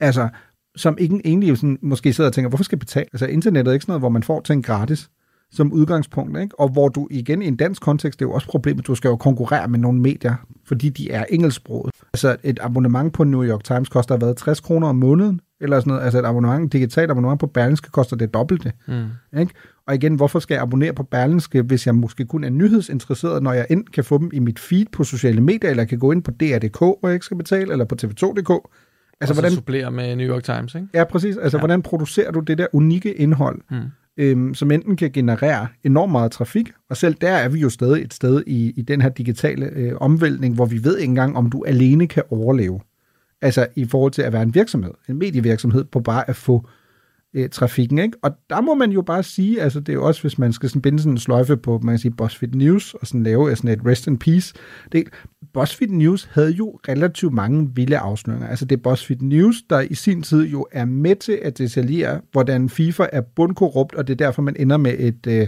altså, 0.00 0.28
som 0.76 0.96
ikke 0.98 1.20
egentlig 1.24 1.56
sådan, 1.56 1.78
måske 1.82 2.12
sidder 2.12 2.30
og 2.30 2.34
tænker, 2.34 2.48
hvorfor 2.48 2.64
skal 2.64 2.76
jeg 2.76 2.80
betale? 2.80 3.06
Altså, 3.12 3.26
internettet 3.26 3.70
er 3.70 3.74
ikke 3.74 3.82
sådan 3.82 3.90
noget, 3.92 4.00
hvor 4.00 4.08
man 4.08 4.22
får 4.22 4.40
ting 4.40 4.64
gratis 4.64 5.10
som 5.52 5.72
udgangspunkt, 5.72 6.38
ikke? 6.40 6.60
og 6.60 6.68
hvor 6.68 6.88
du 6.88 7.08
igen 7.10 7.42
i 7.42 7.46
en 7.46 7.56
dansk 7.56 7.82
kontekst, 7.82 8.18
det 8.18 8.24
er 8.24 8.28
jo 8.28 8.34
også 8.34 8.46
problemet, 8.46 8.86
du 8.86 8.94
skal 8.94 9.08
jo 9.08 9.16
konkurrere 9.16 9.68
med 9.68 9.78
nogle 9.78 10.00
medier, 10.00 10.34
fordi 10.66 10.88
de 10.88 11.10
er 11.10 11.24
engelsksproget. 11.30 11.94
Altså 12.12 12.36
et 12.42 12.58
abonnement 12.62 13.12
på 13.12 13.24
New 13.24 13.44
York 13.44 13.64
Times 13.64 13.88
koster 13.88 14.16
hvad, 14.16 14.34
60 14.34 14.60
kroner 14.60 14.88
om 14.88 14.96
måneden, 14.96 15.40
eller 15.60 15.80
sådan 15.80 15.90
noget. 15.90 16.04
Altså 16.04 16.18
et 16.18 16.24
abonnement, 16.24 16.66
et 16.66 16.72
digitalt 16.72 17.10
abonnement 17.10 17.40
på 17.40 17.46
Berlingske 17.46 17.90
koster 17.90 18.16
det 18.16 18.34
dobbelte. 18.34 18.72
Mm. 18.88 19.38
Ikke? 19.38 19.52
Og 19.86 19.94
igen, 19.94 20.14
hvorfor 20.14 20.38
skal 20.38 20.54
jeg 20.54 20.62
abonnere 20.62 20.92
på 20.92 21.02
Berlingske, 21.02 21.62
hvis 21.62 21.86
jeg 21.86 21.94
måske 21.94 22.24
kun 22.24 22.44
er 22.44 22.50
nyhedsinteresseret, 22.50 23.42
når 23.42 23.52
jeg 23.52 23.66
enten 23.70 23.92
kan 23.92 24.04
få 24.04 24.18
dem 24.18 24.30
i 24.32 24.38
mit 24.38 24.58
feed 24.58 24.86
på 24.92 25.04
sociale 25.04 25.40
medier, 25.40 25.70
eller 25.70 25.82
jeg 25.82 25.88
kan 25.88 25.98
gå 25.98 26.12
ind 26.12 26.22
på 26.22 26.30
DR.dk, 26.30 26.78
hvor 26.78 27.00
jeg 27.04 27.14
ikke 27.14 27.26
skal 27.26 27.36
betale, 27.36 27.72
eller 27.72 27.84
på 27.84 27.94
TV2.dk. 28.02 28.50
Altså, 28.50 28.52
og 29.20 29.26
så 29.28 29.34
hvordan... 29.34 29.50
supplere 29.50 29.90
med 29.90 30.16
New 30.16 30.26
York 30.28 30.42
Times, 30.42 30.74
ikke? 30.74 30.88
Ja, 30.94 31.04
præcis. 31.04 31.36
Altså, 31.36 31.58
ja. 31.58 31.60
hvordan 31.60 31.82
producerer 31.82 32.30
du 32.30 32.40
det 32.40 32.58
der 32.58 32.66
unikke 32.72 33.14
indhold, 33.14 33.60
Mm 33.70 33.76
øhm, 34.18 34.54
som 34.54 34.70
enten 34.70 34.96
kan 34.96 35.12
generere 35.12 35.66
enormt 35.84 36.12
meget 36.12 36.32
trafik, 36.32 36.70
og 36.90 36.96
selv 36.96 37.14
der 37.20 37.30
er 37.30 37.48
vi 37.48 37.58
jo 37.60 37.70
stadig 37.70 38.02
et 38.02 38.14
sted 38.14 38.42
i, 38.46 38.72
i 38.76 38.82
den 38.82 39.00
her 39.00 39.08
digitale 39.08 39.66
øh, 39.66 39.92
omvæltning, 40.00 40.54
hvor 40.54 40.66
vi 40.66 40.84
ved 40.84 40.98
ikke 40.98 41.10
engang, 41.10 41.36
om 41.36 41.50
du 41.50 41.64
alene 41.66 42.06
kan 42.06 42.22
overleve. 42.30 42.80
Altså 43.42 43.66
i 43.76 43.84
forhold 43.84 44.12
til 44.12 44.22
at 44.22 44.32
være 44.32 44.42
en 44.42 44.54
virksomhed, 44.54 44.92
en 45.08 45.18
medievirksomhed, 45.18 45.84
på 45.84 46.00
bare 46.00 46.28
at 46.28 46.36
få 46.36 46.68
øh, 47.34 47.48
trafikken. 47.48 47.98
Ikke? 47.98 48.18
Og 48.22 48.30
der 48.50 48.60
må 48.60 48.74
man 48.74 48.90
jo 48.90 49.02
bare 49.02 49.22
sige, 49.22 49.62
altså 49.62 49.80
det 49.80 49.88
er 49.88 49.94
jo 49.94 50.06
også, 50.06 50.20
hvis 50.20 50.38
man 50.38 50.52
skal 50.52 50.68
sådan 50.68 50.82
binde 50.82 50.98
sådan 50.98 51.12
en 51.12 51.18
sløjfe 51.18 51.56
på, 51.56 51.80
man 51.82 51.92
kan 51.92 51.98
sige, 51.98 52.10
BuzzFeed 52.10 52.52
News, 52.52 52.94
og 52.94 53.06
sådan 53.06 53.22
lave 53.22 53.50
øh, 53.50 53.56
sådan 53.56 53.70
et 53.70 53.86
rest 53.86 54.06
in 54.06 54.18
peace. 54.18 54.54
Det, 54.92 55.04
BuzzFeed 55.54 55.90
News 55.90 56.28
havde 56.32 56.50
jo 56.50 56.80
relativt 56.88 57.34
mange 57.34 57.70
vilde 57.74 57.98
afsløringer. 57.98 58.48
Altså 58.48 58.64
det 58.64 58.76
er 58.76 58.90
BuzzFeed 58.90 59.20
News, 59.20 59.62
der 59.70 59.80
i 59.80 59.94
sin 59.94 60.22
tid 60.22 60.46
jo 60.46 60.66
er 60.72 60.84
med 60.84 61.16
til 61.16 61.38
at 61.42 61.58
detaljere, 61.58 62.20
hvordan 62.32 62.68
FIFA 62.68 63.06
er 63.12 63.20
bundkorrupt, 63.20 63.94
og 63.94 64.06
det 64.06 64.12
er 64.12 64.26
derfor, 64.26 64.42
man 64.42 64.56
ender 64.58 64.76
med 64.76 64.94
et 64.98 65.26
øh, 65.26 65.46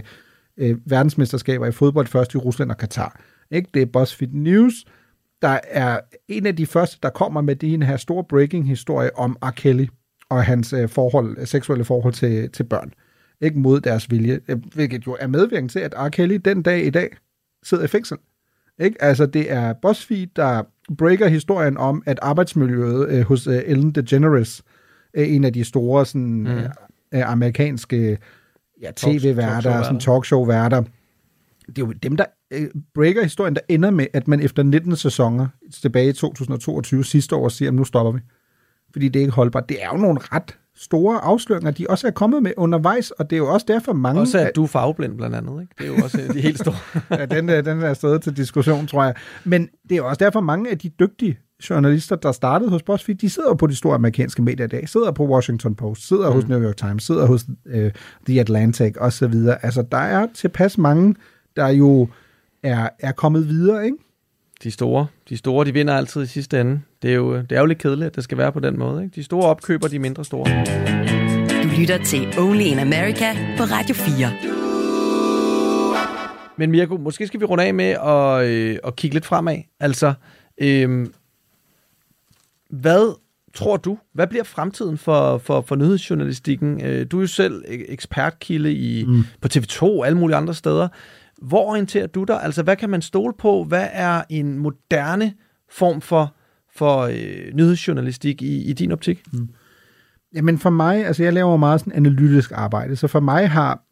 øh, 0.57 0.77
verdensmesterskaber 0.85 1.65
i 1.65 1.71
fodbold 1.71 2.07
først 2.07 2.33
i 2.33 2.37
Rusland 2.37 2.71
og 2.71 2.77
Katar. 2.77 3.21
Ikke? 3.51 3.69
Det 3.73 3.81
er 3.81 3.85
BuzzFeed 3.85 4.31
News, 4.33 4.85
der 5.41 5.59
er 5.67 5.99
en 6.27 6.45
af 6.45 6.55
de 6.55 6.65
første, 6.65 6.97
der 7.03 7.09
kommer 7.09 7.41
med 7.41 7.55
den 7.55 7.83
her 7.83 7.97
store 7.97 8.23
breaking-historie 8.23 9.17
om 9.17 9.37
R. 9.41 9.51
Kelly 9.51 9.85
og 10.31 10.43
hans 10.43 10.73
øh, 10.73 10.89
forhold, 10.89 11.45
seksuelle 11.45 11.85
forhold 11.85 12.13
til, 12.13 12.49
til 12.51 12.63
børn. 12.63 12.93
Ikke 13.41 13.59
mod 13.59 13.81
deres 13.81 14.11
vilje, 14.11 14.39
øh, 14.47 14.57
hvilket 14.73 15.07
jo 15.07 15.17
er 15.19 15.27
medvirkende 15.27 15.73
til, 15.73 15.79
at 15.79 15.93
R. 15.97 16.09
Kelly 16.09 16.39
den 16.45 16.61
dag 16.61 16.85
i 16.85 16.89
dag 16.89 17.09
sidder 17.63 17.83
i 17.83 17.87
fængsel. 17.87 18.17
Ikke? 18.79 19.03
Altså, 19.03 19.25
det 19.25 19.51
er 19.51 19.73
BuzzFeed, 19.73 20.27
der 20.35 20.63
breaker 20.97 21.27
historien 21.27 21.77
om, 21.77 22.03
at 22.05 22.19
arbejdsmiljøet 22.21 23.09
øh, 23.09 23.21
hos 23.21 23.47
øh, 23.47 23.61
Ellen 23.65 23.91
DeGeneres, 23.91 24.63
øh, 25.13 25.35
en 25.35 25.43
af 25.43 25.53
de 25.53 25.63
store 25.63 26.05
sådan, 26.05 26.39
mm. 26.39 26.47
øh, 26.47 26.63
øh, 27.13 27.31
amerikanske 27.31 28.17
ja, 28.81 28.91
tv-værter, 28.95 29.51
talkshow-værter. 29.51 29.83
sådan 29.83 29.99
talkshow-værter, 29.99 30.83
det 31.67 31.81
er 31.81 31.85
jo 31.85 31.91
dem, 31.91 32.17
der 32.17 32.25
øh, 32.51 32.67
breaker 32.93 33.23
historien, 33.23 33.55
der 33.55 33.61
ender 33.69 33.89
med, 33.89 34.07
at 34.13 34.27
man 34.27 34.39
efter 34.39 34.63
19 34.63 34.95
sæsoner 34.95 35.47
tilbage 35.81 36.09
i 36.09 36.13
2022 36.13 37.03
sidste 37.03 37.35
år 37.35 37.49
siger, 37.49 37.69
at 37.69 37.75
nu 37.75 37.83
stopper 37.83 38.11
vi. 38.11 38.19
Fordi 38.93 39.09
det 39.09 39.19
er 39.19 39.21
ikke 39.21 39.33
holdbart. 39.33 39.69
Det 39.69 39.83
er 39.83 39.87
jo 39.93 39.97
nogle 39.97 40.19
ret 40.21 40.57
store 40.75 41.17
afsløringer, 41.23 41.71
de 41.71 41.85
også 41.89 42.07
er 42.07 42.11
kommet 42.11 42.43
med 42.43 42.51
undervejs, 42.57 43.11
og 43.11 43.29
det 43.29 43.35
er 43.35 43.37
jo 43.37 43.53
også 43.53 43.65
derfor 43.69 43.93
mange... 43.93 44.21
Også 44.21 44.39
at 44.39 44.51
du 44.55 44.63
er 44.63 44.67
farveblind 44.67 45.17
blandt 45.17 45.35
andet, 45.35 45.61
ikke? 45.61 45.73
Det 45.77 45.83
er 45.83 45.87
jo 45.87 46.03
også 46.03 46.21
af 46.21 46.33
de 46.33 46.41
helt 46.41 46.59
store. 46.59 46.75
ja, 47.19 47.25
den, 47.25 47.49
er- 47.49 47.61
den 47.61 47.81
er 47.81 47.93
stadig 47.93 48.21
til 48.21 48.37
diskussion, 48.37 48.87
tror 48.87 49.03
jeg. 49.03 49.13
Men 49.43 49.69
det 49.89 49.97
er 49.97 50.01
også 50.01 50.19
derfor 50.19 50.41
mange 50.41 50.69
af 50.71 50.77
de 50.77 50.89
dygtige 50.89 51.39
journalister, 51.69 52.15
der 52.15 52.31
startede 52.31 52.69
hos 52.69 52.83
BuzzFeed, 52.83 53.17
de 53.17 53.29
sidder 53.29 53.53
på 53.53 53.67
de 53.67 53.75
store 53.75 53.95
amerikanske 53.95 54.41
medier 54.41 54.65
i 54.65 54.69
dag, 54.69 54.89
sidder 54.89 55.11
på 55.11 55.25
Washington 55.27 55.75
Post, 55.75 56.07
sidder 56.07 56.29
mm. 56.29 56.35
hos 56.35 56.47
New 56.47 56.61
York 56.61 56.77
Times, 56.77 57.03
sidder 57.03 57.25
hos 57.25 57.45
øh, 57.65 57.91
The 58.27 58.39
Atlantic 58.39 58.93
osv. 58.99 59.33
Altså, 59.61 59.83
der 59.91 59.97
er 59.97 60.27
tilpas 60.33 60.77
mange, 60.77 61.15
der 61.55 61.67
jo 61.67 62.07
er, 62.63 62.89
er 62.99 63.11
kommet 63.11 63.47
videre, 63.47 63.85
ikke? 63.85 63.97
De 64.63 64.71
store, 64.71 65.07
de 65.29 65.37
store, 65.37 65.65
de 65.65 65.73
vinder 65.73 65.93
altid 65.93 66.23
i 66.23 66.25
sidste 66.25 66.61
ende. 66.61 66.81
Det 67.01 67.11
er 67.11 67.15
jo, 67.15 67.37
det 67.37 67.51
er 67.51 67.59
jo 67.59 67.65
lidt 67.65 67.79
kedeligt, 67.79 68.07
at 68.07 68.15
det 68.15 68.23
skal 68.23 68.37
være 68.37 68.51
på 68.51 68.59
den 68.59 68.79
måde. 68.79 69.03
Ikke? 69.03 69.15
De 69.15 69.23
store 69.23 69.45
opkøber 69.45 69.87
de 69.87 69.99
mindre 69.99 70.25
store. 70.25 70.65
Du 71.63 71.67
lytter 71.79 72.03
til 72.03 72.39
Only 72.39 72.61
in 72.61 72.79
America 72.79 73.33
på 73.57 73.63
Radio 73.63 73.95
4. 73.95 74.31
Men 76.57 76.71
Mirko, 76.71 76.97
måske 76.97 77.27
skal 77.27 77.39
vi 77.39 77.45
runde 77.45 77.63
af 77.63 77.73
med 77.73 77.85
at, 77.85 78.49
øh, 78.49 78.77
at 78.83 78.95
kigge 78.95 79.15
lidt 79.15 79.25
fremad. 79.25 79.57
Altså, 79.79 80.13
øh, 80.57 81.07
hvad 82.69 83.15
tror 83.53 83.77
du? 83.77 83.97
Hvad 84.13 84.27
bliver 84.27 84.43
fremtiden 84.43 84.97
for, 84.97 85.37
for, 85.37 85.61
for 85.61 85.75
nyhedsjournalistikken? 85.75 86.85
Øh, 86.85 87.05
Du 87.11 87.17
er 87.17 87.21
jo 87.21 87.27
selv 87.27 87.63
ekspertkilde 87.67 88.73
i, 88.73 89.05
mm. 89.05 89.23
på 89.41 89.47
TV2 89.53 89.83
og 89.83 90.05
alle 90.05 90.17
mulige 90.17 90.37
andre 90.37 90.53
steder. 90.53 90.87
Hvor 91.41 91.65
orienterer 91.65 92.07
du 92.07 92.23
dig? 92.23 92.43
Altså, 92.43 92.63
hvad 92.63 92.75
kan 92.75 92.89
man 92.89 93.01
stole 93.01 93.33
på? 93.39 93.63
Hvad 93.63 93.87
er 93.91 94.23
en 94.29 94.57
moderne 94.57 95.33
form 95.69 96.01
for, 96.01 96.35
for 96.75 96.99
øh, 97.01 97.53
nyhedsjournalistik 97.53 98.41
i, 98.41 98.63
i 98.63 98.73
din 98.73 98.91
optik? 98.91 99.23
Mm. 99.33 99.49
Jamen 100.35 100.57
for 100.57 100.69
mig, 100.69 101.05
altså 101.05 101.23
jeg 101.23 101.33
laver 101.33 101.57
meget 101.57 101.79
sådan 101.79 101.93
analytisk 101.93 102.51
arbejde, 102.51 102.95
så 102.95 103.07
for 103.07 103.19
mig 103.19 103.49
har 103.49 103.83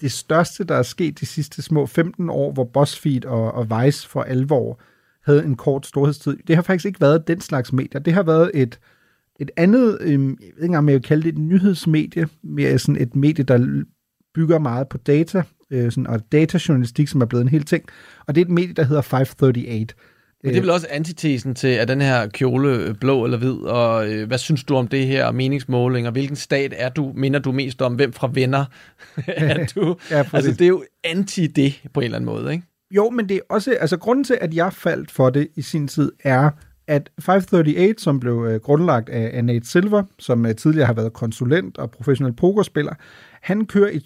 det 0.00 0.12
største, 0.12 0.64
der 0.64 0.74
er 0.74 0.82
sket 0.82 1.20
de 1.20 1.26
sidste 1.26 1.62
små 1.62 1.86
15 1.86 2.30
år, 2.30 2.52
hvor 2.52 2.64
BuzzFeed 2.64 3.24
og, 3.24 3.52
og 3.52 3.84
Vice 3.84 4.08
for 4.08 4.22
alvor 4.22 4.80
havde 5.24 5.44
en 5.44 5.56
kort 5.56 5.86
storhedstid, 5.86 6.36
det 6.46 6.56
har 6.56 6.62
faktisk 6.62 6.86
ikke 6.86 7.00
været 7.00 7.28
den 7.28 7.40
slags 7.40 7.72
medier. 7.72 8.00
Det 8.00 8.12
har 8.12 8.22
været 8.22 8.50
et, 8.54 8.78
et 9.40 9.50
andet, 9.56 9.98
øh, 10.00 10.12
jeg 10.12 10.18
ved 10.20 10.30
ikke 10.30 10.62
engang, 10.62 10.78
om 10.78 10.88
jeg 10.88 10.94
vil 10.94 11.02
kalde 11.02 11.22
det 11.22 11.28
et 11.28 11.38
nyhedsmedie, 11.38 12.28
mere 12.42 12.78
sådan 12.78 13.02
et 13.02 13.16
medie, 13.16 13.44
der 13.44 13.84
bygger 14.34 14.58
meget 14.58 14.88
på 14.88 14.98
data, 14.98 15.42
øh, 15.70 15.90
sådan, 15.92 16.06
og 16.06 16.32
datajournalistik, 16.32 17.08
som 17.08 17.20
er 17.20 17.26
blevet 17.26 17.42
en 17.42 17.48
hel 17.48 17.64
ting. 17.64 17.84
Og 18.26 18.34
det 18.34 18.40
er 18.40 18.44
et 18.44 18.50
medie, 18.50 18.74
der 18.74 18.84
hedder 18.84 19.02
538. 19.02 19.86
Men 20.42 20.50
det 20.52 20.56
er 20.56 20.62
vel 20.62 20.70
også 20.70 20.86
antitesen 20.90 21.54
til, 21.54 21.68
at 21.68 21.88
den 21.88 22.00
her 22.00 22.26
kjole 22.26 22.76
øh, 22.76 22.94
blå 22.94 23.24
eller 23.24 23.38
hvid, 23.38 23.56
og 23.56 24.08
øh, 24.08 24.26
hvad 24.26 24.38
synes 24.38 24.64
du 24.64 24.76
om 24.76 24.88
det 24.88 25.06
her 25.06 25.30
meningsmåling, 25.30 26.06
og 26.06 26.12
hvilken 26.12 26.36
stat 26.36 26.74
er 26.76 26.88
du, 26.88 27.12
minder 27.14 27.40
du 27.40 27.52
mest 27.52 27.82
om, 27.82 27.94
hvem 27.94 28.12
fra 28.12 28.30
venner 28.32 28.64
er 29.26 29.66
du? 29.74 29.96
Ja, 30.10 30.22
præcis. 30.22 30.34
altså, 30.34 30.52
det 30.52 30.60
er 30.60 30.68
jo 30.68 30.84
anti 31.04 31.46
det 31.46 31.82
på 31.94 32.00
en 32.00 32.04
eller 32.04 32.16
anden 32.16 32.26
måde, 32.26 32.52
ikke? 32.52 32.64
Jo, 32.90 33.10
men 33.10 33.28
det 33.28 33.36
er 33.36 33.40
også, 33.48 33.76
altså 33.80 33.96
grunden 33.96 34.24
til, 34.24 34.38
at 34.40 34.54
jeg 34.54 34.72
faldt 34.72 35.10
for 35.10 35.30
det 35.30 35.48
i 35.56 35.62
sin 35.62 35.88
tid, 35.88 36.12
er, 36.24 36.50
at 36.90 37.10
538, 37.20 37.94
som 37.98 38.20
blev 38.20 38.46
øh, 38.50 38.60
grundlagt 38.60 39.08
af, 39.08 39.30
af 39.34 39.44
Nate 39.44 39.66
Silver, 39.66 40.02
som 40.18 40.46
øh, 40.46 40.54
tidligere 40.54 40.86
har 40.86 40.92
været 40.92 41.12
konsulent 41.12 41.78
og 41.78 41.90
professionel 41.90 42.32
pokerspiller, 42.32 42.92
han 43.42 43.66
kører 43.66 43.90
i 43.90 44.00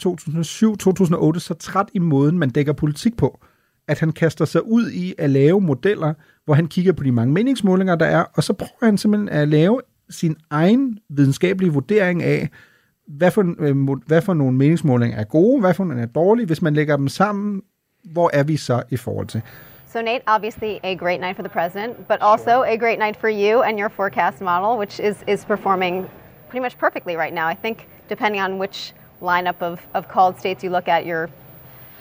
2007-2008 1.35 1.39
så 1.39 1.55
træt 1.61 1.87
i 1.95 1.99
måden, 1.99 2.39
man 2.39 2.51
dækker 2.51 2.72
politik 2.72 3.16
på, 3.16 3.41
at 3.89 4.01
han 4.01 4.12
kaster 4.12 4.45
sig 4.45 4.66
ud 4.66 4.91
i 4.91 5.14
at 5.18 5.30
lave 5.30 5.61
modeller, 5.61 6.14
hvor 6.45 6.55
han 6.55 6.66
kigger 6.66 6.93
på 6.93 7.05
de 7.05 7.12
mange 7.12 7.32
meningsmålinger, 7.32 7.95
der 7.95 8.07
er, 8.07 8.24
og 8.35 8.45
så 8.45 8.53
prøver 8.53 8.85
han 8.85 8.99
simpelthen 8.99 9.28
at 9.28 9.49
lave 9.49 9.80
sin 10.11 10.37
egen 10.51 10.99
videnskabelige 11.09 11.72
vurdering 11.72 12.22
af, 12.22 12.49
hvad 13.09 13.30
for, 13.30 13.55
øh, 13.59 13.99
hvad 14.07 14.22
for 14.22 14.35
nogle 14.35 14.57
meningsmålinger 14.57 15.18
er 15.18 15.24
gode, 15.24 15.61
hvad 15.61 15.74
for 15.74 15.85
nogle 15.85 16.03
er 16.03 16.07
dårlige. 16.07 16.47
Hvis 16.47 16.62
man 16.62 16.74
lægger 16.74 16.97
dem 16.97 17.09
sammen, 17.09 17.62
hvor 18.12 18.30
er 18.32 18.43
vi 18.43 18.57
så 18.57 18.82
i 18.91 18.97
forhold 18.97 19.26
til? 19.26 19.43
So, 19.95 20.01
Nate, 20.01 20.22
obviously 20.26 20.80
a 20.82 20.97
great 20.97 21.20
night 21.20 21.36
for 21.36 21.45
the 21.45 21.49
president, 21.49 22.09
but 22.09 22.20
also 22.20 22.64
a 22.64 22.76
great 22.76 22.99
night 22.99 23.14
for 23.14 23.28
you 23.28 23.62
and 23.62 23.78
your 23.78 23.88
forecast 23.88 24.40
model, 24.40 24.76
which 24.76 24.99
is, 24.99 25.22
is 25.28 25.45
performing 25.45 26.11
pretty 26.49 26.62
much 26.62 26.76
perfectly 26.76 27.14
right 27.14 27.32
now. 27.32 27.47
I 27.47 27.55
think, 27.55 27.86
depending 28.09 28.40
on 28.40 28.59
which 28.59 28.92
lineup 29.22 29.62
of, 29.62 29.80
of 29.95 30.09
called 30.09 30.36
states 30.36 30.64
you 30.64 30.70
look 30.70 30.88
at, 30.88 31.07
you're 31.07 31.30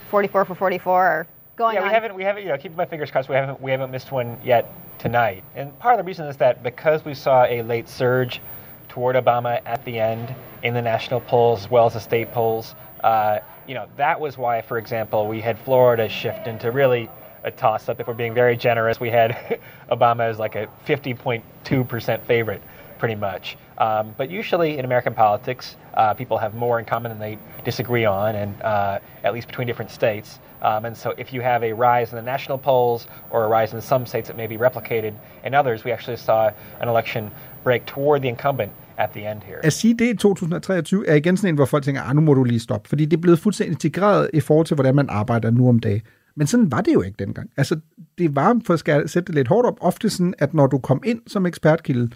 44 0.09 0.43
for 0.43 0.55
44 0.55 0.91
or 0.91 1.27
going 1.55 1.75
yeah, 1.75 1.81
we 1.81 1.89
on. 1.89 1.93
haven't, 1.93 2.15
we 2.15 2.23
haven't, 2.23 2.41
you 2.41 2.49
know, 2.49 2.57
keeping 2.57 2.75
my 2.75 2.85
fingers 2.87 3.11
crossed, 3.11 3.29
we 3.29 3.35
haven't, 3.35 3.61
we 3.61 3.69
haven't 3.69 3.91
missed 3.91 4.11
one 4.11 4.39
yet 4.43 4.73
tonight. 4.97 5.43
And 5.53 5.77
part 5.77 5.93
of 5.93 6.03
the 6.03 6.03
reason 6.03 6.25
is 6.25 6.35
that 6.37 6.63
because 6.63 7.05
we 7.05 7.13
saw 7.13 7.45
a 7.45 7.61
late 7.61 7.87
surge 7.87 8.41
toward 8.89 9.15
Obama 9.15 9.61
at 9.67 9.85
the 9.85 9.99
end 9.99 10.33
in 10.63 10.73
the 10.73 10.81
national 10.81 11.19
polls 11.19 11.65
as 11.65 11.69
well 11.69 11.85
as 11.85 11.93
the 11.93 11.99
state 11.99 12.31
polls, 12.31 12.73
uh, 13.03 13.37
you 13.67 13.75
know, 13.75 13.85
that 13.97 14.19
was 14.19 14.35
why, 14.35 14.63
for 14.63 14.79
example, 14.79 15.27
we 15.27 15.41
had 15.41 15.59
Florida 15.59 16.09
shift 16.09 16.47
into 16.47 16.71
really 16.71 17.07
a 17.43 17.51
toss-up. 17.51 17.99
If 17.99 18.07
we're 18.07 18.13
being 18.13 18.33
very 18.33 18.57
generous, 18.57 18.99
we 18.99 19.09
had 19.09 19.59
Obama 19.91 20.29
as 20.29 20.39
like 20.39 20.55
a 20.55 20.67
50.2% 20.85 22.21
favorite, 22.21 22.61
pretty 22.99 23.15
much. 23.15 23.57
Um, 23.77 24.13
but 24.17 24.29
usually 24.29 24.77
in 24.77 24.85
American 24.85 25.13
politics, 25.13 25.75
uh, 25.95 26.13
people 26.13 26.37
have 26.37 26.53
more 26.53 26.79
in 26.79 26.85
common 26.85 27.09
than 27.11 27.19
they 27.19 27.37
disagree 27.65 28.05
on, 28.05 28.35
and 28.35 28.61
uh, 28.61 28.99
at 29.23 29.33
least 29.33 29.47
between 29.47 29.67
different 29.67 29.91
states. 29.91 30.39
Um, 30.61 30.85
and 30.85 30.95
so 30.95 31.13
if 31.17 31.33
you 31.33 31.41
have 31.41 31.63
a 31.63 31.73
rise 31.73 32.11
in 32.11 32.15
the 32.15 32.31
national 32.31 32.57
polls 32.57 33.07
or 33.31 33.43
a 33.43 33.47
rise 33.47 33.73
in 33.73 33.81
some 33.81 34.05
states 34.05 34.27
that 34.27 34.37
may 34.37 34.47
be 34.47 34.57
replicated 34.57 35.13
in 35.43 35.53
others, 35.53 35.83
we 35.83 35.91
actually 35.91 36.17
saw 36.17 36.51
an 36.79 36.87
election 36.87 37.31
break 37.63 37.85
toward 37.85 38.21
the 38.21 38.29
incumbent 38.29 38.71
at 38.97 39.09
the 39.13 39.31
end 39.31 39.41
here. 39.43 39.59
At 39.63 39.73
sige 39.73 39.93
det 39.93 40.05
i 40.05 40.15
2023 40.15 41.07
er 41.07 41.15
igen 41.15 41.37
sådan 41.37 41.49
en, 41.49 41.55
hvor 41.55 41.65
folk 41.65 41.83
tænker, 41.83 42.01
ah, 42.01 42.15
nu 42.15 42.21
må 42.21 42.33
du 42.33 42.43
lige 42.43 42.59
stoppe, 42.59 42.89
fordi 42.89 43.05
det 43.05 43.17
er 43.17 43.21
blevet 43.21 43.39
fuldstændig 43.39 43.73
integreret 43.73 44.29
i 44.33 44.39
forhold 44.39 44.65
til, 44.65 44.75
hvordan 44.75 44.95
man 44.95 45.09
arbejder 45.09 45.51
nu 45.51 45.69
om 45.69 45.79
dagen. 45.79 46.01
Men 46.36 46.47
sådan 46.47 46.71
var 46.71 46.81
det 46.81 46.93
jo 46.93 47.01
ikke 47.01 47.15
dengang. 47.19 47.49
Altså, 47.57 47.79
det 48.17 48.36
var, 48.36 48.61
for 48.65 48.73
at 48.73 49.09
sætte 49.09 49.27
det 49.27 49.36
lidt 49.36 49.47
hårdt 49.47 49.67
op, 49.67 49.77
ofte 49.81 50.09
sådan, 50.09 50.34
at 50.38 50.53
når 50.53 50.67
du 50.67 50.77
kom 50.77 51.01
ind 51.05 51.21
som 51.27 51.45
ekspertkilde, 51.45 52.09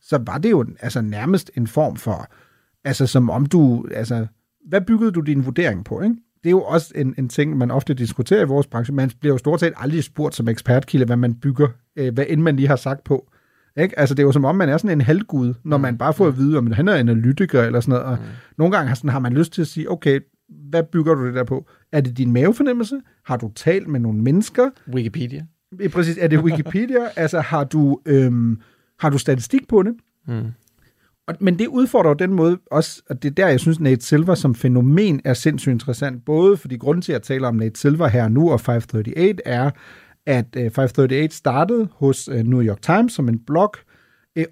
så 0.00 0.22
var 0.26 0.38
det 0.38 0.50
jo 0.50 0.66
altså 0.80 1.00
nærmest 1.00 1.50
en 1.54 1.66
form 1.66 1.96
for, 1.96 2.26
altså 2.84 3.06
som 3.06 3.30
om 3.30 3.46
du, 3.46 3.86
altså, 3.94 4.26
hvad 4.68 4.80
byggede 4.80 5.12
du 5.12 5.20
din 5.20 5.44
vurdering 5.44 5.84
på, 5.84 6.00
ikke? 6.00 6.16
Det 6.44 6.50
er 6.50 6.50
jo 6.50 6.62
også 6.62 6.92
en, 6.94 7.14
en 7.18 7.28
ting, 7.28 7.58
man 7.58 7.70
ofte 7.70 7.94
diskuterer 7.94 8.40
i 8.40 8.48
vores 8.48 8.66
branche. 8.66 8.94
Man 8.94 9.10
bliver 9.20 9.34
jo 9.34 9.38
stort 9.38 9.60
set 9.60 9.72
aldrig 9.76 10.04
spurgt 10.04 10.34
som 10.34 10.48
ekspertkilde, 10.48 11.06
hvad 11.06 11.16
man 11.16 11.34
bygger, 11.34 11.68
øh, 11.96 12.14
hvad 12.14 12.24
end 12.28 12.42
man 12.42 12.56
lige 12.56 12.68
har 12.68 12.76
sagt 12.76 13.04
på. 13.04 13.30
Ikke? 13.76 13.98
Altså, 13.98 14.14
det 14.14 14.22
er 14.22 14.26
jo 14.26 14.32
som 14.32 14.44
om, 14.44 14.56
man 14.56 14.68
er 14.68 14.76
sådan 14.76 14.90
en 14.90 15.00
halvgud, 15.00 15.54
når 15.64 15.76
man 15.76 15.98
bare 15.98 16.12
får 16.12 16.26
at 16.26 16.36
vide, 16.36 16.58
om 16.58 16.72
han 16.72 16.88
er 16.88 16.94
analytiker 16.94 17.62
eller 17.62 17.80
sådan 17.80 17.92
noget. 17.92 18.06
Og 18.06 18.18
nogle 18.58 18.76
gange 18.76 18.88
har, 18.88 18.94
sådan, 18.94 19.10
har 19.10 19.18
man 19.18 19.32
lyst 19.32 19.52
til 19.52 19.62
at 19.62 19.68
sige, 19.68 19.90
okay, 19.90 20.20
hvad 20.48 20.82
bygger 20.82 21.14
du 21.14 21.26
det 21.26 21.34
der 21.34 21.44
på? 21.44 21.66
Er 21.92 22.00
det 22.00 22.18
din 22.18 22.32
mavefornemmelse? 22.32 23.00
Har 23.24 23.36
du 23.36 23.52
talt 23.54 23.88
med 23.88 24.00
nogle 24.00 24.18
mennesker? 24.18 24.70
Wikipedia. 24.94 25.46
Præcis, 25.92 26.18
er 26.20 26.28
det 26.28 26.38
Wikipedia? 26.38 27.08
altså, 27.16 27.40
har 27.40 27.64
du, 27.64 28.00
øhm, 28.06 28.60
har 28.98 29.10
du 29.10 29.18
statistik 29.18 29.68
på 29.68 29.82
det? 29.82 29.94
Mm. 30.28 30.52
Og, 31.28 31.34
men 31.40 31.58
det 31.58 31.66
udfordrer 31.66 32.10
jo 32.10 32.14
den 32.14 32.32
måde 32.32 32.58
også, 32.70 33.02
og 33.10 33.22
det 33.22 33.30
er 33.30 33.34
der, 33.34 33.48
jeg 33.48 33.60
synes, 33.60 33.80
Nate 33.80 34.06
Silver 34.06 34.34
som 34.34 34.54
fænomen 34.54 35.20
er 35.24 35.34
sindssygt 35.34 35.72
interessant. 35.72 36.24
Både 36.24 36.56
fordi 36.56 36.76
grunden 36.76 37.02
til 37.02 37.12
at 37.12 37.22
tale 37.22 37.46
om 37.46 37.54
Nate 37.54 37.80
Silver 37.80 38.06
her 38.06 38.28
nu 38.28 38.50
og 38.50 38.60
538 38.60 39.40
er, 39.44 39.70
at 40.26 40.46
øh, 40.56 40.62
538 40.62 41.30
startede 41.30 41.88
hos 41.92 42.28
øh, 42.28 42.44
New 42.44 42.62
York 42.62 42.82
Times 42.82 43.12
som 43.12 43.28
en 43.28 43.38
blog, 43.38 43.74
øh, 43.76 43.95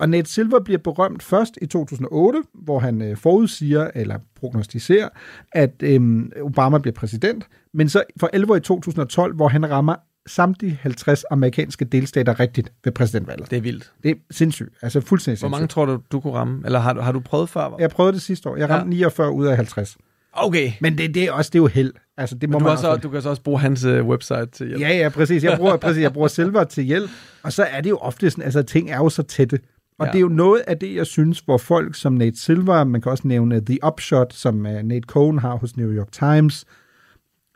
og 0.00 0.08
Nate 0.08 0.30
Silver 0.30 0.60
bliver 0.60 0.78
berømt 0.78 1.22
først 1.22 1.58
i 1.62 1.66
2008, 1.66 2.42
hvor 2.54 2.78
han 2.78 3.02
øh, 3.02 3.16
forudsiger 3.16 3.90
eller 3.94 4.18
prognostiserer, 4.40 5.08
at 5.52 5.70
øh, 5.82 6.22
Obama 6.42 6.78
bliver 6.78 6.94
præsident, 6.94 7.46
men 7.74 7.88
så 7.88 8.02
for 8.20 8.30
11 8.32 8.52
år 8.52 8.56
i 8.56 8.60
2012, 8.60 9.34
hvor 9.34 9.48
han 9.48 9.70
rammer 9.70 9.94
samtlige 10.26 10.78
50 10.82 11.24
amerikanske 11.30 11.84
delstater 11.84 12.40
rigtigt 12.40 12.72
ved 12.84 12.92
præsidentvalget. 12.92 13.50
Det 13.50 13.56
er 13.56 13.60
vildt. 13.62 13.92
Det 14.02 14.10
er 14.10 14.14
sindssygt. 14.30 14.68
Altså 14.82 15.00
fuldstændig 15.00 15.40
Hvor 15.40 15.48
mange 15.48 15.66
tror 15.66 15.84
du, 15.86 15.98
du 16.12 16.20
kunne 16.20 16.32
ramme? 16.34 16.62
Eller 16.64 16.78
har, 16.78 16.92
du- 16.92 17.00
har 17.00 17.12
du 17.12 17.20
prøvet 17.20 17.48
før? 17.48 17.76
Jeg 17.78 17.90
prøvede 17.90 18.12
det 18.12 18.22
sidste 18.22 18.48
år. 18.48 18.56
Jeg 18.56 18.70
ramte 18.70 18.96
ja. 18.96 19.00
49 19.00 19.32
ud 19.32 19.46
af 19.46 19.56
50. 19.56 19.96
Okay. 20.32 20.72
Men 20.80 20.98
det, 20.98 21.14
det 21.14 21.22
er 21.24 21.32
også 21.32 21.50
det 21.52 21.58
er 21.58 21.62
jo 21.62 21.66
held. 21.66 21.92
Altså, 22.16 22.34
det 22.36 22.50
må 22.50 22.58
du, 22.58 22.64
man 22.64 22.72
også- 22.72 22.96
du 22.96 23.08
kan 23.08 23.22
så 23.22 23.28
også 23.28 23.42
bruge 23.42 23.60
hans 23.60 23.84
uh, 23.84 24.06
website 24.06 24.46
til 24.46 24.66
hjælp. 24.66 24.80
Ja, 24.80 24.88
ja, 24.96 25.08
præcis. 25.08 25.44
Jeg 25.44 25.56
bruger, 25.58 25.76
præcis, 25.76 26.02
jeg 26.02 26.12
bruger 26.12 26.28
Silver 26.28 26.64
til 26.64 26.84
hjælp. 26.84 27.10
Og 27.42 27.52
så 27.52 27.62
er 27.62 27.80
det 27.80 27.90
jo 27.90 27.96
ofte 27.96 28.30
sådan, 28.30 28.44
altså 28.44 28.62
ting 28.62 28.90
er 28.90 28.96
jo 28.96 29.08
så 29.08 29.22
tætte. 29.22 29.58
Og 29.98 30.06
Ja. 30.06 30.12
det 30.12 30.18
er 30.18 30.20
jo 30.22 30.28
noget 30.28 30.60
af 30.66 30.78
det, 30.78 30.94
jeg 30.94 31.06
synes, 31.06 31.40
hvor 31.40 31.58
folk 31.58 31.94
som 31.94 32.12
Nate 32.12 32.36
Silver, 32.40 32.84
man 32.84 33.00
kan 33.00 33.12
også 33.12 33.28
nævne 33.28 33.60
The 33.64 33.78
Upshot, 33.86 34.32
som 34.32 34.56
uh, 34.56 34.72
Nate 34.72 35.06
Cohn 35.06 35.38
har 35.38 35.56
hos 35.56 35.76
New 35.76 35.92
York 35.92 36.12
Times, 36.12 36.64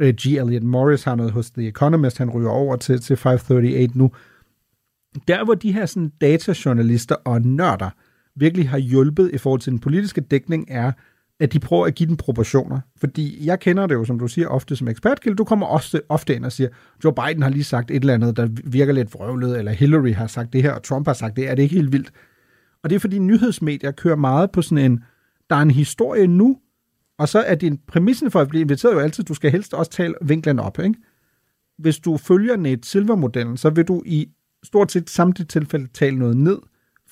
uh, 0.03 0.09
G. 0.09 0.26
Elliot 0.26 0.62
Morris 0.62 1.05
har 1.05 1.14
noget 1.14 1.32
hos 1.32 1.51
The 1.51 1.68
Economist, 1.68 2.18
han 2.18 2.30
ryger 2.30 2.51
over 2.51 2.76
til, 2.76 3.01
til 3.01 3.16
538 3.16 3.99
nu. 3.99 4.12
Der, 5.28 5.45
hvor 5.45 5.55
de 5.55 5.72
her 5.72 5.86
sådan, 5.86 6.12
datajournalister 6.20 7.14
og 7.14 7.43
nørder 7.43 7.91
virkelig 8.36 8.68
har 8.68 8.78
hjulpet 8.78 9.30
i 9.32 9.39
forhold 9.39 9.61
til 9.61 9.72
den 9.72 9.78
politiske 9.80 10.20
dækning, 10.20 10.66
er, 10.68 10.93
at 11.41 11.53
de 11.53 11.61
prøver 11.61 11.86
at 11.86 11.95
give 11.95 12.09
den 12.09 12.16
proportioner. 12.16 12.80
Fordi 12.97 13.47
jeg 13.47 13.61
kender 13.61 13.86
det 13.86 13.95
jo, 13.95 14.05
som 14.05 14.18
du 14.18 14.28
siger, 14.28 14.49
ofte 14.49 14.76
som 14.76 14.89
ekspertkilde. 14.89 15.36
Du 15.36 15.45
kommer 15.45 15.66
også 15.66 16.01
ofte 16.09 16.34
ind 16.36 16.45
og 16.45 16.53
siger, 16.53 16.68
Joe 17.05 17.12
Biden 17.14 17.43
har 17.43 17.51
lige 17.51 17.64
sagt 17.64 17.91
et 17.91 17.97
eller 17.97 18.14
andet, 18.14 18.36
der 18.36 18.49
virker 18.64 18.93
lidt 18.93 19.14
vrøvlet, 19.14 19.59
eller 19.59 19.72
Hillary 19.72 20.12
har 20.12 20.26
sagt 20.26 20.53
det 20.53 20.62
her, 20.62 20.72
og 20.72 20.82
Trump 20.82 21.07
har 21.07 21.14
sagt 21.14 21.36
det. 21.36 21.51
Er 21.51 21.55
det 21.55 21.62
ikke 21.62 21.74
helt 21.74 21.93
vildt? 21.93 22.12
Og 22.89 22.91
det 22.91 22.97
er 22.97 23.01
fordi 23.01 23.18
nyhedsmedier 23.18 23.91
kører 23.91 24.16
meget 24.16 24.51
på 24.51 24.62
sådan 24.62 24.93
en, 24.93 25.05
der 25.51 25.57
er 25.57 25.62
en 25.62 25.70
historie 25.70 26.26
nu, 26.26 26.59
og 27.18 27.28
så 27.28 27.39
er 27.39 27.55
din 27.55 27.78
præmissen 27.86 28.30
for 28.30 28.41
at 28.41 28.49
blive 28.49 28.61
inviteret 28.61 28.95
jo 28.95 28.99
altid, 28.99 29.24
du 29.24 29.34
skal 29.34 29.51
helst 29.51 29.74
også 29.74 29.91
tale 29.91 30.14
vinklen 30.22 30.59
op, 30.59 30.78
ikke? 30.78 30.95
Hvis 31.78 31.99
du 31.99 32.16
følger 32.16 32.57
net 32.57 32.86
silvermodellen, 32.86 33.57
så 33.57 33.70
vil 33.70 33.84
du 33.84 34.03
i 34.07 34.28
stort 34.62 34.93
set 34.93 35.11
samtlige 35.11 35.47
tilfælde 35.47 35.89
tale 35.95 36.18
noget 36.18 36.36
ned, 36.36 36.59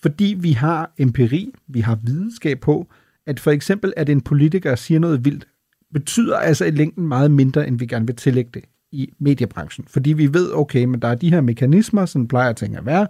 fordi 0.03 0.37
vi 0.41 0.53
har 0.53 0.93
empiri, 0.99 1.53
vi 1.67 1.81
har 1.81 1.99
videnskab 2.05 2.61
på, 2.61 2.89
at 3.27 3.41
for 3.41 3.51
eksempel, 3.51 3.93
at 3.97 4.09
en 4.09 4.21
politiker 4.21 4.75
siger 4.75 5.01
noget 5.01 5.25
vildt, 5.25 5.49
betyder 5.93 6.37
altså 6.37 6.65
i 6.65 6.71
længden 6.71 7.09
meget 7.09 7.31
mindre, 7.31 7.69
end 7.69 7.79
vi 7.79 7.87
gerne 7.87 8.07
vil 8.07 8.17
tillægge 8.17 8.51
det 8.55 8.65
i 8.93 9.13
mediebranchen. 9.19 9.87
Fordi 9.89 10.13
vi 10.13 10.35
ved, 10.35 10.53
okay, 10.55 10.85
men 10.85 11.03
der 11.03 11.09
er 11.09 11.15
de 11.15 11.31
her 11.31 11.41
mekanismer, 11.41 12.07
som 12.07 12.29
plejer 12.29 12.53
ting 12.53 12.77
at 12.77 12.87
være. 12.87 13.07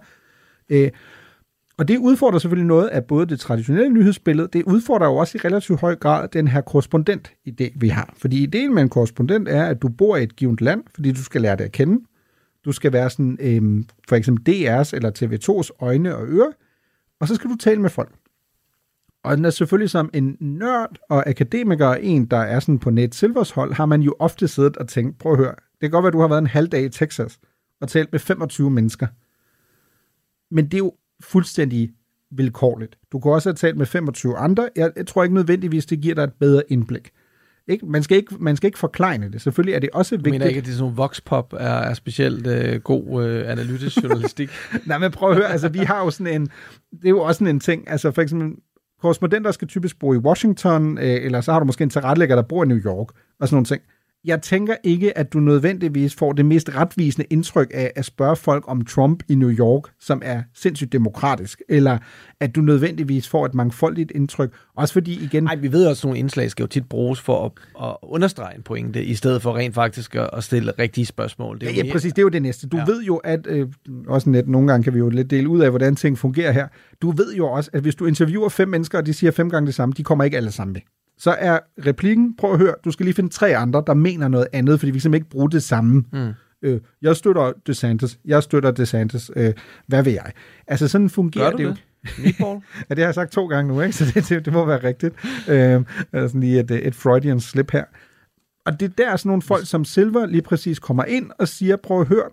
Øh, 0.69 0.91
og 1.77 1.87
det 1.87 1.97
udfordrer 1.97 2.39
selvfølgelig 2.39 2.67
noget 2.67 2.87
af 2.87 3.05
både 3.05 3.25
det 3.25 3.39
traditionelle 3.39 3.89
nyhedsbillede, 3.89 4.49
det 4.53 4.63
udfordrer 4.63 5.07
jo 5.07 5.15
også 5.15 5.37
i 5.37 5.41
relativt 5.45 5.79
høj 5.79 5.95
grad 5.95 6.27
den 6.27 6.47
her 6.47 6.61
korrespondent-idé, 6.61 7.71
vi 7.75 7.87
har. 7.87 8.13
Fordi 8.17 8.43
ideen 8.43 8.73
med 8.73 8.81
en 8.81 8.89
korrespondent 8.89 9.47
er, 9.47 9.65
at 9.65 9.81
du 9.81 9.89
bor 9.89 10.15
i 10.15 10.23
et 10.23 10.35
givet 10.35 10.61
land, 10.61 10.83
fordi 10.95 11.11
du 11.11 11.23
skal 11.23 11.41
lære 11.41 11.55
det 11.55 11.63
at 11.63 11.71
kende. 11.71 12.05
Du 12.65 12.71
skal 12.71 12.93
være 12.93 13.09
sådan, 13.09 13.37
øhm, 13.41 13.85
for 14.09 14.15
eksempel 14.15 14.55
DR's 14.55 14.89
eller 14.93 15.11
TV2's 15.11 15.85
øjne 15.85 16.15
og 16.15 16.27
ører, 16.27 16.51
og 17.19 17.27
så 17.27 17.35
skal 17.35 17.49
du 17.49 17.55
tale 17.55 17.81
med 17.81 17.89
folk. 17.89 18.11
Og 19.23 19.37
den 19.37 19.45
er 19.45 19.49
selvfølgelig 19.49 19.89
som 19.89 20.09
en 20.13 20.37
nørd 20.39 20.97
og 21.09 21.29
akademiker, 21.29 21.93
en, 21.93 22.25
der 22.25 22.37
er 22.37 22.59
sådan 22.59 22.79
på 22.79 22.89
net 22.89 23.15
Silvers 23.15 23.51
hold, 23.51 23.73
har 23.73 23.85
man 23.85 24.01
jo 24.01 24.15
ofte 24.19 24.47
siddet 24.47 24.77
og 24.77 24.87
tænkt, 24.87 25.17
prøv 25.17 25.31
at 25.31 25.37
høre, 25.37 25.55
det 25.55 25.81
kan 25.81 25.91
godt 25.91 26.03
være, 26.03 26.07
at 26.07 26.13
du 26.13 26.19
har 26.19 26.27
været 26.27 26.41
en 26.41 26.47
halv 26.47 26.67
dag 26.67 26.83
i 26.83 26.89
Texas 26.89 27.39
og 27.81 27.89
talt 27.89 28.11
med 28.11 28.19
25 28.19 28.69
mennesker. 28.69 29.07
Men 30.51 30.65
det 30.65 30.73
er 30.73 30.77
jo 30.77 30.93
fuldstændig 31.23 31.89
vilkårligt. 32.31 32.97
Du 33.11 33.19
kan 33.19 33.31
også 33.31 33.49
have 33.49 33.55
talt 33.55 33.77
med 33.77 33.85
25 33.85 34.37
andre. 34.37 34.69
Jeg, 34.75 34.91
jeg 34.95 35.07
tror 35.07 35.23
ikke 35.23 35.35
nødvendigvis, 35.35 35.85
det 35.85 36.01
giver 36.01 36.15
dig 36.15 36.23
et 36.23 36.33
bedre 36.39 36.63
indblik. 36.69 37.09
Ikke? 37.67 37.85
Man, 37.85 38.03
skal 38.03 38.17
ikke, 38.17 38.35
man 38.39 38.55
skal 38.55 38.67
ikke 38.67 38.79
forklejne 38.79 39.31
det. 39.31 39.41
Selvfølgelig 39.41 39.75
er 39.75 39.79
det 39.79 39.89
også 39.93 40.15
vigtigt. 40.15 40.31
mener 40.33 40.45
ikke, 40.45 40.57
at 40.57 40.65
det 40.65 40.71
er 40.71 40.75
sådan 40.75 40.83
nogle 40.83 40.95
voxpop 40.95 41.53
er, 41.53 41.57
er 41.59 41.93
specielt 41.93 42.47
øh, 42.47 42.81
god 42.81 43.25
øh, 43.25 43.51
analytisk 43.51 44.03
journalistik. 44.03 44.49
Nej, 44.85 44.97
men 44.97 45.11
prøv 45.11 45.29
at 45.29 45.35
høre, 45.35 45.51
altså 45.51 45.69
vi 45.69 45.79
har 45.79 46.03
jo 46.03 46.09
sådan 46.09 46.33
en, 46.33 46.41
det 46.91 47.05
er 47.05 47.09
jo 47.09 47.21
også 47.21 47.39
sådan 47.39 47.55
en 47.55 47.59
ting, 47.59 47.89
altså 47.89 48.11
for 48.11 48.21
eksempel, 48.21 48.51
korrespondenter 49.01 49.51
skal 49.51 49.67
typisk 49.67 49.99
bo 49.99 50.13
i 50.13 50.17
Washington, 50.17 50.97
øh, 50.97 51.25
eller 51.25 51.41
så 51.41 51.51
har 51.51 51.59
du 51.59 51.65
måske 51.65 51.83
en 51.83 51.89
tilrettelægger, 51.89 52.35
der 52.35 52.43
bor 52.43 52.63
i 52.63 52.67
New 52.67 52.77
York, 52.77 53.07
og 53.39 53.47
sådan 53.47 53.55
nogle 53.55 53.65
ting. 53.65 53.81
Jeg 54.25 54.41
tænker 54.41 54.75
ikke, 54.83 55.17
at 55.17 55.33
du 55.33 55.39
nødvendigvis 55.39 56.15
får 56.15 56.33
det 56.33 56.45
mest 56.45 56.75
retvisende 56.75 57.27
indtryk 57.29 57.71
af 57.73 57.91
at 57.95 58.05
spørge 58.05 58.35
folk 58.35 58.63
om 58.67 58.85
Trump 58.85 59.23
i 59.29 59.35
New 59.35 59.49
York, 59.51 59.83
som 59.99 60.21
er 60.25 60.41
sindssygt 60.53 60.91
demokratisk, 60.91 61.61
eller 61.69 61.97
at 62.39 62.55
du 62.55 62.61
nødvendigvis 62.61 63.27
får 63.27 63.45
et 63.45 63.53
mangfoldigt 63.53 64.11
indtryk, 64.15 64.53
også 64.75 64.93
fordi 64.93 65.23
igen... 65.23 65.43
Nej, 65.43 65.55
vi 65.55 65.71
ved 65.71 65.87
også, 65.87 65.99
at 66.01 66.03
nogle 66.05 66.19
indslag 66.19 66.51
skal 66.51 66.63
jo 66.63 66.67
tit 66.67 66.89
bruges 66.89 67.21
for 67.21 67.45
at, 67.45 67.51
at 67.89 67.95
understrege 68.03 68.55
en 68.55 68.63
pointe, 68.63 69.03
i 69.05 69.15
stedet 69.15 69.41
for 69.41 69.55
rent 69.57 69.75
faktisk 69.75 70.15
at, 70.15 70.43
stille 70.43 70.71
rigtige 70.79 71.05
spørgsmål. 71.05 71.59
Det 71.61 71.69
er 71.69 71.73
ja, 71.73 71.83
mere- 71.83 71.91
præcis. 71.91 72.13
Det 72.13 72.19
er 72.19 72.23
jo 72.23 72.29
det 72.29 72.41
næste. 72.41 72.67
Du 72.67 72.77
Ja. 72.77 72.83
ja. 72.87 72.91
ved 72.93 73.03
jo, 73.03 73.15
at... 73.17 73.47
Øh, 73.49 73.67
også 74.07 74.29
net, 74.29 74.47
nogle 74.47 74.67
gange 74.67 74.83
kan 74.83 74.93
vi 74.93 74.99
jo 74.99 75.09
lidt 75.09 75.29
dele 75.29 75.49
ud 75.49 75.59
af, 75.61 75.69
hvordan 75.69 75.95
ting 75.95 76.17
fungerer 76.17 76.51
her. 76.51 76.67
Du 77.01 77.11
ved 77.11 77.33
jo 77.35 77.47
også, 77.47 77.69
at 77.73 77.81
hvis 77.81 77.95
du 77.95 78.05
interviewer 78.05 78.49
fem 78.49 78.67
mennesker, 78.69 78.97
og 78.97 79.05
de 79.05 79.13
siger 79.13 79.31
fem 79.31 79.49
gange 79.49 79.67
det 79.67 79.75
samme, 79.75 79.93
de 79.97 80.03
kommer 80.03 80.23
ikke 80.23 80.37
alle 80.37 80.51
sammen 80.51 80.73
med. 80.73 80.81
Så 81.17 81.35
er 81.39 81.59
replikken, 81.85 82.35
prøv 82.35 82.53
at 82.53 82.59
høre, 82.59 82.75
du 82.85 82.91
skal 82.91 83.03
lige 83.05 83.15
finde 83.15 83.29
tre 83.29 83.57
andre, 83.57 83.83
der 83.87 83.93
mener 83.93 84.27
noget 84.27 84.47
andet, 84.53 84.79
fordi 84.79 84.91
vi 84.91 84.97
kan 84.97 85.01
simpelthen 85.01 85.25
ikke 85.25 85.29
bruge 85.29 85.51
det 85.51 85.63
samme. 85.63 86.03
Mm. 86.13 86.33
Øh, 86.61 86.81
jeg 87.01 87.15
støtter 87.15 87.53
DeSantis, 87.67 88.19
jeg 88.25 88.43
støtter 88.43 88.71
DeSantis, 88.71 89.31
øh, 89.35 89.53
hvad 89.87 90.03
ved 90.03 90.11
jeg? 90.11 90.31
Altså 90.67 90.87
sådan 90.87 91.09
fungerer 91.09 91.51
det 91.51 91.63
jo. 91.63 91.69
det? 91.69 91.83
Meatball? 92.23 92.61
ja, 92.89 92.95
det 92.95 92.97
har 92.97 93.07
jeg 93.07 93.15
sagt 93.15 93.31
to 93.31 93.47
gange 93.47 93.73
nu, 93.73 93.81
ikke? 93.81 93.95
så 93.95 94.05
det, 94.13 94.29
det, 94.29 94.45
det 94.45 94.53
må 94.53 94.65
være 94.65 94.83
rigtigt. 94.83 95.15
Øh, 95.49 95.83
altså 96.13 96.37
lige 96.37 96.59
et, 96.59 96.71
et 96.71 96.95
Freudian 96.95 97.39
slip 97.39 97.71
her. 97.71 97.83
Og 98.65 98.79
det 98.79 98.85
er 98.85 99.03
der 99.05 99.15
sådan 99.15 99.29
nogle 99.29 99.41
folk 99.41 99.67
som 99.67 99.85
Silver 99.85 100.25
lige 100.25 100.41
præcis 100.41 100.79
kommer 100.79 101.03
ind 101.03 101.31
og 101.39 101.47
siger, 101.47 101.75
prøv 101.75 102.01
at 102.01 102.07
høre, 102.07 102.29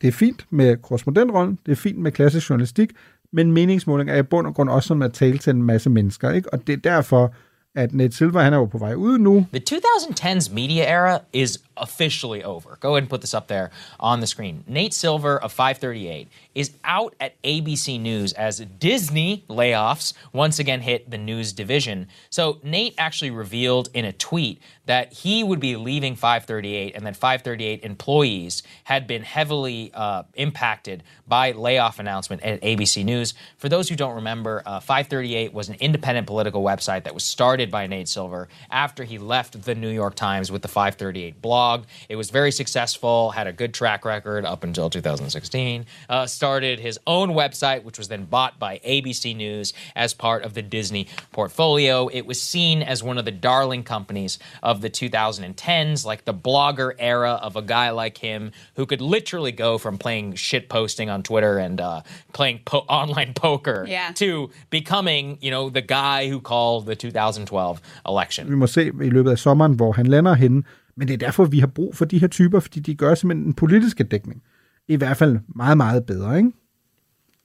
det 0.00 0.08
er 0.08 0.12
fint 0.12 0.46
med 0.50 0.76
korrespondentrollen, 0.76 1.58
det 1.66 1.72
er 1.72 1.76
fint 1.76 1.98
med 1.98 2.12
klassisk 2.12 2.50
journalistik, 2.50 2.90
men 3.32 3.52
meningsmåling 3.52 4.10
er 4.10 4.16
i 4.16 4.22
bund 4.22 4.46
og 4.46 4.54
grund 4.54 4.70
også 4.70 4.86
som 4.86 5.02
at 5.02 5.12
tale 5.12 5.38
til 5.38 5.50
en 5.50 5.62
masse 5.62 5.90
mennesker, 5.90 6.30
ikke? 6.30 6.52
Og 6.52 6.66
det 6.66 6.72
er 6.72 6.76
derfor, 6.76 7.34
at 7.74 7.94
Nate 7.94 8.16
Silver, 8.16 8.40
han 8.40 8.52
er 8.52 8.56
jo 8.56 8.64
på 8.64 8.78
vej 8.78 8.94
ud 8.94 9.18
nu. 9.18 9.46
The 9.52 9.62
2010s 9.70 10.54
media 10.54 10.84
era 10.84 11.18
is 11.32 11.58
officially 11.76 12.42
over. 12.44 12.76
Go 12.80 12.90
ahead 12.90 13.04
and 13.04 13.10
put 13.10 13.20
this 13.20 13.34
up 13.34 13.48
there 13.48 13.70
on 13.98 14.20
the 14.20 14.26
screen. 14.26 14.64
Nate 14.66 14.94
Silver 14.94 15.38
of 15.38 15.52
538 15.52 16.28
is 16.54 16.72
out 16.84 17.14
at 17.20 17.40
ABC 17.42 18.00
News 18.00 18.32
as 18.32 18.58
Disney 18.78 19.44
layoffs 19.48 20.14
once 20.32 20.58
again 20.58 20.80
hit 20.80 21.10
the 21.10 21.18
news 21.18 21.52
division. 21.52 22.08
So 22.30 22.58
Nate 22.62 22.94
actually 22.98 23.30
revealed 23.30 23.88
in 23.94 24.04
a 24.04 24.12
tweet 24.12 24.60
that 24.86 25.12
he 25.12 25.42
would 25.42 25.60
be 25.60 25.76
leaving 25.76 26.14
538 26.14 26.94
and 26.94 27.06
that 27.06 27.16
538 27.16 27.84
employees 27.84 28.62
had 28.84 29.06
been 29.06 29.22
heavily 29.22 29.90
uh, 29.94 30.24
impacted 30.34 31.02
by 31.26 31.52
layoff 31.52 31.98
announcement 31.98 32.42
at 32.42 32.60
ABC 32.60 33.04
News. 33.04 33.34
For 33.56 33.68
those 33.68 33.88
who 33.88 33.96
don't 33.96 34.16
remember, 34.16 34.62
uh, 34.66 34.80
538 34.80 35.54
was 35.54 35.68
an 35.68 35.76
independent 35.80 36.26
political 36.26 36.62
website 36.62 37.04
that 37.04 37.14
was 37.14 37.24
started 37.24 37.70
by 37.70 37.86
Nate 37.86 38.08
Silver 38.08 38.48
after 38.70 39.04
he 39.04 39.18
left 39.18 39.62
the 39.62 39.74
New 39.74 39.88
York 39.88 40.14
Times 40.14 40.52
with 40.52 40.62
the 40.62 40.68
538 40.68 41.40
blog. 41.40 41.63
It 42.08 42.16
was 42.16 42.28
very 42.30 42.52
successful, 42.52 43.30
had 43.40 43.46
a 43.46 43.52
good 43.52 43.72
track 43.80 44.04
record 44.04 44.44
up 44.52 44.64
until 44.64 44.88
2016. 44.90 45.86
Uh, 46.08 46.26
started 46.26 46.80
his 46.80 46.98
own 47.06 47.28
website, 47.42 47.80
which 47.86 47.98
was 47.98 48.08
then 48.08 48.24
bought 48.24 48.54
by 48.58 48.72
ABC 48.94 49.34
News 49.36 49.72
as 49.96 50.14
part 50.14 50.40
of 50.46 50.52
the 50.54 50.62
Disney 50.62 51.04
portfolio. 51.32 52.08
It 52.08 52.24
was 52.26 52.38
seen 52.54 52.82
as 52.92 53.02
one 53.02 53.18
of 53.20 53.24
the 53.24 53.36
darling 53.50 53.82
companies 53.84 54.38
of 54.62 54.80
the 54.80 54.90
2010s, 54.90 56.04
like 56.06 56.24
the 56.24 56.34
blogger 56.34 56.92
era 56.98 57.32
of 57.42 57.56
a 57.56 57.62
guy 57.62 57.90
like 57.90 58.18
him 58.18 58.52
who 58.76 58.86
could 58.86 59.00
literally 59.00 59.52
go 59.52 59.78
from 59.78 59.98
playing 59.98 60.34
shit 60.36 60.68
posting 60.68 61.10
on 61.10 61.22
Twitter 61.22 61.58
and 61.58 61.80
uh, 61.80 62.00
playing 62.32 62.60
po- 62.64 62.86
online 62.88 63.32
poker 63.34 63.84
Yeah. 63.88 64.12
to 64.14 64.50
becoming, 64.70 65.38
you 65.40 65.50
know, 65.50 65.70
the 65.70 65.82
guy 65.82 66.28
who 66.30 66.40
called 66.40 66.86
the 66.86 66.94
2012 66.96 67.80
election. 68.08 68.48
Vi 68.48 68.54
må 68.56 68.66
se 68.66 68.86
i 69.02 69.10
løbet 69.10 69.30
af 69.30 69.38
sommeren, 69.38 69.72
hvor 69.72 69.92
han 69.92 70.06
lander 70.06 70.34
henne. 70.34 70.62
Men 70.96 71.08
det 71.08 71.14
er 71.14 71.18
derfor, 71.18 71.44
vi 71.44 71.58
har 71.58 71.66
brug 71.66 71.96
for 71.96 72.04
de 72.04 72.18
her 72.18 72.28
typer, 72.28 72.60
fordi 72.60 72.80
de 72.80 72.94
gør 72.94 73.14
simpelthen 73.14 73.46
en 73.46 73.54
politiske 73.54 74.04
dækning. 74.04 74.42
I 74.88 74.96
hvert 74.96 75.16
fald 75.16 75.38
meget, 75.56 75.76
meget 75.76 76.04
bedre, 76.04 76.38
ikke? 76.38 76.52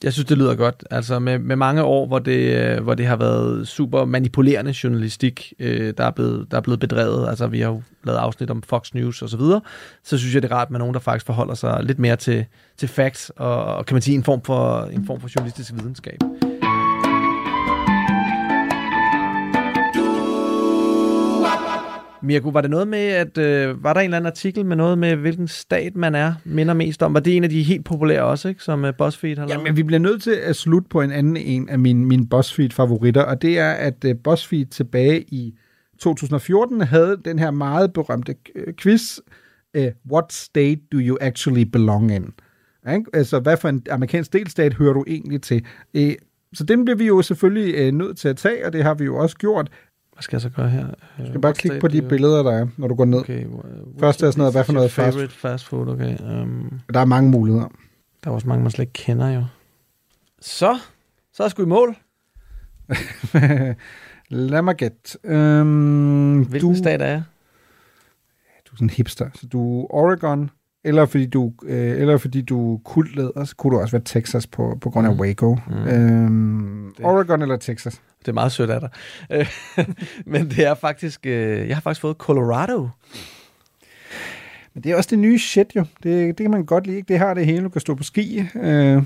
Jeg 0.04 0.14
synes, 0.14 0.26
det 0.28 0.38
lyder 0.38 0.56
godt. 0.56 0.84
Altså 0.92 1.20
med, 1.20 1.40
med 1.40 1.56
mange 1.56 1.84
år, 1.84 2.08
hvor 2.08 2.20
det, 2.20 2.56
øh, 2.56 2.84
hvor 2.84 2.94
det 2.94 3.06
har 3.06 3.16
været 3.16 3.68
super 3.68 4.06
manipulerende 4.06 4.74
journalistik, 4.84 5.54
øh, 5.60 5.94
der, 5.98 6.04
er 6.04 6.12
blevet, 6.12 6.52
der 6.52 6.58
er 6.58 6.62
blevet 6.62 6.80
bedrevet. 6.80 7.30
Altså 7.30 7.48
vi 7.48 7.60
har 7.60 7.70
jo 7.70 7.82
lavet 8.04 8.18
afsnit 8.18 8.50
om 8.50 8.62
Fox 8.62 8.94
News 8.94 9.22
og 9.22 9.30
så 9.30 9.38
videre. 9.38 9.62
Så 10.04 10.18
synes 10.18 10.34
jeg, 10.34 10.42
det 10.42 10.52
er 10.52 10.56
rart 10.56 10.72
med 10.72 10.80
nogen, 10.80 10.94
der 10.94 11.00
faktisk 11.00 11.26
forholder 11.26 11.54
sig 11.54 11.84
lidt 11.84 12.00
mere 12.00 12.16
til, 12.16 12.46
til 12.78 12.88
facts 12.88 13.32
og, 13.36 13.64
og 13.66 13.86
kan 13.86 13.96
man 13.96 14.02
sige 14.02 14.16
en 14.16 14.24
form 14.24 14.42
for, 14.42 14.82
en 14.82 15.06
form 15.06 15.22
for 15.22 15.30
journalistisk 15.36 15.74
videnskab. 15.74 16.20
Mirko, 22.22 22.50
var 22.50 22.62
det 22.62 22.70
noget 22.70 22.88
med, 22.88 23.00
at 23.00 23.38
øh, 23.38 23.84
var 23.84 23.94
der 23.94 24.00
en 24.00 24.04
eller 24.04 24.18
anden 24.18 24.28
artikel 24.28 24.66
med 24.66 24.76
noget 24.76 24.98
med, 24.98 25.16
hvilken 25.16 25.48
stat 25.48 25.96
man 25.96 26.16
er, 26.16 26.34
minder 26.46 26.74
mest 26.74 27.04
om? 27.04 27.14
Var 27.14 27.20
det 27.20 27.38
en 27.38 27.44
af 27.44 27.50
de 27.50 27.64
helt 27.64 27.86
populære 27.86 28.24
også, 28.24 28.50
ikke, 28.50 28.64
som 28.64 28.84
uh, 28.84 28.90
BuzzFeed 28.98 29.38
har 29.38 29.48
lavet? 29.48 29.60
Jamen, 29.60 29.78
vi 29.78 29.84
bliver 29.84 30.00
nødt 30.00 30.24
til 30.24 30.32
at 30.32 30.56
slutte 30.56 30.90
på 30.90 31.02
en 31.02 31.12
anden 31.12 31.38
en 31.38 31.70
af 31.70 31.80
mine, 31.80 32.06
mine 32.06 32.28
BuzzFeed-favoritter, 32.28 33.22
og 33.22 33.42
det 33.42 33.60
er, 33.60 33.72
at 33.72 34.06
uh, 34.06 34.12
BuzzFeed 34.24 34.66
tilbage 34.66 35.22
i 35.22 35.54
2014 36.00 36.82
havde 36.82 37.18
den 37.26 37.40
her 37.40 37.52
meget 37.52 37.94
berømte 37.94 38.36
øh, 38.56 38.74
quiz, 38.74 39.20
uh, 39.78 39.84
What 40.12 40.34
state 40.34 40.82
do 40.92 40.98
you 40.98 41.18
actually 41.22 41.64
belong 41.64 42.16
in? 42.16 42.26
Ikke? 42.94 43.06
Altså, 43.14 43.40
hvad 43.40 43.58
for 43.58 43.70
en 43.70 43.86
amerikansk 43.90 44.34
delstat 44.34 44.74
hører 44.74 44.94
du 44.94 45.04
egentlig 45.08 45.42
til? 45.42 45.66
Uh, 45.98 46.12
så 46.54 46.64
den 46.64 46.86
bliver 46.86 46.98
vi 46.98 47.06
jo 47.06 47.22
selvfølgelig 47.22 47.88
uh, 47.88 47.94
nødt 47.94 48.18
til 48.18 48.28
at 48.28 48.38
tage, 48.38 48.66
og 48.66 48.74
det 48.74 48.84
har 48.84 48.94
vi 48.94 49.06
jo 49.06 49.18
også 49.18 49.38
gjort. 49.38 49.72
Hvad 50.20 50.24
skal 50.24 50.36
jeg 50.36 50.42
så 50.42 50.50
gøre 50.50 50.70
her? 50.70 50.88
Du 51.20 51.26
skal 51.28 51.42
bare 51.42 51.54
klikke 51.54 51.80
på 51.80 51.88
de 51.88 52.02
billeder, 52.02 52.44
der 52.44 52.52
er, 52.52 52.68
når 52.78 52.88
du 52.88 52.96
går 52.96 53.06
ned. 53.06 53.20
Okay, 53.20 53.46
Først 54.00 54.24
er 54.24 54.32
sådan 54.32 54.40
noget, 54.40 54.54
hvad 54.54 54.64
for 54.64 54.74
noget 54.74 54.92
fast 54.92 55.16
favorite 55.16 55.34
fast 55.36 55.66
food, 55.66 55.88
okay. 55.88 56.18
Um, 56.20 56.80
Der 56.94 57.00
er 57.00 57.06
mange 57.06 57.30
muligheder. 57.32 57.68
der 58.24 58.30
er 58.30 58.34
også 58.34 58.48
mange, 58.48 58.64
man 58.64 58.72
slet 58.72 58.84
ikke 58.84 58.94
kender 58.94 59.30
jo. 59.30 59.46
Så, 60.42 60.80
så 61.34 61.44
er 61.44 61.48
sgu 61.48 61.64
i 61.64 61.66
mål. 61.66 61.96
Lad 64.30 64.62
mig 64.62 64.76
gætte. 64.76 65.18
Øhm, 65.24 66.44
Hvilken 66.44 66.74
du, 66.74 66.78
stat 66.78 67.02
er 67.02 67.06
jeg? 67.08 67.24
Du 68.68 68.72
er 68.74 68.76
sådan 68.76 68.86
en 68.86 68.90
hipster. 68.90 69.30
Så 69.34 69.48
du 69.48 69.82
er 69.82 69.94
Oregon, 69.94 70.50
eller 70.84 71.06
fordi 71.06 71.26
du, 71.26 71.54
øh, 71.64 72.02
eller 72.02 72.18
fordi 72.18 72.42
du 72.42 72.74
er 72.74 72.78
kultleder, 72.78 73.44
så 73.44 73.56
kunne 73.56 73.76
du 73.76 73.82
også 73.82 73.92
være 73.92 74.02
Texas 74.06 74.48
på, 74.48 74.78
på 74.82 74.90
grund 74.90 75.08
af 75.08 75.12
Waco. 75.12 75.58
Mm. 75.68 75.88
Øhm, 75.88 76.94
Oregon 77.04 77.42
eller 77.42 77.58
Texas? 77.58 78.02
Det 78.20 78.28
er 78.28 78.34
meget 78.34 78.52
sødt 78.52 78.70
af 78.70 78.80
dig. 78.80 78.90
Men 80.34 80.50
det 80.50 80.66
er 80.66 80.74
faktisk, 80.74 81.26
øh, 81.26 81.68
jeg 81.68 81.76
har 81.76 81.82
faktisk 81.82 82.02
fået 82.02 82.18
Colorado. 82.18 82.90
Men 84.74 84.84
det 84.84 84.92
er 84.92 84.96
også 84.96 85.10
det 85.10 85.20
nye 85.20 85.40
shit 85.40 85.76
jo. 85.76 85.86
Det, 86.04 86.38
det 86.38 86.38
kan 86.38 86.52
man 86.52 86.66
godt 86.66 86.88
lide. 86.88 86.98
ikke? 86.98 87.08
Det 87.08 87.20
har 87.20 87.34
det 87.34 87.46
hele. 87.46 87.64
Du 87.64 87.70
kan 87.70 87.82
stå 87.82 87.96
på 87.96 88.04
ski, 88.04 88.46
øh, 88.56 89.04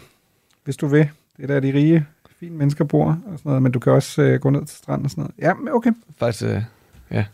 hvis 0.63 0.77
du 0.77 0.87
vil. 0.87 1.09
Det 1.37 1.43
er 1.43 1.47
der, 1.47 1.59
de 1.59 1.73
rige, 1.73 2.05
fine 2.39 2.55
mennesker 2.55 2.85
bor 2.85 3.05
og 3.05 3.17
sådan 3.39 3.49
noget. 3.49 3.61
Men 3.63 3.71
du 3.71 3.79
kan 3.79 3.91
også 3.91 4.21
øh, 4.21 4.39
gå 4.39 4.49
ned 4.49 4.65
til 4.65 4.77
stranden 4.77 5.05
og 5.05 5.11
sådan 5.11 5.21
noget. 5.21 5.59
Ja, 5.67 5.75
okay. 5.75 5.91
Faktisk, 6.19 6.43
øh, 6.43 6.61
ja. 7.11 7.25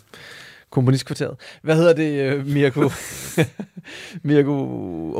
Komponistkvarteret. 0.71 1.35
Hvad 1.63 1.75
hedder 1.75 1.93
det, 1.93 2.21
øh, 2.21 2.47
Mirko? 2.47 2.89
Mirko, 4.23 4.53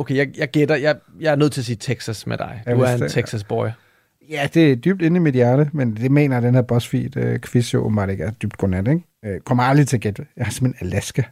okay, 0.00 0.16
jeg, 0.16 0.28
jeg 0.38 0.50
gætter. 0.50 0.74
Jeg, 0.76 0.96
jeg 1.20 1.32
er 1.32 1.36
nødt 1.36 1.52
til 1.52 1.60
at 1.60 1.64
sige 1.64 1.76
Texas 1.76 2.26
med 2.26 2.38
dig. 2.38 2.62
Du 2.66 2.80
er 2.80 2.94
en. 2.94 3.08
Texas 3.08 3.44
boy. 3.44 3.66
Ja, 4.30 4.48
det 4.54 4.72
er 4.72 4.76
dybt 4.76 5.02
inde 5.02 5.16
i 5.16 5.20
mit 5.20 5.34
hjerte, 5.34 5.70
men 5.72 5.96
det 5.96 6.10
mener 6.10 6.40
den 6.40 6.54
her 6.54 6.62
BuzzFeed 6.62 7.16
øh, 7.16 7.74
jo 7.74 7.84
åbenbart 7.84 8.10
ikke 8.10 8.24
er 8.24 8.30
dybt 8.30 8.56
godnat, 8.56 8.88
ikke? 8.88 9.02
Øh, 9.24 9.40
kommer 9.40 9.64
aldrig 9.64 9.88
til 9.88 9.96
at 9.96 10.00
gætte. 10.00 10.26
Jeg 10.36 10.46
har 10.46 10.52
simpelthen 10.52 10.86
Alaska. 10.86 11.22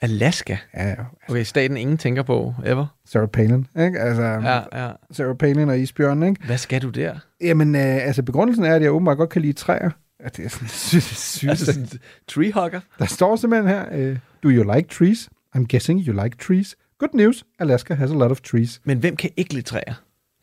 Alaska? 0.00 0.56
Ja, 0.74 0.88
ja. 0.88 0.94
Okay, 1.28 1.42
staten 1.42 1.76
ingen 1.76 1.98
tænker 1.98 2.22
på, 2.22 2.54
ever. 2.66 2.86
Sarah 3.06 3.28
Palin, 3.28 3.66
ikke? 3.80 4.00
Altså, 4.00 4.22
Ja, 4.22 4.84
ja. 4.84 4.90
Sarah 5.10 5.36
Palin 5.36 5.68
og 5.68 5.78
isbjørnen, 5.78 6.28
ikke? 6.28 6.46
Hvad 6.46 6.58
skal 6.58 6.82
du 6.82 6.90
der? 6.90 7.14
Jamen, 7.40 7.74
øh, 7.74 8.06
altså 8.06 8.22
begrundelsen 8.22 8.64
er, 8.64 8.74
at 8.74 8.82
jeg 8.82 8.90
åbenbart 8.90 9.16
godt 9.16 9.30
kan 9.30 9.42
lide 9.42 9.52
træer. 9.52 9.90
Ja, 10.24 10.28
det 10.28 10.44
er 10.44 10.48
sådan 10.48 10.68
sy- 10.68 10.96
sygt. 11.38 11.50
Altså 11.50 11.64
sådan 11.66 11.88
treehugger? 12.28 12.80
Der 12.98 13.06
står 13.06 13.36
simpelthen 13.36 13.68
her, 13.68 13.84
øh, 13.92 14.18
do 14.42 14.48
you 14.48 14.72
like 14.74 14.88
trees? 14.88 15.28
I'm 15.56 15.64
guessing 15.70 16.00
you 16.06 16.22
like 16.24 16.36
trees. 16.36 16.76
Good 16.98 17.14
news, 17.14 17.44
Alaska 17.58 17.94
has 17.94 18.10
a 18.10 18.14
lot 18.14 18.30
of 18.30 18.40
trees. 18.40 18.80
Men 18.84 18.98
hvem 18.98 19.16
kan 19.16 19.30
ikke 19.36 19.54
lide 19.54 19.64
træer? 19.66 19.94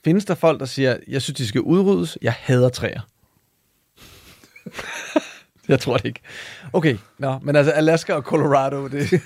Findes 0.03 0.25
der 0.25 0.36
folk, 0.36 0.59
der 0.59 0.65
siger, 0.65 0.97
jeg 1.07 1.21
synes, 1.21 1.38
de 1.38 1.47
skal 1.47 1.61
udryddes, 1.61 2.17
jeg 2.21 2.34
hader 2.34 2.69
træer? 2.69 3.01
jeg 5.68 5.80
tror 5.80 5.97
det 5.97 6.05
ikke. 6.05 6.20
Okay, 6.74 6.97
nå, 7.20 7.39
men 7.41 7.55
altså 7.55 7.72
Alaska 7.72 8.14
og 8.14 8.22
Colorado, 8.24 8.88
det, 8.88 9.09
Det 9.12 9.22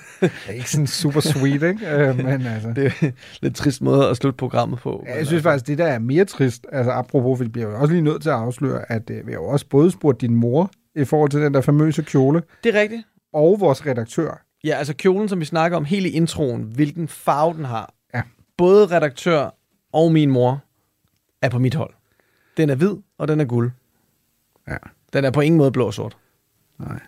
er 0.48 0.52
ikke 0.52 0.70
sådan 0.70 0.86
super 0.86 1.20
sweet, 1.20 1.62
ikke? 1.62 1.90
Øh, 1.90 2.16
men 2.26 2.46
altså... 2.46 2.72
det 2.76 2.86
er 2.86 3.06
en 3.06 3.12
lidt 3.42 3.56
trist 3.56 3.82
måde 3.82 4.08
at 4.08 4.16
slutte 4.16 4.36
programmet 4.36 4.78
på. 4.78 5.04
Ja, 5.08 5.16
jeg 5.16 5.26
synes 5.26 5.42
faktisk, 5.42 5.66
det 5.66 5.78
der 5.78 5.86
er 5.86 5.98
mere 5.98 6.24
trist, 6.24 6.66
altså 6.72 6.92
apropos, 6.92 7.40
vi 7.40 7.48
bliver 7.48 7.68
jo 7.68 7.80
også 7.80 7.92
lige 7.92 8.02
nødt 8.02 8.22
til 8.22 8.28
at 8.28 8.34
afsløre, 8.36 8.92
at 8.92 9.10
øh, 9.10 9.26
vi 9.26 9.32
har 9.32 9.38
jo 9.38 9.44
også 9.46 9.66
både 9.70 9.90
spurgt 9.90 10.20
din 10.20 10.34
mor 10.34 10.70
i 10.94 11.04
forhold 11.04 11.30
til 11.30 11.40
den 11.40 11.54
der 11.54 11.60
famøse 11.60 12.02
kjole, 12.02 12.42
Det 12.64 12.74
er 12.76 12.80
rigtigt. 12.80 13.02
og 13.32 13.60
vores 13.60 13.86
redaktør. 13.86 14.42
Ja, 14.64 14.76
altså 14.76 14.94
kjolen, 14.94 15.28
som 15.28 15.40
vi 15.40 15.44
snakker 15.44 15.76
om 15.76 15.84
hele 15.84 16.08
introen, 16.10 16.62
hvilken 16.62 17.08
farve 17.08 17.54
den 17.54 17.64
har. 17.64 17.94
Ja. 18.14 18.22
Både 18.58 18.86
redaktør 18.86 19.54
og 19.92 20.12
min 20.12 20.30
mor 20.30 20.60
er 21.42 21.48
på 21.48 21.58
mit 21.58 21.74
hold. 21.74 21.94
Den 22.56 22.70
er 22.70 22.74
hvid, 22.74 22.94
og 23.18 23.28
den 23.28 23.40
er 23.40 23.44
guld. 23.44 23.70
Ja. 24.68 24.76
Den 25.12 25.24
er 25.24 25.30
på 25.30 25.40
ingen 25.40 25.58
måde 25.58 25.72
blå 25.72 25.86
og 25.86 25.94
sort. 25.94 26.16
Nej. 26.78 26.98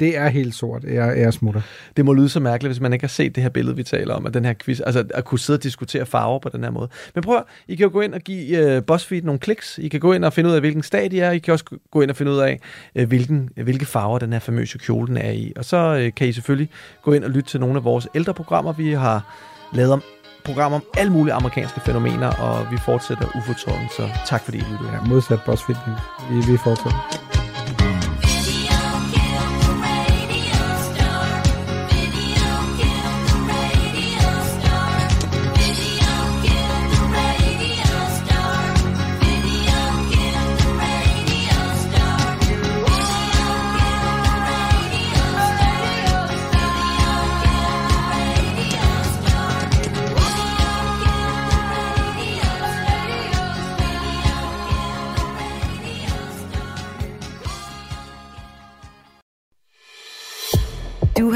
Det 0.00 0.16
er 0.18 0.28
helt 0.28 0.54
sort. 0.54 0.84
Jeg, 0.84 1.18
jeg 1.18 1.32
smutter. 1.32 1.60
Det 1.96 2.04
må 2.04 2.12
lyde 2.12 2.28
så 2.28 2.40
mærkeligt, 2.40 2.70
hvis 2.72 2.80
man 2.80 2.92
ikke 2.92 3.02
har 3.02 3.08
set 3.08 3.34
det 3.34 3.42
her 3.42 3.50
billede, 3.50 3.76
vi 3.76 3.82
taler 3.82 4.14
om, 4.14 4.26
at 4.26 4.34
den 4.34 4.44
her 4.44 4.54
quiz, 4.64 4.80
altså 4.86 5.04
at 5.14 5.24
kunne 5.24 5.38
sidde 5.38 5.56
og 5.58 5.62
diskutere 5.62 6.06
farver 6.06 6.38
på 6.38 6.48
den 6.48 6.64
her 6.64 6.70
måde. 6.70 6.88
Men 7.14 7.24
prøv, 7.24 7.36
at- 7.36 7.42
I 7.68 7.74
kan 7.76 7.84
jo 7.84 7.90
gå 7.92 8.00
ind 8.00 8.14
og 8.14 8.20
give 8.20 8.76
uh, 8.76 8.82
BuzzFeed 8.84 9.22
nogle 9.22 9.38
kliks. 9.38 9.78
I 9.82 9.88
kan 9.88 10.00
gå 10.00 10.12
ind 10.12 10.24
og 10.24 10.32
finde 10.32 10.50
ud 10.50 10.54
af, 10.54 10.60
hvilken 10.60 10.82
stat 10.82 11.12
I 11.12 11.18
er. 11.18 11.30
I 11.30 11.38
kan 11.38 11.52
også 11.52 11.64
gå 11.90 12.00
ind 12.00 12.10
og 12.10 12.16
finde 12.16 12.32
ud 12.32 12.38
af, 12.38 12.60
uh, 13.00 13.08
hvilken, 13.08 13.48
hvilke 13.62 13.86
farver 13.86 14.18
den 14.18 14.32
her 14.32 14.40
famøse 14.40 14.78
kjole 14.78 15.06
den 15.08 15.16
er 15.16 15.30
i. 15.30 15.52
Og 15.56 15.64
så 15.64 16.04
uh, 16.06 16.14
kan 16.16 16.28
I 16.28 16.32
selvfølgelig 16.32 16.70
gå 17.02 17.12
ind 17.12 17.24
og 17.24 17.30
lytte 17.30 17.50
til 17.50 17.60
nogle 17.60 17.76
af 17.76 17.84
vores 17.84 18.08
ældre 18.14 18.34
programmer. 18.34 18.72
Vi 18.72 18.92
har 18.92 19.36
lavet 19.72 19.92
om 19.92 20.02
programmer 20.44 20.78
om 20.78 20.84
alle 20.98 21.12
mulige 21.12 21.34
amerikanske 21.34 21.80
fænomener, 21.80 22.28
og 22.30 22.66
vi 22.72 22.76
fortsætter 22.84 23.26
ufortrødent, 23.36 23.92
så 23.96 24.08
tak 24.26 24.40
fordi 24.44 24.58
I 24.58 24.60
lyttede. 24.72 24.90
Ja, 24.92 25.00
modsat 25.00 25.38
BuzzFeed 25.46 25.76
News. 25.86 26.00
Vi, 26.46 26.52
vi 26.52 26.58
fortsætter. 26.58 27.33